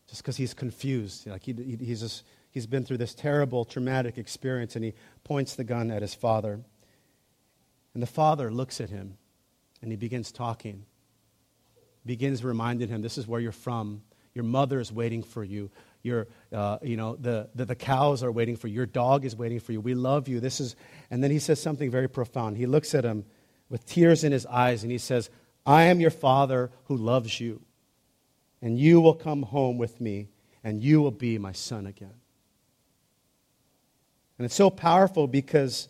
just 0.08 0.22
because 0.22 0.38
he's 0.38 0.54
confused. 0.54 1.28
Like 1.28 1.44
he, 1.44 1.54
he, 1.54 1.78
he's, 1.84 2.02
just, 2.02 2.24
he's 2.52 2.68
been 2.68 2.84
through 2.84 2.98
this 2.98 3.14
terrible, 3.14 3.66
traumatic 3.66 4.18
experience, 4.18 4.76
and 4.76 4.84
he 4.84 4.94
points 5.24 5.56
the 5.56 5.64
gun 5.64 5.92
at 5.92 6.02
his 6.02 6.14
father. 6.14 6.60
And 7.94 8.04
the 8.04 8.08
father 8.08 8.52
looks 8.52 8.80
at 8.82 8.90
him, 8.90 9.18
and 9.82 9.92
he 9.92 9.98
begins 9.98 10.32
talking. 10.32 10.86
Begins 12.06 12.44
reminding 12.44 12.90
him, 12.90 13.02
this 13.02 13.18
is 13.18 13.28
where 13.28 13.40
you're 13.40 13.52
from. 13.52 14.02
Your 14.34 14.44
mother 14.44 14.80
is 14.80 14.92
waiting 14.92 15.24
for 15.24 15.44
you. 15.44 15.70
Your, 16.02 16.28
uh, 16.54 16.78
you 16.82 16.96
know, 16.96 17.16
the, 17.16 17.50
the, 17.56 17.66
the 17.66 17.76
cows 17.76 18.24
are 18.24 18.32
waiting 18.32 18.56
for 18.56 18.68
you. 18.68 18.76
Your 18.76 18.86
dog 18.86 19.26
is 19.26 19.36
waiting 19.36 19.60
for 19.60 19.72
you. 19.72 19.82
We 19.82 19.96
love 19.96 20.28
you. 20.28 20.40
This 20.40 20.60
is, 20.60 20.76
and 21.12 21.24
then 21.24 21.32
he 21.32 21.40
says 21.40 21.62
something 21.62 21.92
very 21.92 22.08
profound. 22.08 22.58
He 22.58 22.66
looks 22.66 22.96
at 22.96 23.04
him 23.04 23.26
with 23.70 23.86
tears 23.86 24.24
in 24.24 24.32
his 24.32 24.46
eyes, 24.46 24.84
and 24.84 24.92
he 24.92 24.98
says, 24.98 25.30
I 25.66 25.84
am 25.84 26.00
your 26.00 26.12
father 26.12 26.72
who 26.86 26.96
loves 26.96 27.40
you 27.40 27.62
and 28.62 28.78
you 28.78 29.02
will 29.02 29.14
come 29.14 29.44
home 29.44 29.78
with 29.78 30.02
me, 30.02 30.28
and 30.64 30.84
you 30.84 31.02
will 31.02 31.12
be 31.12 31.38
my 31.38 31.52
son 31.52 31.88
again. 31.88 32.14
And 34.40 34.46
it's 34.46 34.56
so 34.56 34.72
powerful 34.72 35.28
because, 35.28 35.90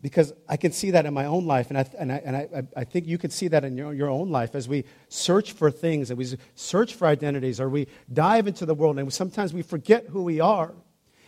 because 0.00 0.32
I 0.48 0.56
can 0.56 0.70
see 0.70 0.92
that 0.92 1.06
in 1.06 1.12
my 1.12 1.24
own 1.24 1.46
life, 1.46 1.70
and, 1.70 1.78
I, 1.78 1.86
and, 1.98 2.12
I, 2.12 2.16
and 2.24 2.36
I, 2.36 2.62
I 2.76 2.84
think 2.84 3.06
you 3.06 3.18
can 3.18 3.30
see 3.30 3.48
that 3.48 3.64
in 3.64 3.76
your, 3.76 3.92
your 3.92 4.10
own 4.10 4.30
life 4.30 4.54
as 4.54 4.68
we 4.68 4.84
search 5.08 5.52
for 5.52 5.70
things, 5.70 6.10
and 6.10 6.18
we 6.18 6.26
search 6.54 6.94
for 6.94 7.08
identities, 7.08 7.58
or 7.60 7.68
we 7.68 7.88
dive 8.12 8.46
into 8.46 8.64
the 8.66 8.74
world, 8.74 8.98
and 8.98 9.12
sometimes 9.12 9.52
we 9.52 9.62
forget 9.62 10.06
who 10.06 10.22
we 10.22 10.38
are. 10.38 10.72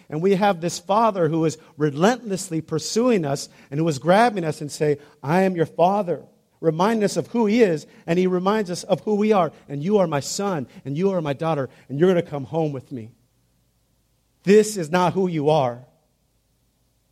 And 0.09 0.23
we 0.23 0.37
have 0.37 0.61
this 0.61 0.79
father 0.79 1.29
who 1.29 1.45
is 1.47 1.59
relentlessly 1.77 2.61
pursuing 2.61 3.25
us 3.25 3.49
and 3.73 3.81
who 3.81 3.89
is 3.89 3.99
grabbing 3.99 4.45
us 4.45 4.61
and 4.61 4.71
say, 4.71 4.99
I 5.21 5.43
am 5.43 5.57
your 5.57 5.67
father 5.67 6.23
remind 6.61 7.05
us 7.05 7.17
of 7.17 7.29
who 7.29 7.47
He 7.47 7.63
is, 7.63 7.87
and 8.07 8.19
He 8.19 8.27
reminds 8.27 8.71
us 8.71 8.85
of 8.85 9.01
who 9.01 9.15
we 9.15 9.33
are. 9.33 9.53
And 9.69 9.83
you 9.83 9.99
are 9.99 10.07
my 10.07 10.21
son, 10.21 10.67
and 10.85 10.97
you 10.97 11.11
are 11.11 11.21
my 11.21 11.33
daughter, 11.33 11.69
and 11.89 11.99
you're 11.99 12.13
going 12.13 12.23
to 12.23 12.31
come 12.31 12.45
home 12.45 12.73
with 12.73 12.93
me. 12.93 13.11
This 14.47 14.77
is 14.77 14.93
not 14.93 15.13
who 15.13 15.27
you 15.27 15.51
are. 15.51 15.85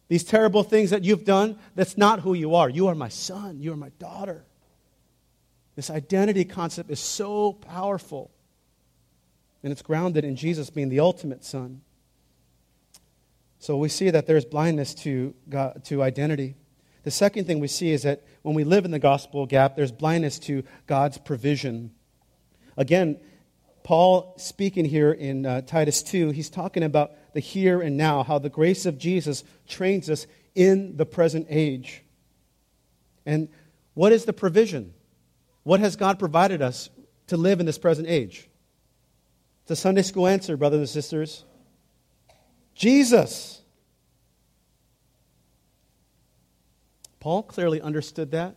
These 0.07 0.23
terrible 0.23 0.63
things 0.63 0.91
that 0.91 1.03
you've 1.03 1.25
done, 1.25 1.59
that's 1.75 1.99
not 1.99 2.21
who 2.21 2.33
you 2.33 2.55
are. 2.55 2.71
You 2.71 2.87
are 2.87 2.95
my 2.95 3.09
son, 3.09 3.59
you 3.61 3.73
are 3.73 3.77
my 3.77 3.89
daughter. 3.99 4.45
This 5.75 5.91
identity 5.91 6.45
concept 6.45 6.93
is 6.93 7.01
so 7.01 7.53
powerful, 7.53 8.31
and 9.65 9.73
it's 9.73 9.83
grounded 9.83 10.25
in 10.25 10.37
Jesus 10.37 10.71
being 10.71 10.91
the 10.91 11.01
ultimate 11.01 11.45
son. 11.45 11.81
So 13.59 13.79
we 13.79 13.89
see 13.89 14.11
that 14.11 14.29
there's 14.29 14.45
blindness 14.45 14.95
to, 14.97 15.35
God, 15.49 15.85
to 15.87 16.05
identity. 16.05 16.55
The 17.03 17.11
second 17.11 17.49
thing 17.49 17.59
we 17.59 17.67
see 17.67 17.91
is 17.91 18.05
that 18.05 18.23
when 18.43 18.55
we 18.55 18.63
live 18.63 18.85
in 18.85 18.93
the 18.93 19.01
gospel 19.01 19.45
gap, 19.45 19.75
there's 19.75 19.91
blindness 19.91 20.39
to 20.41 20.63
God's 20.87 21.19
provision. 21.19 21.91
Again, 22.77 23.19
Paul 23.85 24.35
speaking 24.39 24.87
here 24.87 25.13
in 25.13 25.45
uh, 25.45 25.61
Titus 25.61 26.03
2, 26.03 26.31
he's 26.31 26.49
talking 26.49 26.83
about 26.83 27.13
the 27.35 27.41
here 27.41 27.83
and 27.83 27.99
now, 27.99 28.23
how 28.23 28.39
the 28.39 28.49
grace 28.49 28.87
of 28.87 28.97
Jesus 28.97 29.45
trains 29.69 30.09
us 30.09 30.27
in 30.55 30.97
the 30.97 31.05
present 31.05 31.47
age. 31.51 32.03
And 33.27 33.51
what 33.93 34.11
is 34.11 34.25
the 34.25 34.33
provision? 34.33 34.95
What 35.65 35.81
has 35.81 35.97
God 35.97 36.19
provided 36.19 36.63
us 36.63 36.89
to 37.27 37.37
live 37.37 37.61
in 37.61 37.67
this 37.67 37.77
present 37.77 38.09
age? 38.09 38.49
It's 39.63 39.73
a 39.73 39.77
Sunday 39.77 40.03
school 40.03 40.27
answer, 40.27 40.57
brothers 40.57 40.81
and 40.81 40.89
sisters. 40.89 41.45
Jesus. 42.75 43.61
Paul 47.21 47.43
clearly 47.43 47.83
understood 47.83 48.31
that. 48.31 48.57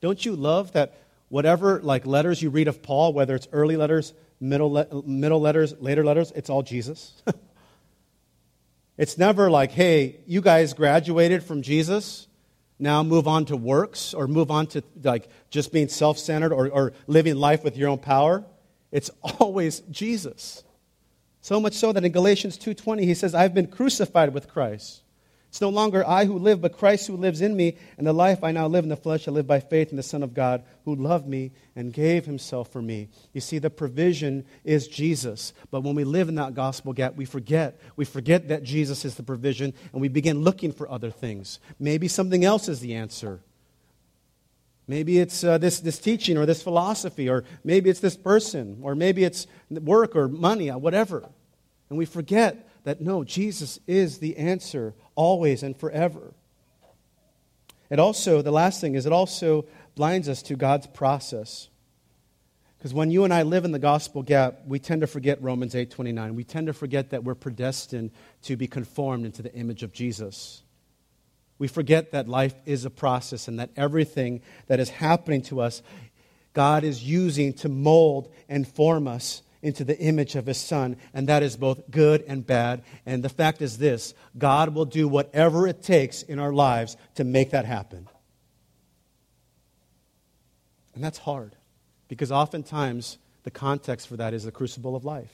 Don't 0.00 0.24
you 0.24 0.34
love 0.34 0.72
that 0.72 0.94
whatever 1.28 1.80
like 1.82 2.06
letters 2.06 2.40
you 2.40 2.48
read 2.48 2.68
of 2.68 2.82
Paul, 2.82 3.12
whether 3.12 3.34
it's 3.34 3.48
early 3.52 3.76
letters, 3.76 4.14
middle, 4.42 4.72
le- 4.72 5.02
middle 5.06 5.40
letters, 5.40 5.74
later 5.78 6.04
letters, 6.04 6.32
it's 6.34 6.50
all 6.50 6.62
Jesus? 6.62 7.22
it's 8.98 9.16
never 9.16 9.50
like, 9.50 9.70
hey, 9.70 10.20
you 10.26 10.40
guys 10.40 10.74
graduated 10.74 11.42
from 11.42 11.62
Jesus, 11.62 12.26
now 12.78 13.02
move 13.02 13.28
on 13.28 13.44
to 13.46 13.56
works 13.56 14.12
or 14.12 14.26
move 14.26 14.50
on 14.50 14.66
to 14.68 14.82
like 15.04 15.28
just 15.50 15.72
being 15.72 15.88
self-centered 15.88 16.52
or, 16.52 16.68
or 16.68 16.92
living 17.06 17.36
life 17.36 17.62
with 17.62 17.76
your 17.76 17.88
own 17.88 17.98
power. 17.98 18.44
It's 18.90 19.10
always 19.38 19.80
Jesus. 19.90 20.64
So 21.40 21.60
much 21.60 21.74
so 21.74 21.92
that 21.92 22.04
in 22.04 22.12
Galatians 22.12 22.58
2:20 22.58 23.04
he 23.04 23.14
says, 23.14 23.34
"I've 23.34 23.54
been 23.54 23.66
crucified 23.66 24.34
with 24.34 24.48
Christ. 24.48 25.02
It's 25.52 25.60
no 25.60 25.68
longer 25.68 26.02
I 26.08 26.24
who 26.24 26.38
live, 26.38 26.62
but 26.62 26.78
Christ 26.78 27.06
who 27.06 27.14
lives 27.18 27.42
in 27.42 27.54
me. 27.54 27.76
And 27.98 28.06
the 28.06 28.14
life 28.14 28.42
I 28.42 28.52
now 28.52 28.68
live 28.68 28.84
in 28.84 28.88
the 28.88 28.96
flesh, 28.96 29.28
I 29.28 29.32
live 29.32 29.46
by 29.46 29.60
faith 29.60 29.90
in 29.90 29.98
the 29.98 30.02
Son 30.02 30.22
of 30.22 30.32
God 30.32 30.64
who 30.86 30.94
loved 30.94 31.28
me 31.28 31.52
and 31.76 31.92
gave 31.92 32.24
himself 32.24 32.72
for 32.72 32.80
me. 32.80 33.10
You 33.34 33.42
see, 33.42 33.58
the 33.58 33.68
provision 33.68 34.46
is 34.64 34.88
Jesus. 34.88 35.52
But 35.70 35.82
when 35.82 35.94
we 35.94 36.04
live 36.04 36.30
in 36.30 36.36
that 36.36 36.54
gospel 36.54 36.94
gap, 36.94 37.16
we 37.16 37.26
forget. 37.26 37.78
We 37.96 38.06
forget 38.06 38.48
that 38.48 38.62
Jesus 38.62 39.04
is 39.04 39.16
the 39.16 39.22
provision, 39.22 39.74
and 39.92 40.00
we 40.00 40.08
begin 40.08 40.40
looking 40.40 40.72
for 40.72 40.90
other 40.90 41.10
things. 41.10 41.60
Maybe 41.78 42.08
something 42.08 42.46
else 42.46 42.66
is 42.66 42.80
the 42.80 42.94
answer. 42.94 43.40
Maybe 44.88 45.18
it's 45.18 45.44
uh, 45.44 45.58
this, 45.58 45.80
this 45.80 45.98
teaching 45.98 46.38
or 46.38 46.46
this 46.46 46.62
philosophy, 46.62 47.28
or 47.28 47.44
maybe 47.62 47.90
it's 47.90 48.00
this 48.00 48.16
person, 48.16 48.78
or 48.80 48.94
maybe 48.94 49.22
it's 49.22 49.46
work 49.68 50.16
or 50.16 50.28
money, 50.28 50.70
or 50.70 50.78
whatever. 50.78 51.28
And 51.90 51.98
we 51.98 52.06
forget 52.06 52.70
that 52.84 53.02
no, 53.02 53.22
Jesus 53.22 53.78
is 53.86 54.18
the 54.18 54.38
answer 54.38 54.94
always 55.14 55.62
and 55.62 55.76
forever. 55.76 56.34
It 57.90 57.98
also, 57.98 58.40
the 58.42 58.52
last 58.52 58.80
thing 58.80 58.94
is, 58.94 59.04
it 59.04 59.12
also 59.12 59.66
blinds 59.94 60.28
us 60.28 60.42
to 60.42 60.56
God's 60.56 60.86
process. 60.86 61.68
Because 62.78 62.94
when 62.94 63.10
you 63.10 63.24
and 63.24 63.32
I 63.32 63.42
live 63.42 63.64
in 63.64 63.70
the 63.70 63.78
gospel 63.78 64.22
gap, 64.22 64.62
we 64.66 64.78
tend 64.78 65.02
to 65.02 65.06
forget 65.06 65.40
Romans 65.40 65.74
8:29. 65.74 66.34
We 66.34 66.42
tend 66.42 66.66
to 66.66 66.72
forget 66.72 67.10
that 67.10 67.22
we're 67.22 67.36
predestined 67.36 68.10
to 68.42 68.56
be 68.56 68.66
conformed 68.66 69.24
into 69.24 69.42
the 69.42 69.54
image 69.54 69.82
of 69.82 69.92
Jesus. 69.92 70.62
We 71.58 71.68
forget 71.68 72.10
that 72.10 72.28
life 72.28 72.54
is 72.66 72.84
a 72.84 72.90
process 72.90 73.46
and 73.46 73.60
that 73.60 73.70
everything 73.76 74.40
that 74.66 74.80
is 74.80 74.88
happening 74.88 75.42
to 75.42 75.60
us, 75.60 75.80
God 76.54 76.82
is 76.82 77.04
using 77.04 77.52
to 77.54 77.68
mold 77.68 78.32
and 78.48 78.66
form 78.66 79.06
us 79.06 79.42
into 79.62 79.84
the 79.84 79.98
image 79.98 80.34
of 80.34 80.46
his 80.46 80.58
son, 80.58 80.96
and 81.14 81.28
that 81.28 81.42
is 81.42 81.56
both 81.56 81.90
good 81.90 82.24
and 82.26 82.44
bad. 82.44 82.82
And 83.06 83.22
the 83.22 83.28
fact 83.28 83.62
is 83.62 83.78
this 83.78 84.12
God 84.36 84.74
will 84.74 84.84
do 84.84 85.08
whatever 85.08 85.66
it 85.66 85.82
takes 85.82 86.22
in 86.22 86.38
our 86.38 86.52
lives 86.52 86.96
to 87.14 87.24
make 87.24 87.50
that 87.50 87.64
happen. 87.64 88.08
And 90.94 91.02
that's 91.02 91.18
hard 91.18 91.56
because 92.08 92.30
oftentimes 92.30 93.18
the 93.44 93.50
context 93.50 94.08
for 94.08 94.16
that 94.16 94.34
is 94.34 94.44
the 94.44 94.52
crucible 94.52 94.94
of 94.94 95.04
life. 95.04 95.32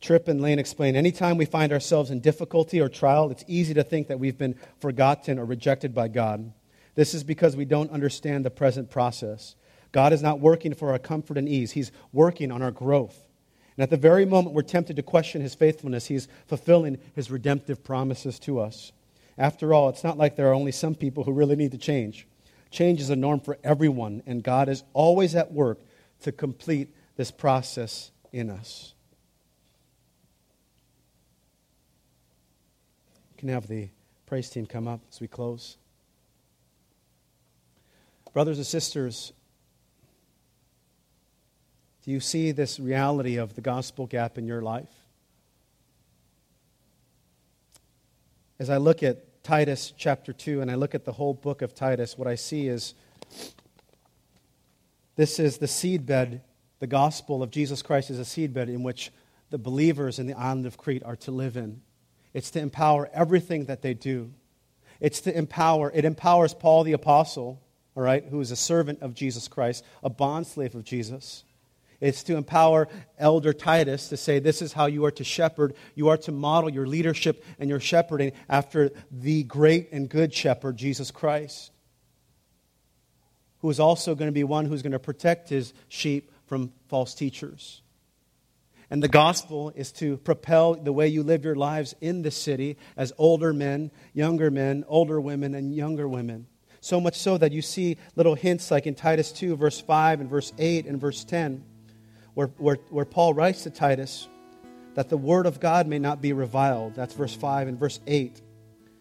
Tripp 0.00 0.26
and 0.26 0.40
Lane 0.40 0.58
explain 0.58 0.96
anytime 0.96 1.36
we 1.36 1.44
find 1.44 1.72
ourselves 1.72 2.10
in 2.10 2.18
difficulty 2.18 2.80
or 2.80 2.88
trial, 2.88 3.30
it's 3.30 3.44
easy 3.46 3.72
to 3.74 3.84
think 3.84 4.08
that 4.08 4.18
we've 4.18 4.36
been 4.36 4.56
forgotten 4.80 5.38
or 5.38 5.44
rejected 5.44 5.94
by 5.94 6.08
God. 6.08 6.52
This 6.96 7.14
is 7.14 7.22
because 7.22 7.54
we 7.54 7.64
don't 7.64 7.90
understand 7.92 8.44
the 8.44 8.50
present 8.50 8.90
process. 8.90 9.54
God 9.92 10.12
is 10.12 10.22
not 10.22 10.40
working 10.40 10.74
for 10.74 10.90
our 10.90 10.98
comfort 10.98 11.38
and 11.38 11.48
ease, 11.48 11.72
He's 11.72 11.92
working 12.12 12.50
on 12.50 12.62
our 12.62 12.70
growth. 12.70 13.28
And 13.76 13.82
at 13.82 13.90
the 13.90 13.96
very 13.96 14.24
moment 14.24 14.54
we're 14.54 14.62
tempted 14.62 14.96
to 14.96 15.02
question 15.02 15.40
His 15.42 15.54
faithfulness, 15.54 16.06
He's 16.06 16.28
fulfilling 16.46 16.98
His 17.14 17.30
redemptive 17.30 17.84
promises 17.84 18.38
to 18.40 18.58
us. 18.58 18.92
After 19.38 19.72
all, 19.72 19.88
it's 19.88 20.04
not 20.04 20.18
like 20.18 20.36
there 20.36 20.50
are 20.50 20.54
only 20.54 20.72
some 20.72 20.94
people 20.94 21.24
who 21.24 21.32
really 21.32 21.56
need 21.56 21.72
to 21.72 21.78
change. 21.78 22.26
Change 22.70 23.00
is 23.00 23.10
a 23.10 23.16
norm 23.16 23.40
for 23.40 23.58
everyone, 23.62 24.22
and 24.26 24.42
God 24.42 24.68
is 24.68 24.82
always 24.94 25.34
at 25.34 25.52
work 25.52 25.78
to 26.22 26.32
complete 26.32 26.94
this 27.16 27.30
process 27.30 28.10
in 28.32 28.48
us. 28.48 28.94
You 33.32 33.38
can 33.38 33.48
have 33.50 33.66
the 33.66 33.88
praise 34.26 34.48
team 34.48 34.66
come 34.66 34.88
up 34.88 35.00
as 35.10 35.20
we 35.20 35.28
close. 35.28 35.76
Brothers 38.32 38.56
and 38.56 38.66
sisters, 38.66 39.32
do 42.04 42.10
you 42.10 42.20
see 42.20 42.50
this 42.50 42.80
reality 42.80 43.36
of 43.36 43.54
the 43.54 43.60
gospel 43.60 44.06
gap 44.06 44.36
in 44.36 44.46
your 44.46 44.60
life? 44.60 44.90
As 48.58 48.70
I 48.70 48.76
look 48.76 49.02
at 49.02 49.42
Titus 49.44 49.92
chapter 49.96 50.32
2 50.32 50.60
and 50.60 50.70
I 50.70 50.74
look 50.74 50.94
at 50.94 51.04
the 51.04 51.12
whole 51.12 51.34
book 51.34 51.62
of 51.62 51.74
Titus, 51.74 52.18
what 52.18 52.28
I 52.28 52.34
see 52.34 52.68
is 52.68 52.94
this 55.16 55.38
is 55.38 55.58
the 55.58 55.66
seedbed. 55.66 56.40
The 56.80 56.86
gospel 56.86 57.42
of 57.42 57.50
Jesus 57.50 57.82
Christ 57.82 58.10
is 58.10 58.18
a 58.18 58.22
seedbed 58.22 58.68
in 58.68 58.82
which 58.82 59.12
the 59.50 59.58
believers 59.58 60.18
in 60.18 60.26
the 60.26 60.34
island 60.34 60.66
of 60.66 60.76
Crete 60.76 61.04
are 61.04 61.16
to 61.16 61.30
live 61.30 61.56
in. 61.56 61.82
It's 62.34 62.50
to 62.52 62.60
empower 62.60 63.08
everything 63.12 63.66
that 63.66 63.82
they 63.82 63.94
do. 63.94 64.32
It's 64.98 65.20
to 65.22 65.36
empower, 65.36 65.90
it 65.92 66.04
empowers 66.04 66.54
Paul 66.54 66.84
the 66.84 66.92
Apostle, 66.92 67.60
all 67.94 68.02
right, 68.02 68.24
who 68.24 68.40
is 68.40 68.50
a 68.50 68.56
servant 68.56 69.02
of 69.02 69.14
Jesus 69.14 69.46
Christ, 69.48 69.84
a 70.02 70.10
bondslave 70.10 70.74
of 70.74 70.84
Jesus. 70.84 71.44
It's 72.02 72.24
to 72.24 72.36
empower 72.36 72.88
Elder 73.16 73.52
Titus 73.52 74.08
to 74.08 74.16
say, 74.16 74.40
This 74.40 74.60
is 74.60 74.72
how 74.72 74.86
you 74.86 75.04
are 75.04 75.12
to 75.12 75.22
shepherd. 75.22 75.74
You 75.94 76.08
are 76.08 76.16
to 76.18 76.32
model 76.32 76.68
your 76.68 76.84
leadership 76.84 77.44
and 77.60 77.70
your 77.70 77.78
shepherding 77.78 78.32
after 78.48 78.90
the 79.12 79.44
great 79.44 79.92
and 79.92 80.08
good 80.08 80.34
shepherd, 80.34 80.76
Jesus 80.76 81.12
Christ, 81.12 81.70
who 83.60 83.70
is 83.70 83.78
also 83.78 84.16
going 84.16 84.26
to 84.26 84.32
be 84.32 84.42
one 84.42 84.66
who's 84.66 84.82
going 84.82 84.92
to 84.92 84.98
protect 84.98 85.48
his 85.48 85.72
sheep 85.88 86.32
from 86.46 86.72
false 86.88 87.14
teachers. 87.14 87.82
And 88.90 89.00
the 89.00 89.08
gospel 89.08 89.72
is 89.76 89.92
to 89.92 90.16
propel 90.18 90.74
the 90.74 90.92
way 90.92 91.06
you 91.06 91.22
live 91.22 91.44
your 91.44 91.54
lives 91.54 91.94
in 92.00 92.22
the 92.22 92.32
city 92.32 92.78
as 92.96 93.12
older 93.16 93.52
men, 93.52 93.92
younger 94.12 94.50
men, 94.50 94.84
older 94.88 95.20
women, 95.20 95.54
and 95.54 95.72
younger 95.72 96.08
women. 96.08 96.48
So 96.80 97.00
much 97.00 97.16
so 97.16 97.38
that 97.38 97.52
you 97.52 97.62
see 97.62 97.96
little 98.16 98.34
hints 98.34 98.72
like 98.72 98.88
in 98.88 98.96
Titus 98.96 99.30
2, 99.30 99.54
verse 99.54 99.80
5, 99.80 100.20
and 100.20 100.28
verse 100.28 100.52
8, 100.58 100.86
and 100.86 101.00
verse 101.00 101.22
10, 101.22 101.64
where, 102.34 102.48
where, 102.58 102.78
where 102.90 103.04
Paul 103.04 103.34
writes 103.34 103.62
to 103.64 103.70
Titus 103.70 104.28
that 104.94 105.08
the 105.08 105.16
word 105.16 105.46
of 105.46 105.60
God 105.60 105.86
may 105.86 105.98
not 105.98 106.20
be 106.20 106.32
reviled. 106.32 106.94
That's 106.94 107.14
verse 107.14 107.34
5 107.34 107.68
and 107.68 107.78
verse 107.78 108.00
8. 108.06 108.40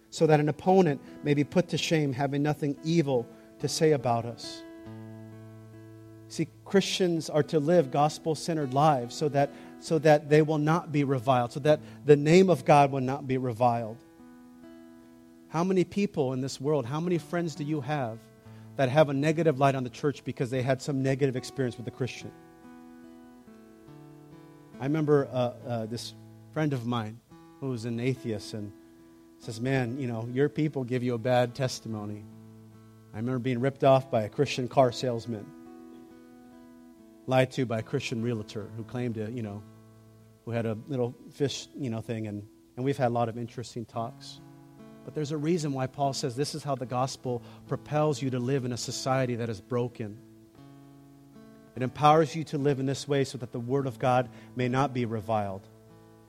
So 0.09 0.27
that 0.27 0.39
an 0.39 0.49
opponent 0.49 1.01
may 1.23 1.33
be 1.33 1.43
put 1.43 1.69
to 1.69 1.77
shame, 1.77 2.13
having 2.13 2.43
nothing 2.43 2.77
evil 2.83 3.27
to 3.59 3.67
say 3.67 3.91
about 3.91 4.25
us. 4.25 4.61
See, 6.27 6.47
Christians 6.63 7.29
are 7.29 7.43
to 7.43 7.59
live 7.59 7.91
gospel 7.91 8.35
centered 8.35 8.73
lives 8.73 9.15
so 9.15 9.27
that 9.29 9.51
so 9.79 9.97
that 9.99 10.29
they 10.29 10.41
will 10.41 10.59
not 10.59 10.91
be 10.91 11.03
reviled, 11.03 11.51
so 11.51 11.59
that 11.61 11.81
the 12.05 12.15
name 12.15 12.49
of 12.49 12.63
God 12.65 12.91
will 12.91 13.01
not 13.01 13.27
be 13.27 13.37
reviled. 13.37 13.97
How 15.49 15.63
many 15.63 15.83
people 15.83 16.33
in 16.33 16.39
this 16.39 16.61
world, 16.61 16.85
how 16.85 16.99
many 16.99 17.17
friends 17.17 17.55
do 17.55 17.63
you 17.63 17.81
have 17.81 18.19
that 18.77 18.89
have 18.89 19.09
a 19.09 19.13
negative 19.13 19.59
light 19.59 19.75
on 19.75 19.83
the 19.83 19.89
church 19.89 20.23
because 20.23 20.49
they 20.49 20.61
had 20.61 20.81
some 20.81 21.03
negative 21.03 21.35
experience 21.35 21.77
with 21.77 21.87
a 21.87 21.91
Christian? 21.91 22.31
I 24.81 24.85
remember 24.85 25.29
uh, 25.31 25.35
uh, 25.67 25.85
this 25.85 26.15
friend 26.53 26.73
of 26.73 26.87
mine 26.87 27.19
who 27.59 27.69
was 27.69 27.85
an 27.85 27.99
atheist 27.99 28.55
and 28.55 28.71
says, 29.37 29.61
Man, 29.61 29.99
you 29.99 30.07
know, 30.07 30.27
your 30.33 30.49
people 30.49 30.83
give 30.83 31.03
you 31.03 31.13
a 31.13 31.19
bad 31.19 31.53
testimony. 31.53 32.25
I 33.13 33.17
remember 33.17 33.37
being 33.37 33.59
ripped 33.59 33.83
off 33.83 34.09
by 34.09 34.23
a 34.23 34.29
Christian 34.29 34.67
car 34.67 34.91
salesman, 34.91 35.45
lied 37.27 37.51
to 37.51 37.67
by 37.67 37.77
a 37.77 37.83
Christian 37.83 38.23
realtor 38.23 38.71
who 38.75 38.83
claimed 38.83 39.15
to, 39.15 39.31
you 39.31 39.43
know, 39.43 39.61
who 40.45 40.51
had 40.51 40.65
a 40.65 40.75
little 40.87 41.15
fish, 41.31 41.67
you 41.75 41.91
know, 41.91 42.01
thing, 42.01 42.25
and, 42.25 42.41
and 42.75 42.83
we've 42.83 42.97
had 42.97 43.09
a 43.09 43.13
lot 43.13 43.29
of 43.29 43.37
interesting 43.37 43.85
talks. 43.85 44.41
But 45.05 45.13
there's 45.13 45.31
a 45.31 45.37
reason 45.37 45.73
why 45.73 45.85
Paul 45.85 46.13
says 46.13 46.35
this 46.35 46.55
is 46.55 46.63
how 46.63 46.73
the 46.73 46.87
gospel 46.87 47.43
propels 47.67 48.19
you 48.19 48.31
to 48.31 48.39
live 48.39 48.65
in 48.65 48.71
a 48.71 48.77
society 48.77 49.35
that 49.35 49.49
is 49.49 49.61
broken. 49.61 50.17
It 51.75 51.83
empowers 51.83 52.35
you 52.35 52.43
to 52.45 52.57
live 52.57 52.79
in 52.79 52.85
this 52.85 53.07
way 53.07 53.23
so 53.23 53.37
that 53.37 53.51
the 53.51 53.59
word 53.59 53.87
of 53.87 53.99
God 53.99 54.29
may 54.55 54.67
not 54.67 54.93
be 54.93 55.05
reviled, 55.05 55.67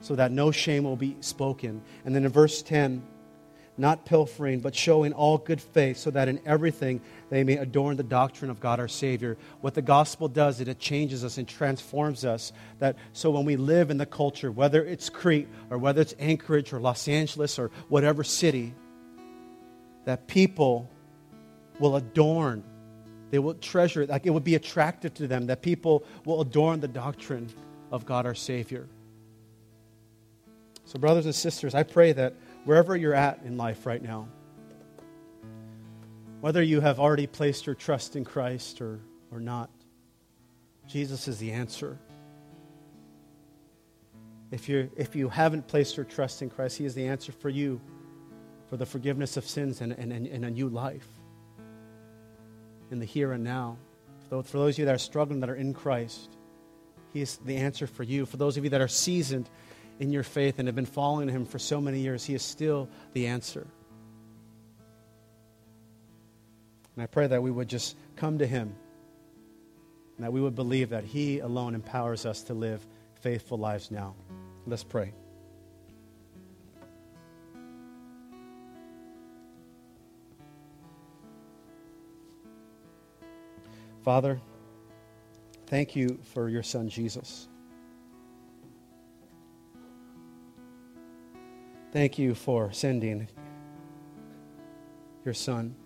so 0.01 0.15
that 0.15 0.33
no 0.33 0.51
shame 0.51 0.85
will 0.85 0.97
be 0.97 1.17
spoken. 1.21 1.83
And 2.05 2.15
then 2.15 2.25
in 2.25 2.31
verse 2.31 2.63
10, 2.63 3.03
not 3.79 4.05
pilfering, 4.05 4.61
but 4.61 4.75
showing 4.75 5.13
all 5.13 5.39
good 5.39 5.61
faith, 5.61 5.97
so 5.97 6.11
that 6.11 6.29
in 6.29 6.41
everything 6.45 7.01
they 7.31 7.43
may 7.43 7.57
adorn 7.57 7.97
the 7.97 8.03
doctrine 8.03 8.51
of 8.51 8.61
God 8.61 8.79
our 8.79 8.89
Savior. 8.89 9.39
What 9.63 9.75
the 9.75 9.83
gospel 9.83 10.29
does 10.29 10.61
is 10.61 10.69
it 10.69 10.79
changes 10.79 11.25
us 11.25 11.39
and 11.39 11.49
transforms 11.49 12.25
us. 12.25 12.53
That 12.81 12.97
so 13.13 13.31
when 13.31 13.45
we 13.45 13.57
live 13.57 13.91
in 13.91 13.97
the 13.97 14.07
culture, 14.07 14.53
whether 14.53 14.85
it's 14.85 15.09
Crete 15.09 15.49
or 15.71 15.79
whether 15.79 16.03
it's 16.03 16.15
Anchorage 16.19 16.73
or 16.73 16.81
Los 16.81 17.09
Angeles 17.09 17.59
or 17.59 17.71
whatever 17.89 18.23
city, 18.23 18.75
that 20.05 20.27
people 20.27 20.91
will 21.79 21.97
adorn. 21.97 22.63
They 23.33 23.39
will 23.39 23.55
treasure 23.55 24.03
it. 24.03 24.11
Like 24.11 24.27
it 24.27 24.31
would 24.31 24.45
be 24.45 24.57
attractive 24.57 25.15
to 25.15 25.27
them 25.27 25.47
that 25.47 25.63
people 25.63 26.05
will 26.27 26.43
adorn 26.43 26.81
the 26.81 26.87
doctrine 26.87 27.49
of 27.91 28.05
God 28.05 28.27
our 28.27 28.35
Savior. 28.35 28.87
So, 30.85 30.99
brothers 30.99 31.25
and 31.25 31.35
sisters, 31.35 31.75
I 31.75 31.83
pray 31.83 32.13
that 32.13 32.35
wherever 32.67 32.95
you're 32.95 33.15
at 33.15 33.41
in 33.43 33.57
life 33.57 33.87
right 33.87 34.03
now, 34.03 34.29
whether 36.43 36.63
you 36.63 36.83
have 36.83 37.01
already 37.01 37.27
placed 37.27 37.65
your 37.65 37.75
trust 37.75 38.17
in 38.17 38.25
Christ 38.27 38.83
or, 38.83 39.01
or 39.31 39.41
not, 39.41 39.71
Jesus 40.87 41.27
is 41.27 41.39
the 41.39 41.53
answer. 41.53 41.99
If, 44.51 44.69
you 44.69 44.91
if 44.95 45.17
you 45.17 45.31
haven't 45.31 45.67
placed 45.69 45.97
your 45.97 46.05
trust 46.05 46.43
in 46.43 46.51
Christ, 46.51 46.77
He 46.77 46.85
is 46.85 46.95
the 46.95 47.07
answer 47.07 47.33
for 47.33 47.49
you 47.49 47.81
for 48.69 48.77
the 48.77 48.85
forgiveness 48.85 49.39
of 49.39 49.47
sins 49.47 49.81
and, 49.81 49.93
and, 49.93 50.13
and 50.13 50.45
a 50.45 50.51
new 50.51 50.69
life 50.69 51.09
in 52.93 52.99
the 52.99 53.07
here 53.07 53.33
and 53.33 53.43
now. 53.43 53.77
For 54.29 54.43
those 54.43 54.77
of 54.77 54.79
you 54.81 54.85
that 54.87 54.95
are 54.95 54.99
struggling, 54.99 55.41
that 55.41 55.51
are 55.51 55.55
in 55.55 55.75
Christ, 55.75 56.31
He 57.13 57.21
is 57.21 57.37
the 57.39 57.57
answer 57.57 57.87
for 57.87 58.03
you. 58.03 58.25
For 58.25 58.37
those 58.37 58.57
of 58.57 58.65
you 58.65 58.71
that 58.71 58.81
are 58.81 58.89
seasoned 58.89 59.51
in 59.99 60.11
your 60.11 60.23
faith 60.23 60.59
and 60.59 60.69
have 60.69 60.75
been 60.75 60.87
following 60.87 61.29
Him 61.29 61.45
for 61.45 61.59
so 61.59 61.81
many 61.81 62.01
years, 62.01 62.25
He 62.25 62.35
is 62.35 62.43
still 62.43 62.89
the 63.13 63.27
answer. 63.27 63.67
And 66.95 67.03
I 67.03 67.07
pray 67.07 67.27
that 67.27 67.43
we 67.43 67.51
would 67.51 67.69
just 67.69 67.97
come 68.17 68.39
to 68.39 68.47
Him 68.47 68.75
and 70.17 70.25
that 70.25 70.33
we 70.33 70.41
would 70.41 70.55
believe 70.55 70.91
that 70.91 71.05
He 71.05 71.41
alone 71.41 71.75
empowers 71.75 72.25
us 72.25 72.43
to 72.45 72.55
live 72.55 72.87
faithful 73.21 73.59
lives 73.59 73.91
now. 73.91 74.15
Let's 74.67 74.85
pray. 74.85 75.13
Father, 84.03 84.41
thank 85.67 85.95
you 85.95 86.19
for 86.35 86.49
your 86.49 86.65
Son, 86.65 86.89
Jesus. 86.89 87.47
Thank 91.93 92.19
you 92.19 92.35
for 92.35 92.73
sending 92.73 93.29
your 95.25 95.35
Son, 95.35 95.77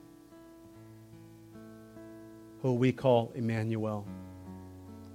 who 2.62 2.72
we 2.72 2.90
call 2.90 3.32
Emmanuel, 3.34 4.06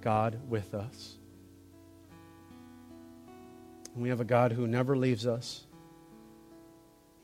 God 0.00 0.38
with 0.48 0.72
us. 0.72 1.18
And 3.94 4.02
we 4.02 4.10
have 4.10 4.20
a 4.20 4.24
God 4.24 4.52
who 4.52 4.68
never 4.68 4.96
leaves 4.96 5.26
us, 5.26 5.66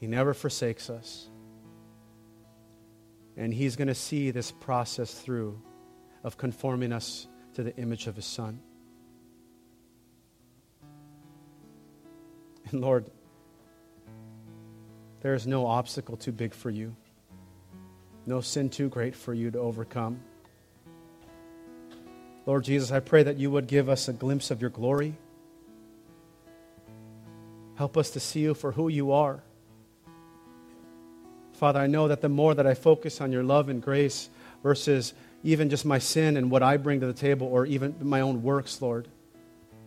He 0.01 0.09
never 0.09 0.35
forsakes 0.35 0.91
us. 0.91 1.29
And 3.39 3.55
He's 3.55 3.77
going 3.77 3.89
to 3.89 3.95
see 3.95 4.33
this 4.33 4.51
process 4.51 5.15
through 5.15 5.59
of 6.25 6.37
conforming 6.37 6.93
us 6.93 7.29
to 7.55 7.63
the 7.63 7.75
image 7.77 8.09
of 8.09 8.17
His 8.17 8.27
Son. 8.27 8.61
And 12.71 12.81
Lord, 12.81 13.11
there 15.21 15.35
is 15.35 15.47
no 15.47 15.67
obstacle 15.67 16.17
too 16.17 16.33
big 16.33 16.53
for 16.53 16.69
you, 16.69 16.95
no 18.27 18.41
sin 18.41 18.69
too 18.69 18.89
great 18.89 19.15
for 19.15 19.33
you 19.33 19.51
to 19.53 19.59
overcome. 19.59 20.21
Lord 22.45 22.65
Jesus, 22.65 22.91
I 22.91 23.01
pray 23.01 23.23
that 23.23 23.37
you 23.37 23.51
would 23.51 23.69
give 23.69 23.89
us 23.89 24.09
a 24.09 24.13
glimpse 24.13 24.51
of 24.51 24.61
your 24.61 24.71
glory. 24.71 25.15
Help 27.77 27.97
us 27.97 28.11
to 28.11 28.21
see 28.21 28.41
you 28.41 28.55
for 28.55 28.73
who 28.73 28.89
you 28.89 29.13
are. 29.13 29.43
Father, 31.59 31.81
I 31.81 31.89
know 31.89 32.07
that 32.07 32.21
the 32.21 32.29
more 32.29 32.55
that 32.55 32.69
I 32.69 32.75
focus 32.75 33.21
on 33.21 33.33
your 33.33 33.43
love 33.43 33.69
and 33.69 33.83
grace 33.83 34.31
versus 34.63 35.13
even 35.43 35.71
just 35.71 35.85
my 35.85 35.99
sin 35.99 36.37
and 36.37 36.53
what 36.53 36.63
I 36.63 36.77
bring 36.77 37.01
to 37.01 37.07
the 37.07 37.13
table 37.13 37.49
or 37.49 37.67
even 37.67 37.97
my 38.01 38.21
own 38.21 38.45
works, 38.45 38.81
Lord, 38.81 39.09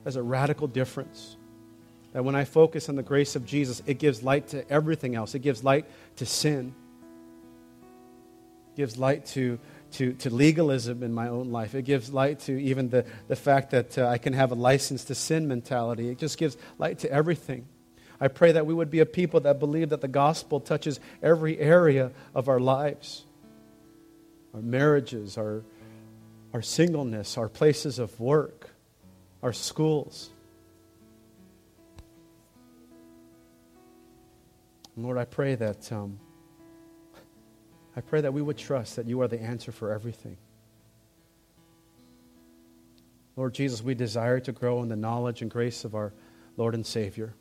there's 0.03 0.17
a 0.17 0.21
radical 0.21 0.67
difference. 0.67 1.37
That 2.11 2.25
when 2.25 2.35
I 2.35 2.43
focus 2.43 2.89
on 2.89 2.97
the 2.97 3.03
grace 3.03 3.37
of 3.37 3.45
Jesus, 3.45 3.81
it 3.85 3.99
gives 3.99 4.21
light 4.21 4.49
to 4.49 4.69
everything 4.69 5.15
else. 5.15 5.33
It 5.33 5.39
gives 5.39 5.63
light 5.63 5.85
to 6.17 6.25
sin. 6.25 6.75
It 8.73 8.75
gives 8.75 8.97
light 8.97 9.25
to, 9.27 9.57
to, 9.93 10.11
to 10.11 10.29
legalism 10.29 11.03
in 11.03 11.13
my 11.13 11.29
own 11.29 11.51
life. 11.51 11.73
It 11.73 11.83
gives 11.83 12.11
light 12.11 12.41
to 12.41 12.61
even 12.61 12.89
the, 12.89 13.05
the 13.29 13.37
fact 13.37 13.71
that 13.71 13.97
uh, 13.97 14.07
I 14.07 14.17
can 14.17 14.33
have 14.33 14.51
a 14.51 14.55
license 14.55 15.05
to 15.05 15.15
sin 15.15 15.47
mentality. 15.47 16.09
It 16.09 16.17
just 16.17 16.37
gives 16.37 16.57
light 16.77 16.99
to 16.99 17.09
everything. 17.09 17.65
I 18.21 18.27
pray 18.27 18.51
that 18.51 18.67
we 18.67 18.73
would 18.73 18.91
be 18.91 18.99
a 18.99 19.05
people 19.05 19.39
that 19.41 19.59
believe 19.59 19.89
that 19.89 20.01
the 20.01 20.07
gospel 20.07 20.59
touches 20.59 20.99
every 21.23 21.57
area 21.57 22.11
of 22.35 22.47
our 22.47 22.59
lives 22.59 23.25
our 24.53 24.61
marriages, 24.61 25.37
our, 25.37 25.63
our 26.53 26.61
singleness, 26.61 27.37
our 27.37 27.47
places 27.47 27.99
of 27.99 28.19
work, 28.19 28.69
our 29.41 29.53
schools. 29.53 30.29
Lord, 34.97 35.17
I 35.17 35.23
pray 35.23 35.55
that 35.55 35.89
um, 35.93 36.19
I 37.95 38.01
pray 38.01 38.19
that 38.19 38.33
we 38.33 38.41
would 38.41 38.57
trust 38.57 38.97
that 38.97 39.07
you 39.07 39.21
are 39.21 39.29
the 39.29 39.41
answer 39.41 39.71
for 39.71 39.93
everything. 39.93 40.35
Lord 43.37 43.53
Jesus, 43.53 43.81
we 43.81 43.95
desire 43.95 44.41
to 44.41 44.51
grow 44.51 44.83
in 44.83 44.89
the 44.89 44.97
knowledge 44.97 45.41
and 45.41 45.49
grace 45.49 45.85
of 45.85 45.95
our 45.95 46.11
Lord 46.57 46.75
and 46.75 46.85
Savior. 46.85 47.33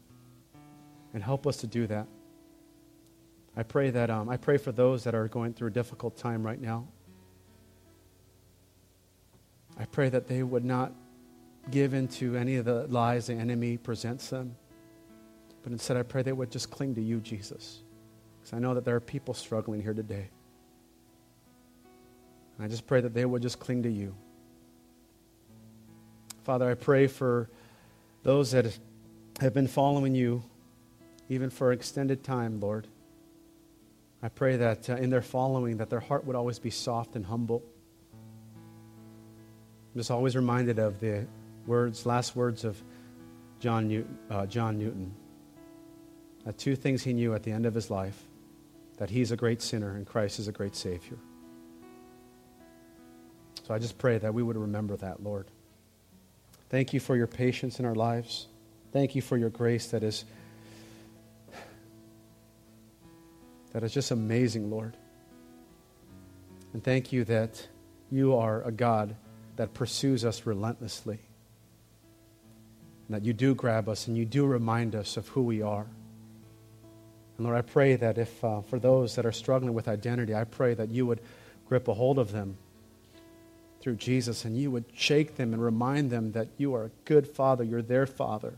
And 1.12 1.22
help 1.22 1.46
us 1.46 1.58
to 1.58 1.66
do 1.66 1.86
that. 1.88 2.06
I 3.56 3.62
pray 3.62 3.90
that 3.90 4.10
um, 4.10 4.28
I 4.28 4.36
pray 4.36 4.58
for 4.58 4.72
those 4.72 5.04
that 5.04 5.14
are 5.14 5.28
going 5.28 5.54
through 5.54 5.68
a 5.68 5.72
difficult 5.72 6.16
time 6.16 6.44
right 6.44 6.60
now. 6.60 6.86
I 9.78 9.86
pray 9.86 10.08
that 10.08 10.28
they 10.28 10.42
would 10.42 10.64
not 10.64 10.92
give 11.70 11.94
into 11.94 12.36
any 12.36 12.56
of 12.56 12.64
the 12.64 12.86
lies 12.88 13.26
the 13.26 13.34
enemy 13.34 13.76
presents 13.76 14.30
them, 14.30 14.56
but 15.62 15.72
instead 15.72 15.96
I 15.96 16.02
pray 16.02 16.22
they 16.22 16.32
would 16.32 16.50
just 16.50 16.70
cling 16.70 16.94
to 16.94 17.02
you, 17.02 17.20
Jesus. 17.20 17.82
Because 18.38 18.54
I 18.54 18.58
know 18.58 18.74
that 18.74 18.84
there 18.84 18.96
are 18.96 19.00
people 19.00 19.34
struggling 19.34 19.82
here 19.82 19.94
today. 19.94 20.28
And 22.56 22.64
I 22.64 22.68
just 22.68 22.86
pray 22.86 23.00
that 23.00 23.14
they 23.14 23.24
would 23.24 23.42
just 23.42 23.58
cling 23.58 23.82
to 23.82 23.90
you. 23.90 24.14
Father, 26.44 26.70
I 26.70 26.74
pray 26.74 27.06
for 27.06 27.48
those 28.22 28.52
that 28.52 28.78
have 29.40 29.54
been 29.54 29.66
following 29.66 30.14
you 30.14 30.42
even 31.30 31.48
for 31.48 31.72
extended 31.72 32.22
time, 32.22 32.60
Lord. 32.60 32.86
I 34.22 34.28
pray 34.28 34.56
that 34.56 34.90
uh, 34.90 34.96
in 34.96 35.08
their 35.08 35.22
following 35.22 35.78
that 35.78 35.88
their 35.88 36.00
heart 36.00 36.26
would 36.26 36.36
always 36.36 36.58
be 36.58 36.70
soft 36.70 37.16
and 37.16 37.24
humble. 37.24 37.62
I'm 39.94 40.00
just 40.00 40.10
always 40.10 40.36
reminded 40.36 40.78
of 40.78 41.00
the 41.00 41.26
words, 41.66 42.04
last 42.04 42.36
words 42.36 42.64
of 42.64 42.82
John 43.60 43.88
Newton. 43.88 44.18
Uh, 44.28 44.44
John 44.44 44.78
Newton. 44.78 45.14
Two 46.58 46.74
things 46.74 47.04
he 47.04 47.12
knew 47.12 47.32
at 47.34 47.44
the 47.44 47.52
end 47.52 47.64
of 47.64 47.74
his 47.74 47.90
life 47.90 48.24
that 48.96 49.08
he's 49.08 49.30
a 49.30 49.36
great 49.36 49.62
sinner 49.62 49.94
and 49.94 50.04
Christ 50.04 50.40
is 50.40 50.48
a 50.48 50.52
great 50.52 50.74
Savior. 50.74 51.16
So 53.66 53.72
I 53.72 53.78
just 53.78 53.98
pray 53.98 54.18
that 54.18 54.34
we 54.34 54.42
would 54.42 54.56
remember 54.56 54.96
that, 54.96 55.22
Lord. 55.22 55.46
Thank 56.70 56.92
you 56.92 56.98
for 56.98 57.16
your 57.16 57.28
patience 57.28 57.78
in 57.78 57.86
our 57.86 57.94
lives. 57.94 58.48
Thank 58.92 59.14
you 59.14 59.22
for 59.22 59.36
your 59.36 59.50
grace 59.50 59.86
that 59.88 60.02
is 60.02 60.24
that 63.72 63.82
is 63.82 63.92
just 63.92 64.10
amazing, 64.10 64.70
Lord. 64.70 64.96
And 66.72 66.82
thank 66.82 67.12
you 67.12 67.24
that 67.24 67.66
you 68.10 68.36
are 68.36 68.62
a 68.62 68.72
God 68.72 69.16
that 69.56 69.74
pursues 69.74 70.24
us 70.24 70.46
relentlessly. 70.46 71.18
And 73.06 73.16
that 73.16 73.24
you 73.24 73.32
do 73.32 73.54
grab 73.54 73.88
us 73.88 74.06
and 74.06 74.16
you 74.16 74.24
do 74.24 74.46
remind 74.46 74.94
us 74.94 75.16
of 75.16 75.28
who 75.28 75.42
we 75.42 75.62
are. 75.62 75.86
And 77.36 77.46
Lord, 77.46 77.56
I 77.56 77.62
pray 77.62 77.96
that 77.96 78.18
if 78.18 78.44
uh, 78.44 78.60
for 78.62 78.78
those 78.78 79.16
that 79.16 79.26
are 79.26 79.32
struggling 79.32 79.74
with 79.74 79.88
identity, 79.88 80.34
I 80.34 80.44
pray 80.44 80.74
that 80.74 80.90
you 80.90 81.06
would 81.06 81.20
grip 81.66 81.88
a 81.88 81.94
hold 81.94 82.18
of 82.18 82.32
them 82.32 82.56
through 83.80 83.96
Jesus 83.96 84.44
and 84.44 84.56
you 84.56 84.70
would 84.70 84.84
shake 84.94 85.36
them 85.36 85.52
and 85.54 85.62
remind 85.62 86.10
them 86.10 86.32
that 86.32 86.48
you 86.58 86.74
are 86.74 86.84
a 86.84 86.90
good 87.04 87.26
father, 87.26 87.64
you're 87.64 87.82
their 87.82 88.06
father, 88.06 88.54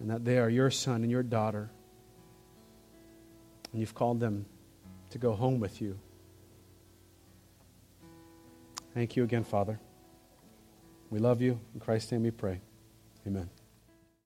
and 0.00 0.10
that 0.10 0.24
they 0.24 0.38
are 0.38 0.48
your 0.48 0.70
son 0.70 1.02
and 1.02 1.10
your 1.10 1.22
daughter. 1.22 1.70
And 3.76 3.82
you've 3.82 3.94
called 3.94 4.20
them 4.20 4.46
to 5.10 5.18
go 5.18 5.34
home 5.34 5.60
with 5.60 5.82
you. 5.82 5.98
Thank 8.94 9.16
you 9.16 9.22
again, 9.22 9.44
Father. 9.44 9.78
We 11.10 11.18
love 11.18 11.42
you. 11.42 11.60
In 11.74 11.80
Christ's 11.80 12.10
name 12.10 12.22
we 12.22 12.30
pray. 12.30 12.62
Amen. 13.26 13.50